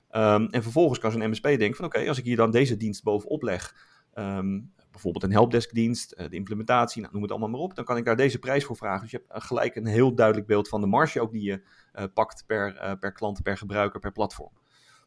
Ehm, 0.09 0.47
en 0.51 0.63
vervolgens 0.63 0.99
kan 0.99 1.13
zo'n 1.13 1.31
MSP 1.31 1.43
denken 1.43 1.75
van 1.75 1.85
oké, 1.85 2.09
als 2.09 2.19
ik 2.19 2.25
hier 2.25 2.37
dan 2.37 2.51
deze 2.51 2.77
dienst 2.77 3.03
bovenop 3.03 3.43
leg, 3.43 3.75
ehm, 4.15 4.61
bijvoorbeeld 4.93 5.25
een 5.25 5.33
helpdeskdienst, 5.33 6.13
eh, 6.13 6.29
de 6.29 6.37
implementatie, 6.37 7.01
nou, 7.01 7.13
noem 7.13 7.23
het 7.23 7.31
allemaal 7.31 7.49
maar 7.49 7.61
op, 7.61 7.75
dan 7.75 7.85
kan 7.85 7.97
ik 7.97 8.05
daar 8.05 8.17
deze 8.17 8.39
prijs 8.39 8.65
voor 8.65 8.77
vragen. 8.77 9.01
Dus 9.01 9.11
je 9.11 9.17
hebt 9.17 9.31
eh, 9.31 9.41
gelijk 9.41 9.77
een 9.77 9.87
heel 9.87 10.15
duidelijk 10.15 10.47
beeld 10.47 10.69
van 10.69 10.81
de 10.81 10.87
marge 10.87 11.21
ook 11.21 11.33
die 11.33 11.43
je 11.43 11.63
eh, 11.93 12.05
pakt 12.15 12.45
per, 12.47 12.97
per 13.01 13.13
klant, 13.13 13.43
per 13.43 13.57
gebruiker, 13.57 14.01
per 14.01 14.13
platform. 14.13 14.53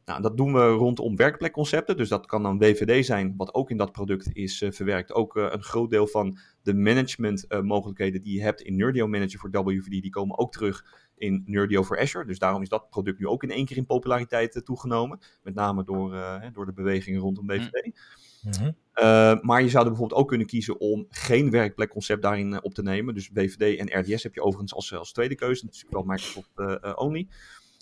Nou, 0.06 0.22
dat 0.22 0.38
doen 0.38 0.54
we 0.54 0.68
rondom 0.68 1.16
werkplekconcepten. 1.16 1.98
Dus 1.98 2.10
dat 2.10 2.26
kan 2.26 2.44
dan 2.44 2.58
WVD 2.58 3.06
zijn, 3.06 3.34
wat 3.38 3.54
ook 3.54 3.70
in 3.70 3.78
dat 3.78 3.92
product 3.92 4.30
is 4.34 4.64
verwerkt. 4.70 5.14
Ook 5.14 5.36
een 5.36 5.64
groot 5.64 5.90
deel 5.90 6.08
van 6.08 6.38
de 6.62 6.74
management 6.74 7.48
eh, 7.48 7.62
mogelijkheden 7.62 8.22
die 8.22 8.34
je 8.34 8.42
hebt 8.42 8.62
in 8.62 8.76
Nerdio 8.76 9.08
Manager 9.08 9.40
voor 9.40 9.50
WVD, 9.50 10.02
die 10.02 10.10
komen 10.10 10.38
ook 10.38 10.52
terug 10.52 10.86
in 11.16 11.44
Nerdio 11.46 11.84
voor 11.84 12.00
Azure. 12.00 12.26
Dus 12.26 12.40
daarom 12.40 12.62
is 12.62 12.70
dat 12.70 12.90
product 12.90 13.20
nu 13.20 13.28
ook 13.28 13.44
in 13.44 13.52
één 13.52 13.66
keer 13.66 13.78
in 13.78 13.86
populariteit 13.86 14.62
toegenomen. 14.64 15.20
Met 15.44 15.56
name 15.56 15.84
door, 15.84 16.10
door 16.54 16.66
de 16.66 16.74
bewegingen 16.74 17.20
rondom 17.20 17.48
WVD. 17.48 17.92
Mhm. 18.46 18.72
Uh, 18.96 19.42
maar 19.42 19.62
je 19.62 19.70
zou 19.70 19.84
er 19.84 19.90
bijvoorbeeld 19.90 20.20
ook 20.20 20.28
kunnen 20.28 20.48
kiezen 20.48 20.80
om 20.80 21.06
geen 21.10 21.52
werkplekconcept 21.52 22.22
daarin 22.22 22.52
uh, 22.52 22.58
op 22.62 22.74
te 22.74 22.84
nemen. 22.84 23.14
Dus 23.14 23.32
BVD 23.32 23.80
en 23.80 24.00
RDS 24.00 24.24
heb 24.24 24.34
je 24.34 24.42
overigens 24.42 24.74
als, 24.74 24.94
als 24.94 25.12
tweede 25.12 25.36
keuze. 25.36 25.68
Is 25.70 25.86
wel 25.90 26.04
Microsoft 26.04 26.50
uh, 26.56 26.76
only. 26.96 27.28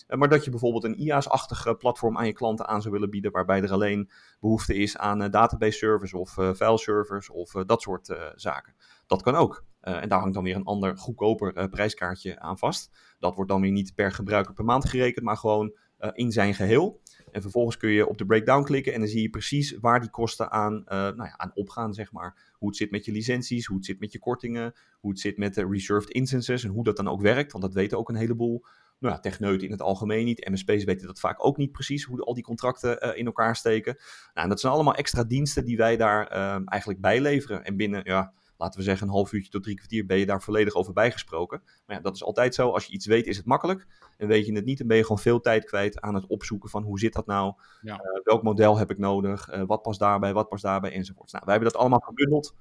maar 0.08 0.28
dat 0.28 0.44
je 0.44 0.50
bijvoorbeeld 0.50 0.84
een 0.84 0.98
IaaS-achtig 0.98 1.76
platform 1.76 2.18
aan 2.18 2.26
je 2.26 2.32
klanten 2.32 2.66
aan 2.66 2.82
zou 2.82 2.94
willen 2.94 3.10
bieden. 3.10 3.32
Waarbij 3.32 3.62
er 3.62 3.72
alleen 3.72 4.10
behoefte 4.40 4.74
is 4.74 4.96
aan 4.96 5.30
database 5.30 5.78
servers 5.78 6.14
of 6.14 6.30
file 6.30 6.78
servers 6.78 7.30
of 7.30 7.50
dat 7.52 7.82
soort 7.82 8.16
zaken. 8.34 8.74
Dat 9.06 9.22
kan 9.22 9.34
ook. 9.34 9.64
en 9.80 10.08
daar 10.08 10.20
hangt 10.20 10.34
dan 10.34 10.44
weer 10.44 10.56
een 10.56 10.64
ander 10.64 10.96
goedkoper 10.96 11.68
prijskaartje 11.68 12.40
aan 12.40 12.58
vast. 12.58 12.90
Dat 13.18 13.34
wordt 13.34 13.50
dan 13.50 13.60
weer 13.60 13.72
niet 13.72 13.94
per 13.94 14.12
gebruiker 14.12 14.54
per 14.54 14.64
maand 14.64 14.88
gerekend, 14.88 15.24
maar 15.24 15.36
gewoon 15.36 15.76
in 16.12 16.32
zijn 16.32 16.54
geheel. 16.54 17.00
En 17.34 17.42
vervolgens 17.42 17.76
kun 17.76 17.90
je 17.90 18.08
op 18.08 18.18
de 18.18 18.26
breakdown 18.26 18.64
klikken 18.64 18.92
en 18.92 19.00
dan 19.00 19.08
zie 19.08 19.22
je 19.22 19.30
precies 19.30 19.76
waar 19.80 20.00
die 20.00 20.10
kosten 20.10 20.50
aan, 20.50 20.74
uh, 20.74 20.84
nou 20.88 21.16
ja, 21.16 21.36
aan 21.36 21.50
opgaan, 21.54 21.94
zeg 21.94 22.12
maar. 22.12 22.52
Hoe 22.52 22.68
het 22.68 22.76
zit 22.76 22.90
met 22.90 23.04
je 23.04 23.12
licenties, 23.12 23.66
hoe 23.66 23.76
het 23.76 23.86
zit 23.86 24.00
met 24.00 24.12
je 24.12 24.18
kortingen, 24.18 24.74
hoe 25.00 25.10
het 25.10 25.20
zit 25.20 25.36
met 25.36 25.54
de 25.54 25.66
reserved 25.70 26.10
instances 26.10 26.64
en 26.64 26.70
hoe 26.70 26.84
dat 26.84 26.96
dan 26.96 27.08
ook 27.08 27.20
werkt. 27.20 27.52
Want 27.52 27.64
dat 27.64 27.74
weten 27.74 27.98
ook 27.98 28.08
een 28.08 28.14
heleboel 28.14 28.64
nou 28.98 29.14
ja, 29.14 29.20
techneuten 29.20 29.66
in 29.66 29.72
het 29.72 29.82
algemeen 29.82 30.24
niet. 30.24 30.48
MSP's 30.50 30.84
weten 30.84 31.06
dat 31.06 31.20
vaak 31.20 31.44
ook 31.46 31.56
niet 31.56 31.72
precies, 31.72 32.04
hoe 32.04 32.20
al 32.20 32.34
die 32.34 32.44
contracten 32.44 33.06
uh, 33.06 33.18
in 33.18 33.26
elkaar 33.26 33.56
steken. 33.56 33.94
Nou, 33.94 34.08
en 34.34 34.48
dat 34.48 34.60
zijn 34.60 34.72
allemaal 34.72 34.94
extra 34.94 35.24
diensten 35.24 35.64
die 35.64 35.76
wij 35.76 35.96
daar 35.96 36.32
uh, 36.32 36.60
eigenlijk 36.64 37.00
bij 37.00 37.20
leveren. 37.20 37.64
En 37.64 37.76
binnen, 37.76 38.00
ja, 38.04 38.32
laten 38.56 38.78
we 38.78 38.84
zeggen, 38.84 39.06
een 39.06 39.12
half 39.12 39.32
uurtje 39.32 39.50
tot 39.50 39.62
drie 39.62 39.76
kwartier 39.76 40.06
ben 40.06 40.18
je 40.18 40.26
daar 40.26 40.42
volledig 40.42 40.74
over 40.74 40.92
bijgesproken. 40.92 41.62
Maar 41.86 41.96
ja, 41.96 42.02
dat 42.02 42.14
is 42.14 42.24
altijd 42.24 42.54
zo. 42.54 42.70
Als 42.70 42.86
je 42.86 42.92
iets 42.92 43.06
weet, 43.06 43.26
is 43.26 43.36
het 43.36 43.46
makkelijk. 43.46 43.86
En 44.16 44.28
weet 44.28 44.46
je 44.46 44.52
het 44.52 44.64
niet, 44.64 44.78
dan 44.78 44.86
ben 44.86 44.96
je 44.96 45.02
gewoon 45.02 45.18
veel 45.18 45.40
tijd 45.40 45.64
kwijt 45.64 46.00
aan 46.00 46.14
het 46.14 46.26
opzoeken 46.26 46.70
van 46.70 46.82
hoe 46.82 46.98
zit 46.98 47.12
dat 47.12 47.26
nou? 47.26 47.54
Ja. 47.82 47.94
Uh, 47.94 48.24
welk 48.24 48.42
model 48.42 48.78
heb 48.78 48.90
ik 48.90 48.98
nodig? 48.98 49.54
Uh, 49.54 49.62
wat 49.66 49.82
past 49.82 49.98
daarbij? 49.98 50.32
Wat 50.32 50.48
past 50.48 50.62
daarbij? 50.62 50.92
Enzovoorts. 50.92 51.32
Nou, 51.32 51.44
wij 51.44 51.54
hebben 51.54 51.72
dat 51.72 51.80
allemaal 51.80 52.00
gebundeld 52.00 52.54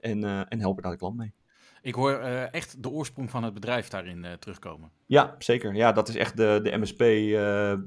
en, 0.00 0.24
uh, 0.24 0.40
en 0.48 0.60
helpen 0.60 0.82
daar 0.82 0.92
de 0.92 0.98
klant 0.98 1.16
mee. 1.16 1.32
Ik 1.82 1.94
hoor 1.94 2.18
echt 2.50 2.82
de 2.82 2.88
oorsprong 2.90 3.30
van 3.30 3.44
het 3.44 3.54
bedrijf 3.54 3.88
daarin 3.88 4.26
terugkomen. 4.38 4.90
Ja, 5.06 5.34
zeker. 5.38 5.74
Ja, 5.74 5.92
dat 5.92 6.08
is 6.08 6.16
echt 6.16 6.36
de, 6.36 6.60
de 6.62 6.76
MSP 6.76 6.98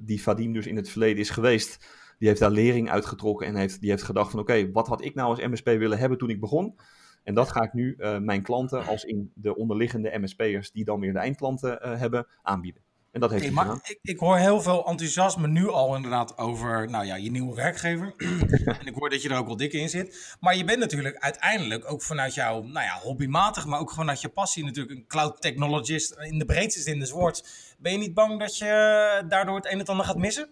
die 0.07 0.21
Vadim 0.21 0.53
dus 0.53 0.67
in 0.67 0.75
het 0.75 0.89
verleden 0.89 1.19
is 1.19 1.29
geweest. 1.29 1.85
Die 2.17 2.27
heeft 2.27 2.39
daar 2.39 2.51
lering 2.51 2.89
uitgetrokken 2.89 3.47
en 3.47 3.55
heeft, 3.55 3.81
die 3.81 3.89
heeft 3.89 4.03
gedacht 4.03 4.31
van 4.31 4.39
oké, 4.39 4.51
okay, 4.51 4.71
wat 4.71 4.87
had 4.87 5.03
ik 5.03 5.15
nou 5.15 5.29
als 5.29 5.39
MSP 5.39 5.65
willen 5.65 5.97
hebben 5.97 6.17
toen 6.17 6.29
ik 6.29 6.39
begon? 6.39 6.75
En 7.23 7.33
dat 7.33 7.51
ga 7.51 7.63
ik 7.63 7.73
nu 7.73 7.95
uh, 7.97 8.17
mijn 8.17 8.41
klanten 8.41 8.85
als 8.85 9.03
in 9.03 9.31
de 9.35 9.55
onderliggende 9.55 10.19
MSP'ers 10.19 10.71
die 10.71 10.85
dan 10.85 10.99
weer 10.99 11.13
de 11.13 11.19
eindklanten 11.19 11.79
uh, 11.83 11.99
hebben 11.99 12.27
aanbieden. 12.41 12.81
En 13.11 13.19
dat 13.19 13.31
heeft 13.31 13.45
gedaan. 13.45 13.79
ik, 13.83 13.99
ik, 14.01 14.19
hoor 14.19 14.37
heel 14.37 14.61
veel 14.61 14.87
enthousiasme 14.87 15.47
nu 15.47 15.69
al 15.69 15.95
inderdaad 15.95 16.37
over 16.37 16.89
nou 16.89 17.05
ja, 17.05 17.15
je 17.15 17.31
nieuwe 17.31 17.55
werkgever. 17.55 18.13
en 18.79 18.85
ik 18.85 18.93
hoor 18.95 19.09
dat 19.09 19.21
je 19.21 19.29
er 19.29 19.37
ook 19.37 19.45
wel 19.45 19.57
dik 19.57 19.73
in 19.73 19.89
zit. 19.89 20.35
Maar 20.39 20.55
je 20.55 20.63
bent 20.63 20.79
natuurlijk 20.79 21.17
uiteindelijk 21.17 21.91
ook 21.91 22.01
vanuit 22.01 22.33
jouw 22.33 22.61
nou 22.61 22.85
ja, 22.85 22.99
hobbymatig, 23.01 23.65
maar 23.65 23.79
ook 23.79 23.91
vanuit 23.91 24.21
je 24.21 24.29
passie 24.29 24.63
natuurlijk 24.63 24.97
een 24.97 25.07
cloud 25.07 25.41
technologist 25.41 26.15
in 26.19 26.39
de 26.39 26.45
breedste 26.45 26.81
zin 26.81 26.99
des 26.99 27.11
woords. 27.11 27.43
Ben 27.79 27.91
je 27.91 27.97
niet 27.97 28.13
bang 28.13 28.39
dat 28.39 28.57
je 28.57 29.23
daardoor 29.27 29.55
het 29.55 29.65
een 29.65 29.79
en 29.79 29.85
ander 29.85 30.05
gaat 30.05 30.17
missen? 30.17 30.49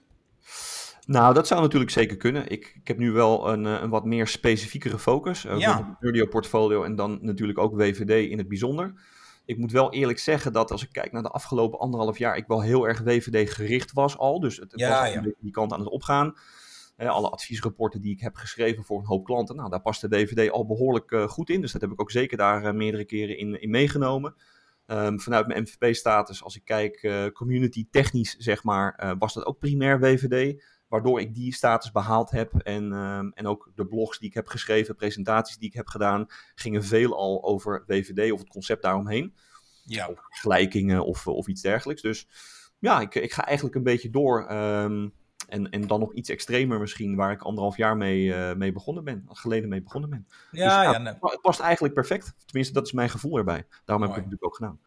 Nou, 1.05 1.33
dat 1.33 1.47
zou 1.47 1.61
natuurlijk 1.61 1.91
zeker 1.91 2.17
kunnen. 2.17 2.49
Ik, 2.49 2.75
ik 2.81 2.87
heb 2.87 2.97
nu 2.97 3.11
wel 3.11 3.49
een, 3.49 3.65
een 3.65 3.89
wat 3.89 4.05
meer 4.05 4.27
specifiekere 4.27 4.99
focus. 4.99 5.45
Uh, 5.45 5.57
Ja. 5.59 5.77
het 5.77 6.01
Nerdio 6.01 6.25
portfolio 6.25 6.83
en 6.83 6.95
dan 6.95 7.19
natuurlijk 7.21 7.59
ook 7.59 7.75
WVD 7.75 8.29
in 8.29 8.37
het 8.37 8.47
bijzonder. 8.47 8.93
Ik 9.45 9.57
moet 9.57 9.71
wel 9.71 9.93
eerlijk 9.93 10.19
zeggen 10.19 10.53
dat 10.53 10.71
als 10.71 10.83
ik 10.83 10.91
kijk 10.91 11.11
naar 11.11 11.21
de 11.21 11.29
afgelopen 11.29 11.79
anderhalf 11.79 12.17
jaar, 12.17 12.37
ik 12.37 12.47
wel 12.47 12.61
heel 12.61 12.87
erg 12.87 12.99
WVD 12.99 13.53
gericht 13.53 13.93
was 13.93 14.17
al. 14.17 14.39
Dus 14.39 14.57
het, 14.57 14.71
het 14.71 14.79
Ja, 14.79 14.99
was 15.01 15.13
ja. 15.13 15.23
die 15.39 15.51
kant 15.51 15.73
aan 15.73 15.79
het 15.79 15.89
opgaan. 15.89 16.33
Eh, 16.95 17.09
alle 17.09 17.29
adviesrapporten 17.29 18.01
die 18.01 18.11
ik 18.11 18.19
heb 18.21 18.35
geschreven 18.35 18.83
voor 18.83 18.99
een 18.99 19.05
hoop 19.05 19.25
klanten, 19.25 19.55
nou, 19.55 19.69
daar 19.69 19.81
past 19.81 20.01
de 20.01 20.07
DVD 20.07 20.51
al 20.51 20.65
behoorlijk 20.65 21.11
eh, 21.11 21.27
goed 21.27 21.49
in. 21.49 21.61
Dus 21.61 21.71
dat 21.71 21.81
heb 21.81 21.91
ik 21.91 22.01
ook 22.01 22.11
zeker 22.11 22.37
daar 22.37 22.63
eh, 22.65 22.73
meerdere 22.73 23.05
keren 23.05 23.37
in, 23.37 23.61
in 23.61 23.69
meegenomen. 23.69 24.35
Ehm, 24.85 25.17
vanuit 25.17 25.47
mijn 25.47 25.61
MVP-status, 25.61 26.43
als 26.43 26.55
ik 26.55 26.65
kijk 26.65 26.95
eh, 26.95 27.25
community 27.27 27.87
technisch, 27.91 28.35
zeg 28.37 28.63
maar, 28.63 28.93
eh, 28.95 29.11
was 29.19 29.33
dat 29.33 29.45
ook 29.45 29.59
primair 29.59 29.99
WVD. 29.99 30.63
Waardoor 30.91 31.19
ik 31.19 31.35
die 31.35 31.53
status 31.53 31.91
behaald 31.91 32.31
heb. 32.31 32.53
En, 32.53 32.93
ehm, 32.93 33.29
en 33.33 33.47
ook 33.47 33.71
de 33.75 33.85
blogs 33.85 34.19
die 34.19 34.27
ik 34.27 34.33
heb 34.33 34.47
geschreven, 34.47 34.95
presentaties 34.95 35.57
die 35.57 35.69
ik 35.69 35.75
heb 35.75 35.87
gedaan, 35.87 36.25
gingen 36.55 36.83
veelal 36.83 37.43
over 37.43 37.83
WVD 37.87 38.31
of 38.31 38.39
het 38.39 38.49
concept 38.49 38.81
daaromheen. 38.81 39.35
Ja. 39.83 40.07
Of 40.07 40.19
vergelijkingen 40.29 41.05
of, 41.05 41.27
of 41.27 41.47
iets 41.47 41.61
dergelijks. 41.61 42.01
Dus 42.01 42.27
ja, 42.79 43.01
ik, 43.01 43.15
ik 43.15 43.33
ga 43.33 43.45
eigenlijk 43.45 43.75
een 43.75 43.83
beetje 43.83 44.09
door. 44.09 44.45
ehm, 44.45 45.09
en, 45.51 45.69
en 45.69 45.87
dan 45.87 45.99
nog 45.99 46.13
iets 46.13 46.29
extremer 46.29 46.79
misschien, 46.79 47.15
waar 47.15 47.31
ik 47.31 47.41
anderhalf 47.41 47.77
jaar 47.77 47.97
mee, 47.97 48.33
eh, 48.33 48.55
mee 48.55 48.71
begonnen 48.71 49.03
ben. 49.03 49.25
Geleden 49.29 49.69
mee 49.69 49.81
begonnen 49.81 50.09
ben. 50.09 50.27
Ja, 50.51 50.83
Dus 50.83 50.91
ja, 50.93 50.97
nee. 50.97 51.13
Het 51.19 51.41
past 51.41 51.59
eigenlijk 51.59 51.93
perfect. 51.93 52.33
Tenminste, 52.45 52.73
dat 52.73 52.85
is 52.85 52.91
mijn 52.91 53.09
gevoel 53.09 53.37
erbij. 53.37 53.65
Daarom 53.85 54.05
heb 54.07 54.15
ik 54.17 54.21
het 54.23 54.31
natuurlijk 54.31 54.45
ook 54.45 54.55
gedaan. 54.55 54.79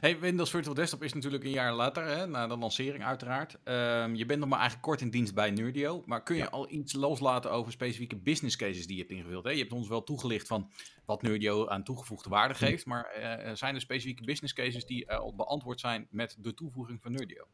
Hey, 0.00 0.18
Windows 0.18 0.50
Virtual 0.50 0.74
Desktop 0.74 1.02
is 1.02 1.12
natuurlijk 1.12 1.44
een 1.44 1.50
jaar 1.50 1.74
later, 1.74 2.04
hè, 2.06 2.26
na 2.26 2.46
de 2.46 2.56
lancering 2.56 3.04
uiteraard. 3.04 3.58
Ehm, 3.64 4.14
je 4.14 4.26
bent 4.26 4.40
nog 4.40 4.48
maar 4.48 4.58
eigenlijk 4.58 4.88
kort 4.88 5.00
in 5.00 5.10
dienst 5.10 5.34
bij 5.34 5.50
Nerdio, 5.50 6.02
maar 6.06 6.22
kun 6.22 6.36
je 6.36 6.42
Ja. 6.42 6.48
al 6.48 6.70
iets 6.70 6.92
loslaten 6.92 7.50
over 7.50 7.72
specifieke 7.72 8.16
business 8.16 8.56
cases 8.56 8.86
die 8.86 8.96
je 8.96 9.02
hebt 9.02 9.14
ingevuld? 9.14 9.44
Hè? 9.44 9.50
Je 9.50 9.58
hebt 9.58 9.72
ons 9.72 9.88
wel 9.88 10.04
toegelicht 10.04 10.46
van 10.46 10.70
wat 11.04 11.22
Nerdio 11.22 11.68
aan 11.68 11.84
toegevoegde 11.84 12.30
waarde 12.30 12.54
Hm. 12.54 12.64
geeft, 12.64 12.86
maar 12.86 13.04
eh, 13.04 13.54
zijn 13.54 13.74
er 13.74 13.80
specifieke 13.80 14.24
business 14.24 14.52
cases 14.52 14.86
die 14.86 15.06
eh, 15.06 15.18
al 15.18 15.34
beantwoord 15.34 15.80
zijn 15.80 16.06
met 16.10 16.36
de 16.38 16.54
toevoeging 16.54 17.02
van 17.02 17.12
Nerdio? 17.12 17.44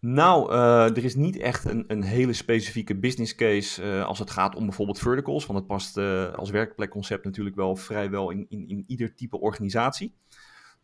Nou, 0.00 0.52
eh, 0.52 0.96
er 0.96 1.04
is 1.04 1.14
niet 1.14 1.38
echt 1.38 1.64
een, 1.64 1.84
een 1.86 2.02
hele 2.02 2.32
specifieke 2.32 2.96
business 2.96 3.34
case 3.34 3.82
eh, 3.82 4.04
als 4.04 4.18
het 4.18 4.30
gaat 4.30 4.54
om 4.54 4.66
bijvoorbeeld 4.66 4.98
verticals. 4.98 5.46
Want 5.46 5.58
het 5.58 5.68
past 5.68 5.96
eh, 5.96 6.32
als 6.32 6.50
werkplekconcept 6.50 7.24
natuurlijk 7.24 7.56
wel 7.56 7.76
vrijwel 7.76 8.30
in, 8.30 8.46
in, 8.48 8.68
in 8.68 8.84
ieder 8.86 9.14
type 9.14 9.40
organisatie. 9.40 10.14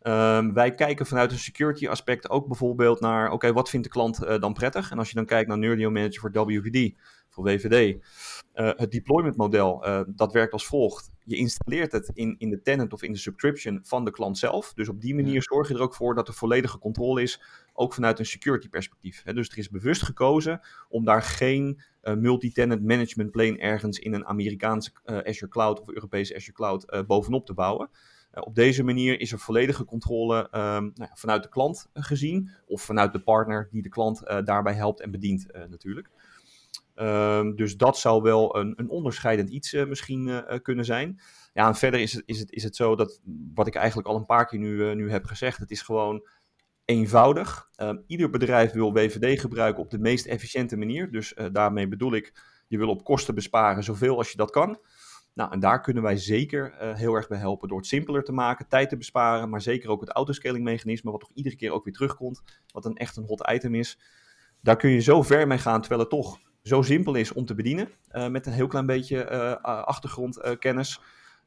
Ehm, 0.01 0.53
wij 0.53 0.75
kijken 0.75 1.05
vanuit 1.05 1.31
een 1.31 1.37
security 1.37 1.87
aspect 1.87 2.29
ook 2.29 2.47
bijvoorbeeld 2.47 2.99
naar, 2.99 3.31
oké, 3.31 3.53
wat 3.53 3.69
vindt 3.69 3.85
de 3.85 3.91
klant 3.91 4.23
eh, 4.23 4.39
dan 4.39 4.53
prettig? 4.53 4.91
En 4.91 4.97
als 4.97 5.09
je 5.09 5.15
dan 5.15 5.25
kijkt 5.25 5.47
naar 5.47 5.57
Nerdio 5.57 5.89
Manager 5.91 6.19
voor 6.19 6.45
WVD, 6.45 6.95
voor 7.31 7.43
WVD, 7.43 7.99
eh, 8.53 8.69
het 8.75 8.91
deployment 8.91 9.35
model, 9.35 9.83
eh, 9.83 10.01
dat 10.07 10.33
werkt 10.33 10.53
als 10.53 10.65
volgt. 10.65 11.11
Je 11.23 11.35
installeert 11.35 11.91
het 11.91 12.11
in, 12.13 12.35
in 12.37 12.49
de 12.49 12.61
tenant 12.61 12.93
of 12.93 13.03
in 13.03 13.11
de 13.11 13.17
subscription 13.17 13.79
van 13.83 14.05
de 14.05 14.11
klant 14.11 14.37
zelf. 14.37 14.73
Dus 14.73 14.89
op 14.89 15.01
die 15.01 15.15
manier 15.15 15.43
zorg 15.43 15.67
je 15.67 15.73
er 15.73 15.81
ook 15.81 15.95
voor 15.95 16.15
dat 16.15 16.27
er 16.27 16.33
volledige 16.33 16.79
controle 16.79 17.21
is, 17.21 17.41
ook 17.73 17.93
vanuit 17.93 18.19
een 18.19 18.25
security 18.25 18.69
perspectief. 18.69 19.21
Hè. 19.23 19.33
Dus 19.33 19.49
er 19.49 19.57
is 19.57 19.69
bewust 19.69 20.03
gekozen 20.03 20.61
om 20.89 21.05
daar 21.05 21.21
geen 21.21 21.81
eh, 22.01 22.15
multi-tenant 22.15 22.83
management 22.83 23.31
plane 23.31 23.57
ergens 23.57 23.99
in 23.99 24.13
een 24.13 24.25
Amerikaanse 24.25 24.91
Azure 25.05 25.47
Cloud 25.47 25.81
of 25.81 25.89
Europese 25.89 26.35
Azure 26.35 26.53
Cloud 26.53 27.05
bovenop 27.07 27.45
te 27.45 27.53
bouwen. 27.53 27.89
Op 28.33 28.55
deze 28.55 28.83
manier 28.83 29.19
is 29.19 29.31
er 29.31 29.39
volledige 29.39 29.85
controle 29.85 30.47
ehm, 30.51 30.83
nou 30.83 30.93
ja, 30.95 31.11
vanuit 31.13 31.43
de 31.43 31.49
klant 31.49 31.89
gezien, 31.93 32.49
of 32.65 32.81
vanuit 32.81 33.13
de 33.13 33.19
partner 33.19 33.67
die 33.71 33.81
de 33.81 33.89
klant 33.89 34.19
daarbij 34.25 34.73
helpt 34.73 35.01
en 35.01 35.11
bedient 35.11 35.47
natuurlijk. 35.69 36.09
Ehm, 37.01 37.55
dus 37.55 37.77
dat 37.77 37.97
zou 37.97 38.21
wel 38.21 38.57
een, 38.57 38.73
een 38.75 38.89
onderscheidend 38.89 39.49
iets 39.49 39.73
eh, 39.73 39.85
misschien 39.85 40.27
eh, 40.27 40.37
eh, 40.37 40.61
kunnen 40.61 40.85
zijn. 40.85 41.21
Ja, 41.53 41.67
en 41.67 41.75
verder 41.75 41.99
is 41.99 42.13
het, 42.13 42.23
is, 42.25 42.39
het, 42.39 42.51
is 42.51 42.63
het 42.63 42.75
zo 42.75 42.95
dat, 42.95 43.19
wat 43.53 43.67
ik 43.67 43.75
eigenlijk 43.75 44.07
al 44.07 44.15
een 44.15 44.25
paar 44.25 44.45
keer 44.45 44.59
nu, 44.59 44.95
nu 44.95 45.11
heb 45.11 45.25
gezegd, 45.25 45.57
het 45.57 45.71
is 45.71 45.81
gewoon 45.81 46.27
eenvoudig. 46.85 47.69
Ehm, 47.75 47.97
ieder 48.07 48.29
bedrijf 48.29 48.71
wil 48.71 48.93
WVD 48.93 49.39
gebruiken 49.39 49.83
op 49.83 49.89
de 49.89 49.99
meest 49.99 50.25
efficiënte 50.25 50.77
manier. 50.77 51.11
Dus 51.11 51.33
daarmee 51.51 51.87
bedoel 51.87 52.13
ik, 52.13 52.33
je 52.67 52.77
wil 52.77 52.89
op 52.89 53.03
kosten 53.03 53.35
besparen 53.35 53.83
zoveel 53.83 54.17
als 54.17 54.31
je 54.31 54.37
dat 54.37 54.51
kan. 54.51 54.79
Nou, 55.33 55.51
en 55.51 55.59
daar 55.59 55.81
kunnen 55.81 56.03
wij 56.03 56.17
zeker 56.17 56.73
heel 56.95 57.13
erg 57.13 57.27
bij 57.27 57.37
helpen 57.37 57.67
door 57.67 57.77
het 57.77 57.87
simpeler 57.87 58.23
te 58.23 58.31
maken, 58.31 58.67
tijd 58.67 58.89
te 58.89 58.97
besparen, 58.97 59.49
maar 59.49 59.61
zeker 59.61 59.89
ook 59.89 60.01
het 60.01 60.09
autoscaling 60.09 60.63
mechanisme, 60.63 61.11
wat 61.11 61.19
toch 61.19 61.31
iedere 61.33 61.55
keer 61.55 61.71
ook 61.71 61.83
weer 61.83 61.93
terugkomt, 61.93 62.41
wat 62.71 62.85
een 62.85 62.97
echt 62.97 63.17
een 63.17 63.25
hot 63.25 63.51
item 63.51 63.75
is. 63.75 63.99
Daar 64.61 64.77
kun 64.77 64.89
je 64.89 64.99
zo 64.99 65.21
ver 65.21 65.47
mee 65.47 65.57
gaan, 65.57 65.79
terwijl 65.79 66.01
het 66.01 66.09
toch 66.09 66.39
zo 66.63 66.81
simpel 66.81 67.15
is 67.15 67.33
om 67.33 67.45
te 67.45 67.55
bedienen, 67.55 67.89
eh, 68.07 68.27
met 68.27 68.45
een 68.45 68.53
heel 68.53 68.67
klein 68.67 68.85
beetje 68.85 69.23
eh, 69.23 69.51
achtergrondkennis, 69.83 70.99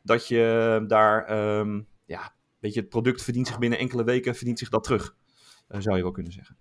dat 0.03 0.29
je 0.29 0.85
daar, 0.89 1.25
ehm, 1.25 1.81
ja, 2.07 2.35
weet 2.59 2.75
je, 2.75 2.81
het 2.81 2.89
product 2.89 3.23
verdient 3.23 3.47
zich 3.47 3.59
binnen 3.59 3.79
enkele 3.79 4.05
weken, 4.05 4.35
verdient 4.35 4.59
zich 4.59 4.69
dat 4.69 4.85
terug, 4.85 5.15
eh, 5.69 5.81
zou 5.81 5.97
je 5.97 6.03
wel 6.03 6.13
kunnen 6.13 6.33
zeggen. 6.33 6.57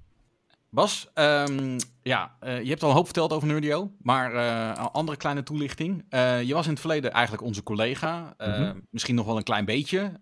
Bas, 0.70 1.10
ehm, 1.14 1.78
ja, 2.02 2.36
eh, 2.40 2.62
je 2.62 2.70
hebt 2.70 2.84
al 2.84 2.90
een 2.90 2.96
hoop 2.96 3.06
verteld 3.06 3.34
over 3.34 3.48
Nerdio, 3.48 3.92
maar 4.02 4.34
eh, 4.34 4.68
een 4.84 4.90
andere 4.92 5.18
kleine 5.18 5.44
toelichting. 5.44 6.06
Eh, 6.10 6.42
je 6.44 6.54
was 6.54 6.66
in 6.66 6.72
het 6.72 6.80
verleden 6.80 7.12
eigenlijk 7.12 7.44
onze 7.44 7.64
collega, 7.64 8.34
eh, 8.38 8.60
Mhm. 8.60 8.80
misschien 8.90 9.16
nog 9.16 9.26
wel 9.26 9.38
een 9.38 9.44
klein 9.44 9.66
beetje. 9.66 10.20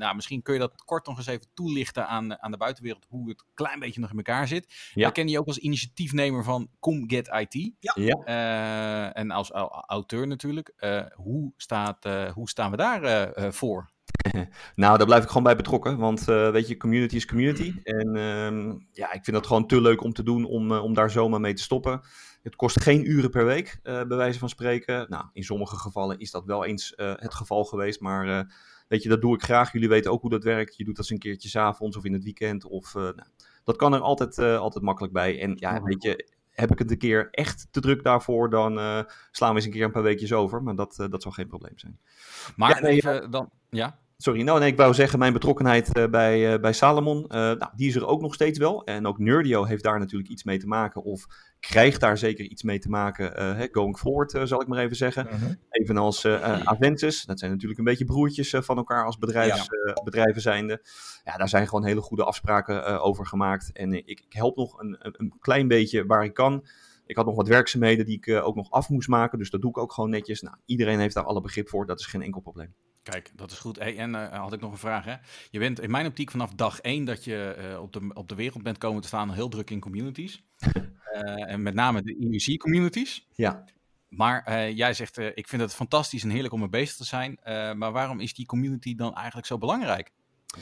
Nou, 0.00 0.14
misschien 0.14 0.42
kun 0.42 0.54
je 0.54 0.60
dat 0.60 0.82
kort 0.84 1.06
nog 1.06 1.16
eens 1.16 1.26
even 1.26 1.46
toelichten 1.54 2.08
aan, 2.08 2.42
aan 2.42 2.50
de 2.50 2.56
buitenwereld, 2.56 3.06
hoe 3.08 3.28
het 3.28 3.40
een 3.40 3.46
klein 3.54 3.78
beetje 3.78 4.00
nog 4.00 4.10
in 4.10 4.16
elkaar 4.16 4.48
zit. 4.48 4.90
Ja. 4.94 5.06
We 5.06 5.12
kennen 5.12 5.32
je 5.32 5.40
ook 5.40 5.46
als 5.46 5.58
initiatiefnemer 5.58 6.44
van 6.44 6.68
Come 6.78 7.04
Get 7.06 7.28
IT. 7.28 7.72
Ja. 7.94 8.12
Eh, 8.24 9.16
en 9.20 9.30
als 9.30 9.50
au- 9.50 9.82
auteur 9.86 10.26
natuurlijk. 10.26 10.72
Eh, 10.76 11.02
hoe, 11.14 11.52
staat, 11.56 12.04
eh, 12.04 12.32
hoe 12.32 12.48
staan 12.48 12.70
we 12.70 12.76
daar 12.76 13.32
voor? 13.52 13.90
Nou, 14.74 14.96
daar 14.96 15.06
blijf 15.06 15.22
ik 15.22 15.28
gewoon 15.28 15.42
bij 15.42 15.56
betrokken. 15.56 15.98
Want 15.98 16.28
eh, 16.28 16.50
weet 16.50 16.68
je, 16.68 16.76
community 16.76 17.16
is 17.16 17.26
community. 17.26 17.74
En 17.82 18.16
ehm, 18.16 18.78
ja, 18.92 19.12
ik 19.12 19.24
vind 19.24 19.36
dat 19.36 19.46
gewoon 19.46 19.66
te 19.66 19.80
leuk 19.80 20.02
om 20.02 20.12
te 20.12 20.22
doen 20.22 20.44
om, 20.44 20.72
om 20.72 20.94
daar 20.94 21.10
zomaar 21.10 21.40
mee 21.40 21.52
te 21.54 21.62
stoppen. 21.62 22.00
Het 22.42 22.56
kost 22.56 22.82
geen 22.82 23.10
uren 23.10 23.30
per 23.30 23.44
week, 23.44 23.80
eh 23.82 24.02
bij 24.02 24.16
wijze 24.16 24.38
van 24.38 24.48
spreken. 24.48 25.06
Nou, 25.08 25.24
in 25.32 25.44
sommige 25.44 25.76
gevallen 25.76 26.18
is 26.18 26.30
dat 26.30 26.44
wel 26.44 26.64
eens 26.64 26.94
eh, 26.94 27.12
het 27.16 27.34
geval 27.34 27.64
geweest. 27.64 28.00
Maar 28.00 28.38
eh, 28.38 28.44
weet 28.88 29.02
je, 29.02 29.08
dat 29.08 29.20
doe 29.20 29.34
ik 29.34 29.42
graag. 29.42 29.72
Jullie 29.72 29.88
weten 29.88 30.10
ook 30.10 30.20
hoe 30.20 30.30
dat 30.30 30.44
werkt. 30.44 30.76
Je 30.76 30.84
doet 30.84 30.96
dat 30.96 31.04
eens 31.04 31.14
een 31.14 31.30
keertje 31.30 31.48
's 31.48 31.56
avonds 31.56 31.96
of 31.96 32.04
in 32.04 32.12
het 32.12 32.24
weekend. 32.24 32.64
Of, 32.64 32.94
nou, 32.94 33.22
dat 33.64 33.76
kan 33.76 33.94
er 33.94 34.00
altijd, 34.00 34.38
altijd 34.38 34.84
makkelijk 34.84 35.12
bij. 35.12 35.40
En 35.40 35.56
ja, 35.56 35.82
weet 35.82 36.02
je, 36.02 36.28
heb 36.50 36.70
ik 36.70 36.78
het 36.78 36.90
een 36.90 36.98
keer 36.98 37.28
echt 37.30 37.66
te 37.70 37.80
druk 37.80 38.02
daarvoor, 38.02 38.50
dan 38.50 38.74
slaan 39.30 39.50
we 39.50 39.56
eens 39.56 39.64
een 39.64 39.70
keer 39.70 39.84
een 39.84 39.90
paar 39.90 40.02
weekjes 40.02 40.32
over. 40.32 40.62
Maar 40.62 40.74
dat, 40.74 41.06
dat 41.10 41.22
zal 41.22 41.32
geen 41.32 41.48
probleem 41.48 41.78
zijn. 41.78 41.98
Maar 42.56 42.82
Ja, 42.82 42.88
even 42.88 43.30
dan. 43.30 43.50
Ja? 43.70 43.98
Sorry, 44.22 44.42
nou 44.42 44.58
nee, 44.58 44.70
ik 44.70 44.76
wou 44.76 44.94
zeggen, 44.94 45.18
mijn 45.18 45.32
betrokkenheid 45.32 45.92
eh, 45.92 46.06
bij, 46.06 46.52
eh, 46.52 46.60
bij 46.60 46.72
Salomon, 46.72 47.22
eh, 47.22 47.38
nou, 47.38 47.68
die 47.76 47.88
is 47.88 47.94
er 47.94 48.06
ook 48.06 48.20
nog 48.20 48.34
steeds 48.34 48.58
wel. 48.58 48.84
En 48.84 49.06
ook 49.06 49.18
Nerdio 49.18 49.64
heeft 49.64 49.82
daar 49.82 49.98
natuurlijk 49.98 50.30
iets 50.30 50.44
mee 50.44 50.58
te 50.58 50.66
maken, 50.66 51.02
of 51.02 51.26
krijgt 51.60 52.00
daar 52.00 52.18
zeker 52.18 52.44
iets 52.44 52.62
mee 52.62 52.78
te 52.78 52.88
maken, 52.88 53.68
going 53.72 53.98
forward, 53.98 54.48
zal 54.48 54.60
ik 54.60 54.66
maar 54.66 54.78
even 54.78 54.96
zeggen. 54.96 55.26
Mhm. 55.30 55.54
Evenals 55.70 56.26
Aventus, 56.64 57.24
dat 57.24 57.38
zijn 57.38 57.50
natuurlijk 57.50 57.78
een 57.78 57.84
beetje 57.84 58.04
broertjes 58.04 58.54
van 58.58 58.76
elkaar 58.76 59.04
als 59.04 59.18
bedrijfs, 59.18 59.68
bedrijven 60.04 60.42
zijnde. 60.42 60.82
Ja, 61.24 61.36
daar 61.36 61.48
zijn 61.48 61.68
gewoon 61.68 61.84
hele 61.84 62.00
goede 62.00 62.24
afspraken 62.24 63.00
over 63.00 63.26
gemaakt. 63.26 63.72
En 63.72 63.92
ik, 63.92 64.06
ik 64.06 64.24
help 64.28 64.56
nog 64.56 64.80
een, 64.80 64.96
een 65.00 65.34
klein 65.40 65.68
beetje 65.68 66.06
waar 66.06 66.24
ik 66.24 66.34
kan. 66.34 66.64
Ik 67.10 67.16
had 67.16 67.26
nog 67.26 67.34
wat 67.36 67.48
werkzaamheden 67.48 68.04
die 68.06 68.16
ik 68.16 68.26
eh, 68.26 68.46
ook 68.46 68.54
nog 68.54 68.70
af 68.70 68.88
moest 68.88 69.08
maken, 69.08 69.38
dus 69.38 69.50
dat 69.50 69.60
doe 69.60 69.70
ik 69.70 69.78
ook 69.78 69.92
gewoon 69.92 70.10
netjes. 70.10 70.40
Nou, 70.40 70.56
iedereen 70.64 70.98
heeft 70.98 71.14
daar 71.14 71.24
alle 71.24 71.40
begrip 71.40 71.68
voor, 71.68 71.86
dat 71.86 72.00
is 72.00 72.06
geen 72.06 72.22
enkel 72.22 72.40
probleem. 72.40 72.74
Kijk, 73.02 73.32
dat 73.34 73.50
is 73.50 73.58
goed. 73.58 73.78
Hey, 73.78 73.96
en 73.96 74.14
eh, 74.14 74.38
had 74.40 74.52
ik 74.52 74.60
nog 74.60 74.72
een 74.72 74.78
vraag. 74.78 75.04
Hè? 75.04 75.14
Je 75.50 75.58
bent 75.58 75.80
in 75.80 75.90
mijn 75.90 76.06
optiek 76.06 76.30
vanaf 76.30 76.54
dag 76.54 76.80
één 76.80 77.04
dat 77.04 77.24
je 77.24 77.54
eh, 77.58 77.82
op, 77.82 77.92
de, 77.92 78.10
op 78.14 78.28
de 78.28 78.34
wereld 78.34 78.62
bent 78.62 78.78
komen 78.78 79.02
te 79.02 79.06
staan 79.06 79.32
heel 79.32 79.48
druk 79.48 79.70
in 79.70 79.80
communities. 79.80 80.42
En 81.46 81.62
met 81.62 81.74
name 81.74 82.02
de 82.02 82.16
IUC-communities. 82.16 83.26
Ja. 83.32 83.64
Maar 84.08 84.70
jij 84.70 84.94
zegt, 84.94 85.18
ik 85.18 85.48
vind 85.48 85.62
het 85.62 85.74
fantastisch 85.74 86.22
en 86.22 86.30
heerlijk 86.30 86.54
om 86.54 86.60
mee 86.60 86.68
bezig 86.68 86.96
te 86.96 87.04
zijn. 87.04 87.38
Maar 87.78 87.92
waarom 87.92 88.20
is 88.20 88.34
die 88.34 88.46
community 88.46 88.94
dan 88.94 89.14
eigenlijk 89.14 89.46
zo 89.46 89.58
belangrijk? 89.58 90.10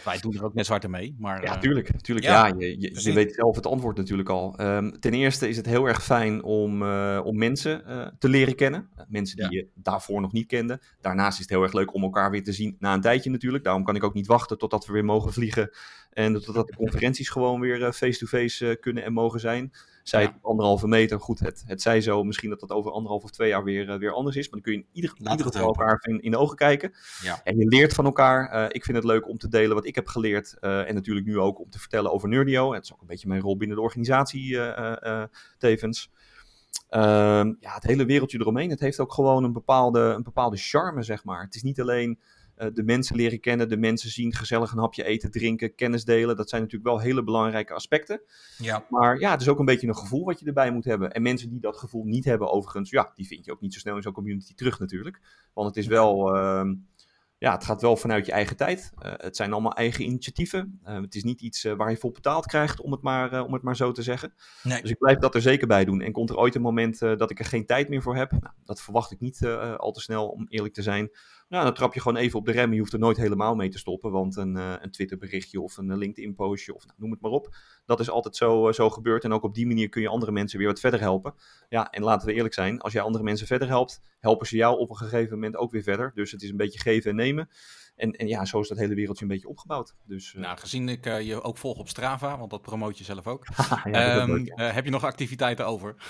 Wij 0.04 0.18
doen 0.18 0.34
er 0.34 0.44
ook 0.44 0.54
net 0.54 0.66
zwart 0.66 0.88
mee. 0.88 1.16
Maar, 1.18 1.42
Ja, 1.42 1.54
eh, 1.54 1.60
tuurlijk. 1.60 2.00
tuurlijk 2.00 2.26
ja, 2.26 2.46
ja, 2.46 2.54
je, 2.58 3.02
je, 3.02 3.12
weet 3.12 3.34
zelf 3.34 3.56
het 3.56 3.66
antwoord 3.66 3.96
natuurlijk 3.96 4.28
al. 4.28 4.56
Ehm, 4.56 4.90
ten 4.90 5.14
eerste 5.14 5.48
is 5.48 5.56
het 5.56 5.66
heel 5.66 5.86
erg 5.86 6.04
fijn 6.04 6.42
om, 6.42 6.82
eh, 6.82 7.20
om 7.24 7.38
mensen 7.38 7.86
eh, 7.86 8.06
te 8.18 8.28
leren 8.28 8.54
kennen. 8.54 8.88
Mensen 9.08 9.36
die 9.36 9.58
je 9.58 9.68
daarvoor 9.74 10.20
nog 10.20 10.32
niet 10.32 10.46
kende. 10.46 10.80
Daarnaast 11.00 11.34
is 11.34 11.44
het 11.44 11.50
heel 11.50 11.62
erg 11.62 11.72
leuk 11.72 11.94
om 11.94 12.02
elkaar 12.02 12.30
weer 12.30 12.44
te 12.44 12.52
zien 12.52 12.76
na 12.78 12.94
een 12.94 13.00
tijdje 13.00 13.30
natuurlijk. 13.30 13.64
Daarom 13.64 13.84
kan 13.84 13.96
ik 13.96 14.04
ook 14.04 14.14
niet 14.14 14.26
wachten 14.26 14.58
totdat 14.58 14.86
we 14.86 14.92
weer 14.92 15.04
mogen 15.04 15.32
vliegen. 15.32 15.70
En 16.10 16.42
totdat 16.42 16.66
de 16.66 16.76
conferenties 16.84 17.28
gewoon 17.28 17.60
weer 17.60 17.92
face-to-face 17.92 18.76
kunnen 18.80 19.04
en 19.04 19.12
mogen 19.12 19.40
zijn. 19.40 19.72
Zij 20.08 20.22
Ja. 20.22 20.38
anderhalve 20.42 20.88
meter. 20.88 21.20
Goed, 21.20 21.38
het, 21.38 21.62
het 21.66 21.82
zij 21.82 22.00
zo. 22.00 22.24
Misschien 22.24 22.50
dat 22.50 22.60
dat 22.60 22.70
over 22.70 22.90
anderhalf 22.92 23.22
of 23.22 23.30
twee 23.30 23.48
jaar 23.48 23.64
weer, 23.64 23.90
eh, 23.90 23.98
weer 23.98 24.12
anders 24.12 24.36
is. 24.36 24.42
Maar 24.42 24.52
dan 24.52 24.60
kun 24.60 24.72
je 24.72 24.78
in 24.78 24.86
ieder, 24.92 25.14
ieder 25.18 25.46
geval 25.46 25.66
elkaar 25.66 25.98
in, 26.00 26.20
in 26.22 26.30
de 26.30 26.36
ogen 26.36 26.56
kijken. 26.56 26.92
Ja. 27.22 27.40
En 27.44 27.56
je 27.58 27.66
leert 27.66 27.92
van 27.94 28.04
elkaar. 28.04 28.50
Eh, 28.50 28.64
ik 28.68 28.84
vind 28.84 28.96
het 28.96 29.06
leuk 29.06 29.28
om 29.28 29.38
te 29.38 29.48
delen 29.48 29.74
wat 29.74 29.86
ik 29.86 29.94
heb 29.94 30.06
geleerd. 30.06 30.56
eh, 30.60 30.88
en 30.88 30.94
natuurlijk 30.94 31.26
nu 31.26 31.38
ook 31.38 31.60
om 31.60 31.70
te 31.70 31.78
vertellen 31.78 32.12
over 32.12 32.28
Nerdio. 32.28 32.72
Het 32.72 32.84
is 32.84 32.92
ook 32.92 33.00
een 33.00 33.06
beetje 33.06 33.28
mijn 33.28 33.40
rol 33.40 33.56
binnen 33.56 33.76
de 33.76 33.82
organisatie 33.82 34.58
tevens. 35.58 36.10
Ehm, 36.88 37.54
ja, 37.60 37.74
het 37.74 37.82
hele 37.82 38.04
wereldje 38.04 38.38
eromheen. 38.40 38.70
Het 38.70 38.80
heeft 38.80 39.00
ook 39.00 39.12
gewoon 39.12 39.44
een 39.44 39.52
bepaalde, 39.52 40.00
een 40.00 40.22
bepaalde 40.22 40.56
charme, 40.56 41.02
zeg 41.02 41.24
maar. 41.24 41.42
Het 41.42 41.54
is 41.54 41.62
niet 41.62 41.80
alleen 41.80 42.18
de 42.72 42.82
mensen 42.82 43.16
leren 43.16 43.40
kennen, 43.40 43.68
de 43.68 43.76
mensen 43.76 44.10
zien, 44.10 44.34
gezellig 44.34 44.72
een 44.72 44.78
hapje 44.78 45.04
eten, 45.04 45.30
drinken, 45.30 45.74
kennis 45.74 46.04
delen. 46.04 46.36
Dat 46.36 46.48
zijn 46.48 46.62
natuurlijk 46.62 46.90
wel 46.90 47.00
hele 47.00 47.24
belangrijke 47.24 47.74
aspecten. 47.74 48.20
Ja. 48.58 48.86
Maar 48.88 49.18
ja, 49.18 49.30
het 49.30 49.40
is 49.40 49.48
ook 49.48 49.58
een 49.58 49.64
beetje 49.64 49.88
een 49.88 49.96
gevoel 49.96 50.24
wat 50.24 50.40
je 50.40 50.46
erbij 50.46 50.70
moet 50.70 50.84
hebben. 50.84 51.12
En 51.12 51.22
mensen 51.22 51.50
die 51.50 51.60
dat 51.60 51.76
gevoel 51.76 52.04
niet 52.04 52.24
hebben, 52.24 52.50
overigens, 52.50 52.90
ja, 52.90 53.12
die 53.14 53.26
vind 53.26 53.44
je 53.44 53.52
ook 53.52 53.60
niet 53.60 53.74
zo 53.74 53.78
snel 53.78 53.96
in 53.96 54.02
zo'n 54.02 54.12
community 54.12 54.54
terug 54.54 54.78
natuurlijk. 54.78 55.20
Want 55.54 55.68
het 55.68 55.76
is 55.76 55.86
wel, 55.86 56.34
ehm, 56.36 56.74
ja, 57.38 57.52
het 57.52 57.64
gaat 57.64 57.82
wel 57.82 57.96
vanuit 57.96 58.26
je 58.26 58.32
eigen 58.32 58.56
tijd. 58.56 58.92
Eh, 58.98 59.12
het 59.16 59.36
zijn 59.36 59.52
allemaal 59.52 59.74
eigen 59.74 60.04
initiatieven. 60.04 60.80
Eh, 60.82 61.00
het 61.00 61.14
is 61.14 61.22
niet 61.22 61.40
iets 61.40 61.64
eh, 61.64 61.72
waar 61.72 61.90
je 61.90 61.96
voor 61.96 62.12
betaald 62.12 62.46
krijgt, 62.46 62.80
om 62.80 62.92
het 62.92 63.02
maar, 63.02 63.32
eh, 63.32 63.44
om 63.44 63.52
het 63.52 63.62
maar 63.62 63.76
zo 63.76 63.92
te 63.92 64.02
zeggen. 64.02 64.32
Nee. 64.62 64.82
Dus 64.82 64.90
ik 64.90 64.98
blijf 64.98 65.18
dat 65.18 65.34
er 65.34 65.40
zeker 65.40 65.66
bij 65.66 65.84
doen. 65.84 66.00
En 66.00 66.12
komt 66.12 66.30
er 66.30 66.36
ooit 66.36 66.54
een 66.54 66.62
moment 66.62 67.02
eh, 67.02 67.16
dat 67.16 67.30
ik 67.30 67.38
er 67.38 67.44
geen 67.44 67.66
tijd 67.66 67.88
meer 67.88 68.02
voor 68.02 68.16
heb? 68.16 68.30
Nou, 68.30 68.52
dat 68.64 68.80
verwacht 68.80 69.10
ik 69.10 69.20
niet 69.20 69.42
eh, 69.44 69.74
al 69.74 69.92
te 69.92 70.00
snel, 70.00 70.28
om 70.28 70.46
eerlijk 70.48 70.74
te 70.74 70.82
zijn. 70.82 71.10
Nou, 71.48 71.64
dan 71.64 71.74
trap 71.74 71.94
je 71.94 72.00
gewoon 72.00 72.18
even 72.18 72.38
op 72.38 72.46
de 72.46 72.52
rem. 72.52 72.72
Je 72.72 72.78
hoeft 72.78 72.92
er 72.92 72.98
nooit 72.98 73.16
helemaal 73.16 73.54
mee 73.54 73.68
te 73.68 73.78
stoppen. 73.78 74.10
Want 74.10 74.36
een, 74.36 74.56
eh, 74.56 74.74
een 74.80 74.90
Twitter-berichtje 74.90 75.60
of 75.60 75.76
een 75.76 75.96
LinkedIn-postje 75.96 76.74
of 76.74 76.86
nou, 76.86 76.98
noem 76.98 77.10
het 77.10 77.20
maar 77.20 77.30
op. 77.30 77.56
Dat 77.88 78.00
is 78.00 78.10
altijd 78.10 78.36
zo, 78.36 78.68
eh, 78.68 78.74
zo 78.74 78.90
gebeurd. 78.90 79.24
En 79.24 79.32
ook 79.32 79.42
op 79.42 79.54
die 79.54 79.66
manier 79.66 79.88
kun 79.88 80.02
je 80.02 80.08
andere 80.08 80.32
mensen 80.32 80.58
weer 80.58 80.68
wat 80.68 80.80
verder 80.80 81.00
helpen. 81.00 81.34
Ja, 81.68 81.90
en 81.90 82.02
laten 82.02 82.28
we 82.28 82.34
eerlijk 82.34 82.54
zijn. 82.54 82.80
Als 82.80 82.92
jij 82.92 83.02
andere 83.02 83.24
mensen 83.24 83.46
verder 83.46 83.68
helpt, 83.68 84.00
helpen 84.20 84.46
ze 84.46 84.56
jou 84.56 84.78
op 84.78 84.90
een 84.90 84.96
gegeven 84.96 85.34
moment 85.34 85.56
ook 85.56 85.70
weer 85.72 85.82
verder. 85.82 86.12
Dus 86.14 86.30
het 86.32 86.42
is 86.42 86.50
een 86.50 86.56
beetje 86.56 86.80
geven 86.80 87.10
en 87.10 87.16
nemen. 87.16 87.48
En, 87.98 88.12
en 88.12 88.28
ja, 88.28 88.44
zo 88.44 88.60
is 88.60 88.68
dat 88.68 88.78
hele 88.78 88.94
wereldje 88.94 89.22
een 89.24 89.30
beetje 89.30 89.48
opgebouwd. 89.48 89.94
Dus 90.04 90.34
eh, 90.34 90.40
Nou, 90.40 90.58
gezien 90.58 90.88
ik 90.88 91.06
eh, 91.06 91.20
je 91.20 91.42
ook 91.42 91.58
volg 91.58 91.78
op 91.78 91.88
Strava, 91.88 92.38
want 92.38 92.50
dat 92.50 92.62
promoot 92.62 92.98
je 92.98 93.04
zelf 93.04 93.26
ook. 93.26 93.46
ja, 93.68 93.82
Ehm, 93.84 94.30
leuk, 94.30 94.46
ja. 94.46 94.54
eh, 94.54 94.74
heb 94.74 94.84
je 94.84 94.90
nog 94.90 95.04
activiteiten 95.04 95.66
over? 95.66 95.94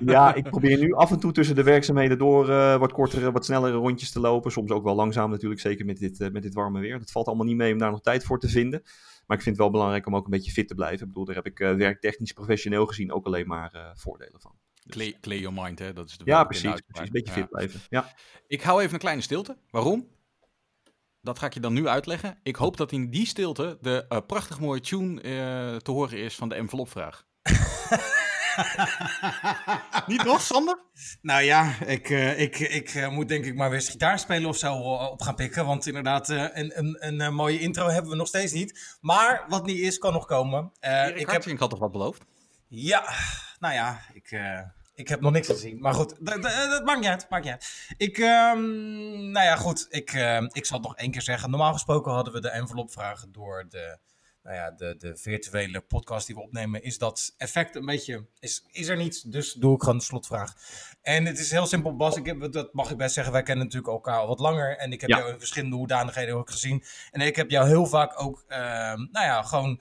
Ja, 0.00 0.34
ik 0.34 0.50
probeer 0.50 0.78
nu 0.78 0.92
af 0.94 1.10
en 1.10 1.20
toe 1.20 1.32
tussen 1.32 1.54
de 1.54 1.62
werkzaamheden 1.62 2.18
door 2.18 2.46
wat 2.78 2.92
kortere, 2.92 3.32
wat 3.32 3.44
snellere 3.44 3.76
rondjes 3.76 4.10
te 4.10 4.20
lopen. 4.20 4.52
Soms 4.52 4.70
ook 4.70 4.84
wel 4.84 4.94
langzaam 4.94 5.30
natuurlijk, 5.30 5.60
zeker 5.60 5.84
met 5.84 5.98
dit, 5.98 6.32
met 6.32 6.42
dit 6.42 6.54
warme 6.54 6.80
weer. 6.80 6.98
Dat 6.98 7.10
valt 7.10 7.26
allemaal 7.26 7.46
niet 7.46 7.56
mee 7.56 7.72
om 7.72 7.78
daar 7.78 7.90
nog 7.90 8.00
tijd 8.00 8.24
voor 8.24 8.38
te 8.38 8.48
vinden. 8.48 8.82
Maar 9.30 9.38
ik 9.38 9.44
vind 9.44 9.56
het 9.56 9.64
wel 9.64 9.74
belangrijk 9.74 10.06
om 10.06 10.16
ook 10.16 10.24
een 10.24 10.30
beetje 10.30 10.52
fit 10.52 10.68
te 10.68 10.74
blijven. 10.74 11.00
Ik 11.00 11.06
bedoel, 11.06 11.24
daar 11.24 11.34
heb 11.34 11.46
ik 11.46 11.60
eh, 11.60 11.74
werktechnisch 11.74 12.32
professioneel 12.32 12.86
gezien 12.86 13.12
ook 13.12 13.26
alleen 13.26 13.46
maar 13.46 13.72
eh, 13.74 13.90
voordelen 13.94 14.40
van. 14.40 14.58
Clear, 14.88 15.12
clear 15.20 15.40
your 15.42 15.62
mind, 15.62 15.78
hè? 15.78 15.92
Dat 15.92 16.08
is 16.08 16.18
de 16.18 16.24
Ja, 16.24 16.44
precies. 16.44 16.62
precies. 16.70 17.06
Een 17.06 17.12
beetje 17.12 17.34
Ja. 17.34 17.40
fit 17.40 17.48
blijven. 17.50 17.80
Ja. 17.88 18.14
Ik 18.46 18.62
hou 18.62 18.80
even 18.80 18.92
een 18.94 18.98
kleine 19.00 19.22
stilte. 19.22 19.56
Waarom? 19.70 20.08
Dat 21.20 21.38
ga 21.38 21.46
ik 21.46 21.54
je 21.54 21.60
dan 21.60 21.72
nu 21.72 21.88
uitleggen. 21.88 22.38
Ik 22.42 22.56
hoop 22.56 22.76
dat 22.76 22.92
in 22.92 23.10
die 23.10 23.26
stilte 23.26 23.78
de 23.80 24.04
eh, 24.08 24.18
prachtig 24.26 24.60
mooie 24.60 24.80
tune 24.80 25.20
eh, 25.20 25.76
te 25.76 25.90
horen 25.90 26.18
is 26.18 26.36
van 26.36 26.48
de 26.48 26.54
envelopvraag. 26.54 27.26
Niet 30.06 30.24
toch, 30.24 30.40
Sander? 30.40 30.78
Nou 31.22 31.42
ja, 31.42 31.74
ik, 31.86 32.10
eh, 32.10 32.40
ik, 32.40 32.58
ik 32.58 32.94
eh, 32.94 33.08
moet 33.08 33.28
denk 33.28 33.44
ik 33.44 33.54
maar 33.54 33.70
weer 33.70 33.82
gitaar 33.82 34.18
spelen 34.18 34.48
of 34.48 34.56
zo 34.56 34.74
eh, 34.74 35.10
op 35.10 35.22
gaan 35.22 35.34
pikken. 35.34 35.66
Want 35.66 35.86
inderdaad, 35.86 36.28
eh, 36.28 36.46
een, 36.52 36.78
een, 36.78 37.20
een, 37.22 37.34
mooie 37.34 37.60
intro 37.60 37.88
hebben 37.88 38.10
we 38.10 38.16
nog 38.16 38.26
steeds 38.26 38.52
niet. 38.52 38.98
Maar 39.00 39.44
wat 39.48 39.66
niet 39.66 39.78
is, 39.78 39.98
kan 39.98 40.12
nog 40.12 40.26
komen. 40.26 40.72
Eh, 40.80 40.92
Erik 40.92 41.20
ik 41.20 41.30
heb, 41.30 41.58
had 41.58 41.70
toch 41.70 41.78
wat 41.78 41.92
beloofd? 41.92 42.22
ja, 42.68 43.04
nou 43.58 43.74
ja, 43.74 44.00
ik, 44.12 44.30
eh, 44.30 44.60
ik 44.94 45.08
heb 45.08 45.20
nog 45.20 45.32
niks 45.32 45.46
gezien. 45.46 45.80
Maar 45.80 45.94
goed, 45.94 46.14
dat, 46.20 46.84
maakt 46.84 47.00
niet 47.00 47.08
uit. 47.08 47.26
Maakt 47.28 47.44
niet 47.44 47.52
uit. 47.52 47.94
Ik, 47.96 48.18
ehm, 48.18 48.60
nou 49.30 49.46
ja, 49.46 49.56
goed. 49.56 49.86
Ik, 49.88 50.12
ik 50.52 50.66
zal 50.66 50.78
het 50.78 50.86
nog 50.86 50.96
één 50.96 51.10
keer 51.10 51.22
zeggen. 51.22 51.50
Normaal 51.50 51.72
gesproken 51.72 52.12
hadden 52.12 52.32
we 52.32 52.40
de 52.40 52.50
envelopvragen 52.50 53.32
door 53.32 53.66
de, 53.68 53.98
nou 54.42 54.56
ja, 54.56 54.70
de, 54.70 54.96
de 54.98 55.16
virtuele 55.16 55.80
podcast 55.80 56.26
die 56.26 56.34
we 56.34 56.42
opnemen. 56.42 56.82
Is 56.82 56.98
dat 56.98 57.34
effect 57.36 57.74
een 57.76 57.84
beetje, 57.86 58.26
is, 58.38 58.64
is 58.72 58.88
er 58.88 58.96
niet. 58.96 59.32
Dus 59.32 59.52
doe 59.52 59.74
ik 59.74 59.82
gewoon 59.82 59.98
de 59.98 60.04
slotvraag. 60.04 60.54
En 61.02 61.24
het 61.26 61.38
is 61.38 61.50
heel 61.50 61.66
simpel, 61.66 61.96
Bas. 61.96 62.16
Ik 62.16 62.26
heb, 62.26 62.52
dat 62.52 62.72
mag 62.74 62.90
ik 62.90 62.96
best 62.96 63.14
zeggen. 63.14 63.32
Wij 63.32 63.42
kennen 63.42 63.64
natuurlijk 63.64 63.92
elkaar 63.92 64.18
al 64.18 64.26
wat 64.26 64.38
langer. 64.40 64.76
En 64.76 64.92
ik 64.92 65.00
heb 65.00 65.10
Ja. 65.10 65.18
jou 65.18 65.32
in 65.32 65.38
verschillende 65.38 65.76
hoedanigheden 65.76 66.34
ook 66.34 66.50
gezien. 66.50 66.84
En 67.10 67.20
ik 67.20 67.36
heb 67.36 67.50
jou 67.50 67.68
heel 67.68 67.86
vaak 67.86 68.22
ook, 68.22 68.44
ehm, 68.48 68.98
nou 69.12 69.26
ja, 69.26 69.42
gewoon 69.42 69.80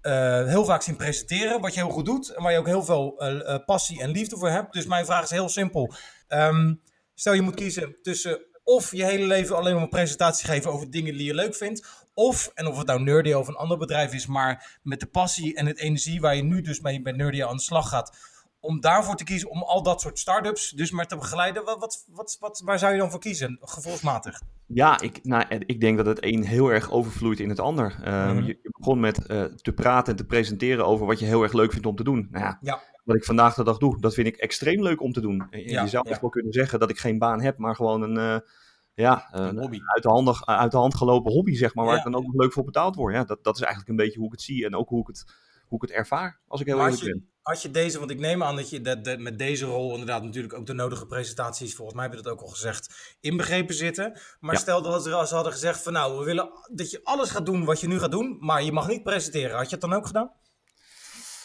eh, 0.00 0.46
heel 0.46 0.64
vaak 0.64 0.82
zien 0.82 0.96
presenteren. 0.96 1.60
Wat 1.60 1.74
je 1.74 1.80
heel 1.80 1.90
goed 1.90 2.04
doet. 2.04 2.28
En 2.28 2.42
waar 2.42 2.52
je 2.52 2.58
ook 2.58 2.66
heel 2.66 2.84
veel 2.84 3.18
eh, 3.18 3.54
eh, 3.54 3.64
passie 3.64 4.00
en 4.00 4.10
liefde 4.10 4.36
voor 4.36 4.48
hebt. 4.50 4.72
Dus 4.72 4.86
mijn 4.86 5.04
vraag 5.04 5.22
is 5.24 5.30
heel 5.30 5.48
simpel. 5.48 5.92
Ehm, 6.28 6.74
stel 7.14 7.32
je 7.32 7.40
moet 7.42 7.54
kiezen 7.54 7.96
tussen 8.02 8.40
of 8.64 8.92
je 8.92 9.04
hele 9.04 9.26
leven 9.26 9.56
alleen 9.56 9.74
maar 9.74 9.82
een 9.82 9.88
presentatie 9.88 10.46
geven 10.46 10.72
over 10.72 10.90
dingen 10.90 11.16
die 11.16 11.26
je 11.26 11.34
leuk 11.34 11.54
vindt. 11.54 12.05
Of, 12.18 12.50
en 12.54 12.66
of 12.66 12.78
het 12.78 12.86
nou 12.86 13.02
Nerdio 13.02 13.38
of 13.38 13.48
een 13.48 13.56
ander 13.56 13.78
bedrijf 13.78 14.12
is, 14.12 14.26
maar 14.26 14.78
met 14.82 15.00
de 15.00 15.06
passie 15.06 15.54
en 15.54 15.66
het 15.66 15.78
energie 15.78 16.20
waar 16.20 16.36
je 16.36 16.42
nu 16.42 16.60
dus 16.60 16.80
mee 16.80 17.02
bij 17.02 17.12
Nerdio 17.12 17.46
aan 17.48 17.56
de 17.56 17.62
slag 17.62 17.88
gaat. 17.88 18.16
Om 18.60 18.80
daarvoor 18.80 19.14
te 19.14 19.24
kiezen, 19.24 19.50
om 19.50 19.62
al 19.62 19.82
dat 19.82 20.00
soort 20.00 20.18
start-ups 20.18 20.70
dus 20.70 20.90
maar 20.90 21.06
te 21.06 21.16
begeleiden. 21.16 21.64
Wat, 21.64 21.78
wat, 21.78 22.04
wat, 22.10 22.36
wat, 22.40 22.62
waar 22.64 22.78
zou 22.78 22.92
je 22.92 22.98
dan 22.98 23.10
voor 23.10 23.20
kiezen, 23.20 23.58
gevoelsmatig? 23.60 24.40
Ja, 24.66 25.00
ik, 25.00 25.20
nou, 25.24 25.44
ik 25.66 25.80
denk 25.80 25.96
dat 25.96 26.06
het 26.06 26.24
een 26.24 26.44
heel 26.44 26.68
erg 26.72 26.90
overvloeit 26.90 27.40
in 27.40 27.48
het 27.48 27.60
ander. 27.60 27.96
Ehm, 28.04 28.34
Mhm. 28.34 28.44
je, 28.46 28.58
je 28.62 28.70
begon 28.78 29.00
met 29.00 29.26
eh, 29.26 29.42
te 29.44 29.72
praten 29.72 30.10
en 30.12 30.16
te 30.18 30.24
presenteren 30.26 30.86
over 30.86 31.06
wat 31.06 31.18
je 31.18 31.26
heel 31.26 31.42
erg 31.42 31.52
leuk 31.52 31.72
vindt 31.72 31.86
om 31.86 31.96
te 31.96 32.04
doen. 32.04 32.28
Nou 32.30 32.44
ja, 32.44 32.58
Ja. 32.60 32.82
wat 33.04 33.16
ik 33.16 33.24
vandaag 33.24 33.54
de 33.54 33.64
dag 33.64 33.78
doe, 33.78 34.00
dat 34.00 34.14
vind 34.14 34.26
ik 34.26 34.36
extreem 34.36 34.82
leuk 34.82 35.02
om 35.02 35.12
te 35.12 35.20
doen. 35.20 35.46
En 35.50 35.60
Ja, 35.60 35.82
je 35.82 35.88
zou 35.88 36.04
ja. 36.06 36.10
echt 36.10 36.20
wel 36.20 36.30
kunnen 36.30 36.52
zeggen 36.52 36.78
dat 36.80 36.90
ik 36.90 36.98
geen 36.98 37.18
baan 37.18 37.40
heb, 37.40 37.58
maar 37.58 37.74
gewoon 37.76 38.02
een, 38.02 38.16
eh, 38.16 38.48
ja, 38.96 39.28
Een 39.30 39.48
een 39.48 39.58
hobby. 39.58 39.78
uit, 39.94 40.02
de 40.02 40.08
handen, 40.08 40.46
uit 40.46 40.70
de 40.70 40.76
hand 40.76 40.94
gelopen 40.94 41.32
hobby, 41.32 41.54
zeg 41.54 41.74
maar, 41.74 41.84
waar 41.84 41.94
Ja. 41.94 41.98
ik 42.04 42.10
dan 42.12 42.14
ook 42.20 42.26
nog 42.26 42.34
leuk 42.42 42.52
voor 42.52 42.64
betaald 42.64 42.94
word. 42.94 43.14
Ja, 43.14 43.24
dat, 43.24 43.44
dat 43.44 43.54
is 43.54 43.60
eigenlijk 43.60 43.90
een 43.90 43.96
beetje 44.04 44.16
hoe 44.18 44.26
ik 44.26 44.32
het 44.32 44.42
zie 44.42 44.64
en 44.64 44.74
ook 44.76 44.88
hoe 44.88 45.00
ik 45.00 45.06
het, 45.06 45.24
hoe 45.66 45.82
ik 45.82 45.88
het 45.88 45.98
ervaar, 45.98 46.40
als 46.48 46.60
ik 46.60 46.66
heel 46.66 46.80
eerlijk 46.80 47.00
ben. 47.04 47.28
als 47.42 47.62
je 47.62 47.70
deze, 47.70 47.98
want 47.98 48.10
ik 48.10 48.18
neem 48.18 48.42
aan 48.42 48.56
dat 48.56 48.70
je 48.70 48.80
dat, 48.80 49.04
dat 49.04 49.18
met 49.18 49.38
deze 49.38 49.64
rol 49.66 49.90
inderdaad 49.90 50.22
natuurlijk 50.22 50.54
ook 50.54 50.66
de 50.66 50.72
nodige 50.72 51.06
presentaties, 51.06 51.74
volgens 51.74 51.96
mij 51.96 52.06
heb 52.06 52.14
je 52.16 52.22
dat 52.22 52.32
ook 52.32 52.40
al 52.40 52.46
gezegd, 52.46 53.16
inbegrepen 53.20 53.74
zitten. 53.74 54.20
Maar 54.40 54.54
Ja. 54.54 54.60
stel 54.60 54.82
dat 54.82 55.02
ze 55.02 55.34
hadden 55.34 55.52
gezegd 55.52 55.82
van 55.82 55.92
nou, 55.92 56.18
we 56.18 56.24
willen 56.24 56.50
dat 56.72 56.90
je 56.90 57.00
alles 57.04 57.30
gaat 57.30 57.46
doen 57.46 57.64
wat 57.64 57.80
je 57.80 57.86
nu 57.88 57.98
gaat 57.98 58.10
doen, 58.10 58.36
maar 58.40 58.62
je 58.62 58.72
mag 58.72 58.88
niet 58.88 59.02
presenteren. 59.02 59.56
Had 59.56 59.64
je 59.64 59.70
het 59.76 59.80
dan 59.80 59.92
ook 59.92 60.06
gedaan? 60.06 60.30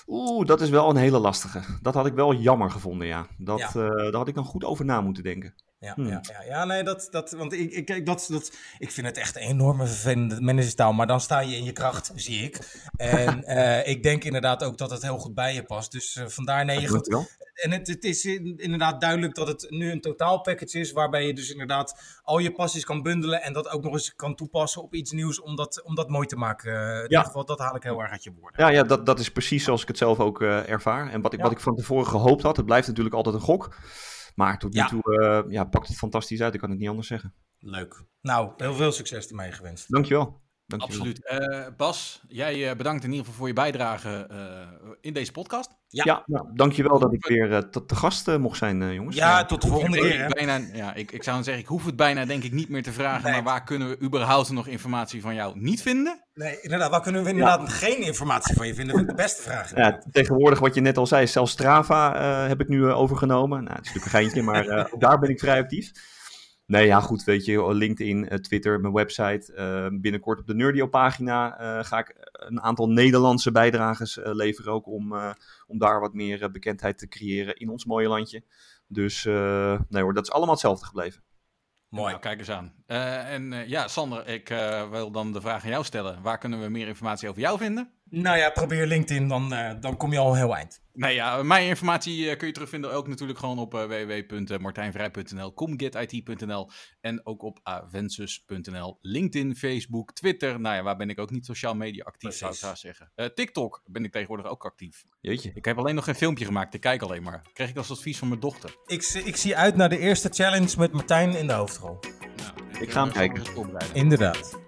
Oeh, 0.08 0.45
dat 0.47 0.62
is 0.62 0.70
wel 0.70 0.89
een 0.89 0.95
hele 0.95 1.20
lastige. 1.20 1.62
Dat 1.82 1.93
had 1.93 2.06
ik 2.06 2.14
wel 2.14 2.34
jammer 2.34 2.72
gevonden, 2.72 3.08
ja. 3.08 3.28
Dat, 3.38 3.60
Ja. 3.60 3.68
eh, 3.68 3.74
daar 3.95 4.14
had 4.16 4.28
ik 4.28 4.36
dan 4.36 4.45
goed 4.45 4.64
over 4.64 4.86
na 4.86 5.02
moeten 5.02 5.24
denken. 5.24 5.54
Ja, 5.86 5.93
Hmm. 5.93 6.07
ja, 6.07 6.21
ja, 6.32 6.43
ja, 6.43 6.65
nee, 6.65 6.84
dat, 6.84 7.07
dat, 7.11 7.32
want 7.32 7.53
ik, 7.53 7.71
ik, 7.71 8.05
dat, 8.05 8.25
dat, 8.29 8.51
ik 8.77 8.91
vind 8.91 9.07
het 9.07 9.17
echt 9.17 9.36
een 9.36 9.41
enorme 9.41 9.86
vervelende 9.88 10.41
managerstaal, 10.41 10.93
maar 10.93 11.07
dan 11.07 11.21
sta 11.21 11.39
je 11.39 11.55
in 11.55 11.63
je 11.63 11.71
kracht, 11.71 12.11
zie 12.15 12.43
ik. 12.43 12.59
En 12.95 13.43
eh, 13.84 13.88
ik 13.88 14.03
denk 14.03 14.23
inderdaad 14.23 14.63
ook 14.63 14.77
dat 14.77 14.91
het 14.91 15.01
heel 15.01 15.17
goed 15.17 15.34
bij 15.34 15.53
je 15.53 15.63
past. 15.63 15.91
Dus 15.91 16.15
eh, 16.15 16.25
vandaar, 16.27 16.65
nee, 16.65 16.79
je. 16.82 17.25
En 17.53 17.71
het, 17.71 17.88
het 17.88 18.03
is 18.03 18.25
in- 18.25 18.57
inderdaad 18.57 19.01
duidelijk 19.01 19.36
dat 19.36 19.47
het 19.47 19.65
nu 19.69 19.91
een 19.91 20.01
totaalpackage 20.01 20.79
is, 20.79 20.91
waarbij 20.91 21.25
je 21.25 21.34
dus 21.34 21.51
inderdaad 21.51 22.19
al 22.23 22.39
je 22.39 22.51
passies 22.51 22.86
kan 22.86 23.01
bundelen 23.01 23.41
en 23.41 23.53
dat 23.53 23.69
ook 23.69 23.84
nog 23.84 23.93
eens 23.93 24.15
kan 24.15 24.36
toepassen 24.36 24.82
op 24.82 24.93
iets 24.93 25.11
nieuws 25.11 25.41
om 25.41 25.55
dat, 25.55 25.82
om 25.84 25.95
dat 25.95 26.09
mooi 26.09 26.27
te 26.27 26.36
maken. 26.36 26.73
Eh, 26.73 26.95
in 26.97 27.01
ieder 27.03 27.25
geval, 27.25 27.45
dat 27.45 27.59
haal 27.59 27.75
ik 27.75 27.84
heel 27.84 28.01
erg 28.01 28.11
uit 28.11 28.23
je 28.23 28.34
woorden. 28.39 28.65
Ja, 28.65 28.71
ja 28.71 28.84
dat, 28.84 29.05
dat 29.05 29.19
is 29.19 29.32
precies 29.32 29.63
zoals 29.63 29.82
ik 29.82 29.88
het 29.88 29.97
zelf 29.97 30.19
ook 30.19 30.41
ervaar. 30.41 31.11
En 31.11 31.21
wat 31.21 31.34
ik, 31.34 31.39
Ja. 31.39 31.45
wat 31.45 31.53
ik 31.53 31.59
van 31.59 31.75
tevoren 31.75 32.07
gehoopt 32.07 32.43
had, 32.43 32.57
het 32.57 32.65
blijft 32.65 32.88
natuurlijk 32.88 33.15
altijd 33.15 33.36
een 33.36 33.41
gok. 33.41 33.75
Maar 34.41 34.57
tot 34.59 34.73
nu 34.73 34.79
Ja. 34.79 34.87
toe 34.87 35.19
eh, 35.45 35.51
ja, 35.51 35.63
pakt 35.63 35.87
het 35.87 35.97
fantastisch 35.97 36.41
uit, 36.41 36.53
ik 36.53 36.59
kan 36.59 36.69
het 36.69 36.79
niet 36.79 36.89
anders 36.89 37.07
zeggen. 37.07 37.33
Leuk. 37.59 38.03
Nou, 38.21 38.51
heel 38.57 38.73
veel 38.73 38.91
succes 38.91 39.27
ermee 39.27 39.51
gewenst. 39.51 39.91
Dankjewel. 39.91 40.41
Dankjewel. 40.78 41.07
Absoluut. 41.07 41.26
Eh, 41.28 41.67
Bas, 41.78 42.22
jij 42.28 42.69
eh, 42.69 42.76
bedankt 42.76 43.03
in 43.03 43.09
ieder 43.09 43.26
geval 43.26 43.39
voor 43.39 43.47
je 43.47 43.53
bijdrage 43.53 44.28
eh, 44.30 44.38
in 45.01 45.13
deze 45.13 45.32
podcast. 45.32 45.69
Ja. 45.88 46.03
Ja, 46.05 46.24
nou, 46.26 46.45
dankjewel 46.53 46.99
dat 46.99 47.13
ik 47.13 47.26
weer 47.28 47.53
eh, 47.53 47.57
te, 47.59 47.86
te 47.86 47.95
gast 47.95 48.38
mocht 48.38 48.57
zijn, 48.57 48.82
eh, 48.82 48.93
jongens. 48.93 49.15
Ja, 49.15 49.45
tot 49.45 49.61
de 49.61 49.67
volgende 49.67 49.97
Ik- 49.97 50.03
keer. 50.03 50.19
Hè? 50.22 50.28
bijna, 50.28 50.59
ja, 50.74 50.93
ik, 50.93 51.11
ik 51.11 51.24
zou 51.24 51.36
dan 51.36 51.45
zeggen, 51.45 51.63
ik 51.63 51.69
hoef 51.69 51.86
het 51.86 51.95
bijna 51.95 52.26
denk 52.26 52.43
ik 52.43 52.51
niet 52.51 52.69
meer 52.69 52.84
te 52.84 52.91
vragen. 52.91 53.24
Nee. 53.24 53.32
Maar 53.34 53.43
waar 53.43 53.63
kunnen 53.63 53.89
we 53.89 54.01
überhaupt 54.01 54.49
nog 54.49 54.67
informatie 54.67 55.22
van 55.22 55.36
jou 55.36 55.59
niet 55.59 55.82
vinden? 55.82 56.24
Nee, 56.34 56.61
inderdaad, 56.61 56.89
waar 56.89 57.01
kunnen 57.01 57.24
we 57.24 57.30
inderdaad 57.30 57.69
geen 57.69 58.01
informatie 58.01 58.55
van 58.55 58.67
je 58.67 58.74
vinden? 58.74 58.95
Dat 58.95 58.97
vind 59.05 59.09
ik 59.11 59.17
de 59.17 59.24
beste 59.24 59.41
vraag. 59.41 59.76
Ja, 59.76 60.01
tegenwoordig, 60.11 60.59
wat 60.59 60.74
je 60.76 60.82
net 60.82 60.97
al 60.97 61.07
zei, 61.07 61.28
zelfs 61.28 61.51
Strava 61.51 62.15
eh, 62.15 62.47
heb 62.47 62.61
ik 62.61 62.67
nu 62.67 62.86
overgenomen. 62.88 63.63
Nou, 63.63 63.76
het 63.78 63.86
is 63.86 63.93
natuurlijk 63.93 64.05
een 64.13 64.19
geintje, 64.19 64.41
maar 64.41 64.67
eh, 64.67 64.93
ook 64.93 64.99
daar 65.01 65.19
ben 65.19 65.30
ik 65.30 65.39
vrij 65.39 65.59
actief. 65.61 65.91
Nee, 66.72 66.86
ja, 66.86 66.99
goed, 66.99 67.24
weet 67.24 67.45
je, 67.45 67.74
LinkedIn, 67.74 68.30
eh, 68.30 68.38
Twitter, 68.38 68.80
mijn 68.80 68.93
website. 68.93 69.53
eh, 69.53 69.88
binnenkort 69.91 70.39
op 70.39 70.47
de 70.47 70.55
Nerdio-pagina 70.55 71.57
eh, 71.57 71.84
ga 71.84 71.99
ik 71.99 72.15
een 72.32 72.61
aantal 72.61 72.88
Nederlandse 72.88 73.51
bijdragers 73.51 74.19
leveren 74.22 74.74
ook 74.74 74.88
om, 74.88 75.13
om 75.67 75.78
daar 75.78 75.99
wat 75.99 76.13
meer 76.13 76.51
bekendheid 76.51 76.97
te 76.97 77.07
creëren 77.07 77.55
in 77.55 77.69
ons 77.69 77.86
mooie 77.86 78.07
landje. 78.07 78.43
Dus 78.88 79.24
nee 79.24 80.03
hoor, 80.03 80.13
dat 80.13 80.24
is 80.24 80.32
allemaal 80.32 80.53
hetzelfde 80.53 80.86
gebleven. 80.86 81.24
Mooi. 81.89 82.09
Nou, 82.09 82.22
kijk 82.22 82.39
eens 82.39 82.49
aan. 82.49 82.74
En 82.86 83.63
ja, 83.67 83.88
Sander, 83.88 84.28
ik 84.28 84.47
wil 84.89 85.11
dan 85.11 85.34
de 85.34 85.41
vraag 85.41 85.63
aan 85.63 85.69
jou 85.69 85.84
stellen. 85.84 86.22
Waar 86.22 86.38
kunnen 86.38 86.61
we 86.61 86.69
meer 86.69 86.88
informatie 86.88 87.30
over 87.30 87.41
jou 87.41 87.57
vinden? 87.57 87.91
Nou 88.14 88.38
ja, 88.38 88.49
probeer 88.49 88.86
LinkedIn, 88.88 89.28
dan, 89.28 89.53
eh, 89.53 89.72
dan 89.80 89.97
kom 89.97 90.12
je 90.12 90.18
al 90.18 90.36
heel 90.36 90.55
eind. 90.55 90.82
Nee, 90.93 91.14
ja, 91.16 91.43
mijn 91.43 91.68
informatie 91.68 92.30
eh, 92.30 92.38
kun 92.38 92.47
je 92.47 92.53
terugvinden 92.53 92.93
ook 92.93 93.07
natuurlijk 93.07 93.39
gewoon 93.39 93.59
op 93.59 93.74
eh, 93.74 93.84
www.martijnvrij.nl, 93.86 95.53
comgetit.nl 95.53 96.70
en 97.01 97.26
ook 97.26 97.43
op 97.43 97.59
avensus.nl. 97.64 98.97
LinkedIn, 99.01 99.55
Facebook, 99.55 100.14
Twitter. 100.14 100.59
Nou 100.59 100.76
ja, 100.76 100.84
waar 100.84 100.97
ben 100.97 101.09
ik 101.09 101.20
ook 101.20 101.32
niet 101.32 101.45
sociaal 101.45 101.76
media 101.76 102.03
actief, 102.03 102.34
zou 102.34 102.51
ik 102.72 102.78
zeggen. 102.78 103.12
Eh, 103.16 103.26
TikTok 103.26 103.82
ben 103.86 104.03
ik 104.03 104.12
tegenwoordig 104.12 104.45
ook 104.45 104.66
actief. 104.66 105.03
Jeetje. 105.22 105.51
Ik 105.53 105.66
heb 105.66 105.78
alleen 105.78 105.95
nog 105.95 106.03
geen 106.03 106.16
filmpje 106.16 106.45
gemaakt, 106.45 106.74
ik 106.74 106.82
kijk 106.82 107.01
alleen 107.01 107.24
maar. 107.24 107.41
Kreeg 107.53 107.70
ik 107.70 107.78
als 107.78 107.91
advies 107.91 108.18
van 108.18 108.28
mijn 108.28 108.39
dochter. 108.39 108.76
Ik, 108.86 109.01
zie- 109.03 109.24
ik 109.24 109.36
zie 109.36 109.57
uit 109.57 109.76
naar 109.76 109.89
de 109.89 109.97
eerste 109.97 110.30
challenge 110.30 110.76
met 110.78 110.91
Martijn 110.91 111.36
in 111.36 111.47
de 111.47 111.53
hoofdrol. 111.53 111.99
Nou, 112.38 112.82
Ik 112.82 112.91
ga 112.91 113.03
hem 113.03 113.12
kijken. 113.14 113.45
Voorbereiden. 113.45 113.95
Inderdaad. 113.95 114.59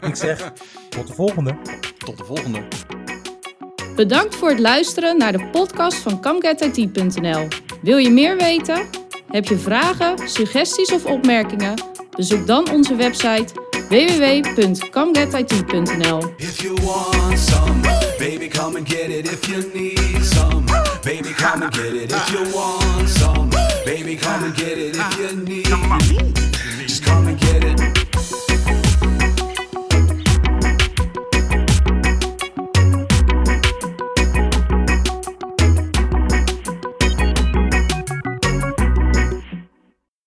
Ik 0.00 0.16
zeg, 0.16 0.52
tot 0.88 1.06
de 1.06 1.14
volgende. 1.14 1.56
Tot 1.98 2.18
de 2.18 2.24
volgende. 2.24 2.62
Bedankt 3.96 4.34
voor 4.34 4.48
het 4.48 4.58
luisteren 4.58 5.18
naar 5.18 5.32
de 5.32 5.48
podcast 5.50 5.96
van 5.96 6.20
ComeGetIT.nl. 6.20 7.48
Wil 7.82 7.96
je 7.96 8.10
meer 8.10 8.36
weten? 8.36 8.86
Heb 9.28 9.44
je 9.44 9.58
vragen, 9.58 10.28
suggesties 10.28 10.92
of 10.92 11.04
opmerkingen? 11.04 11.74
Bezoek 12.10 12.46
dan 12.46 12.70
onze 12.70 12.96
website 12.96 13.46
www.comegetit.nl. 13.88 16.34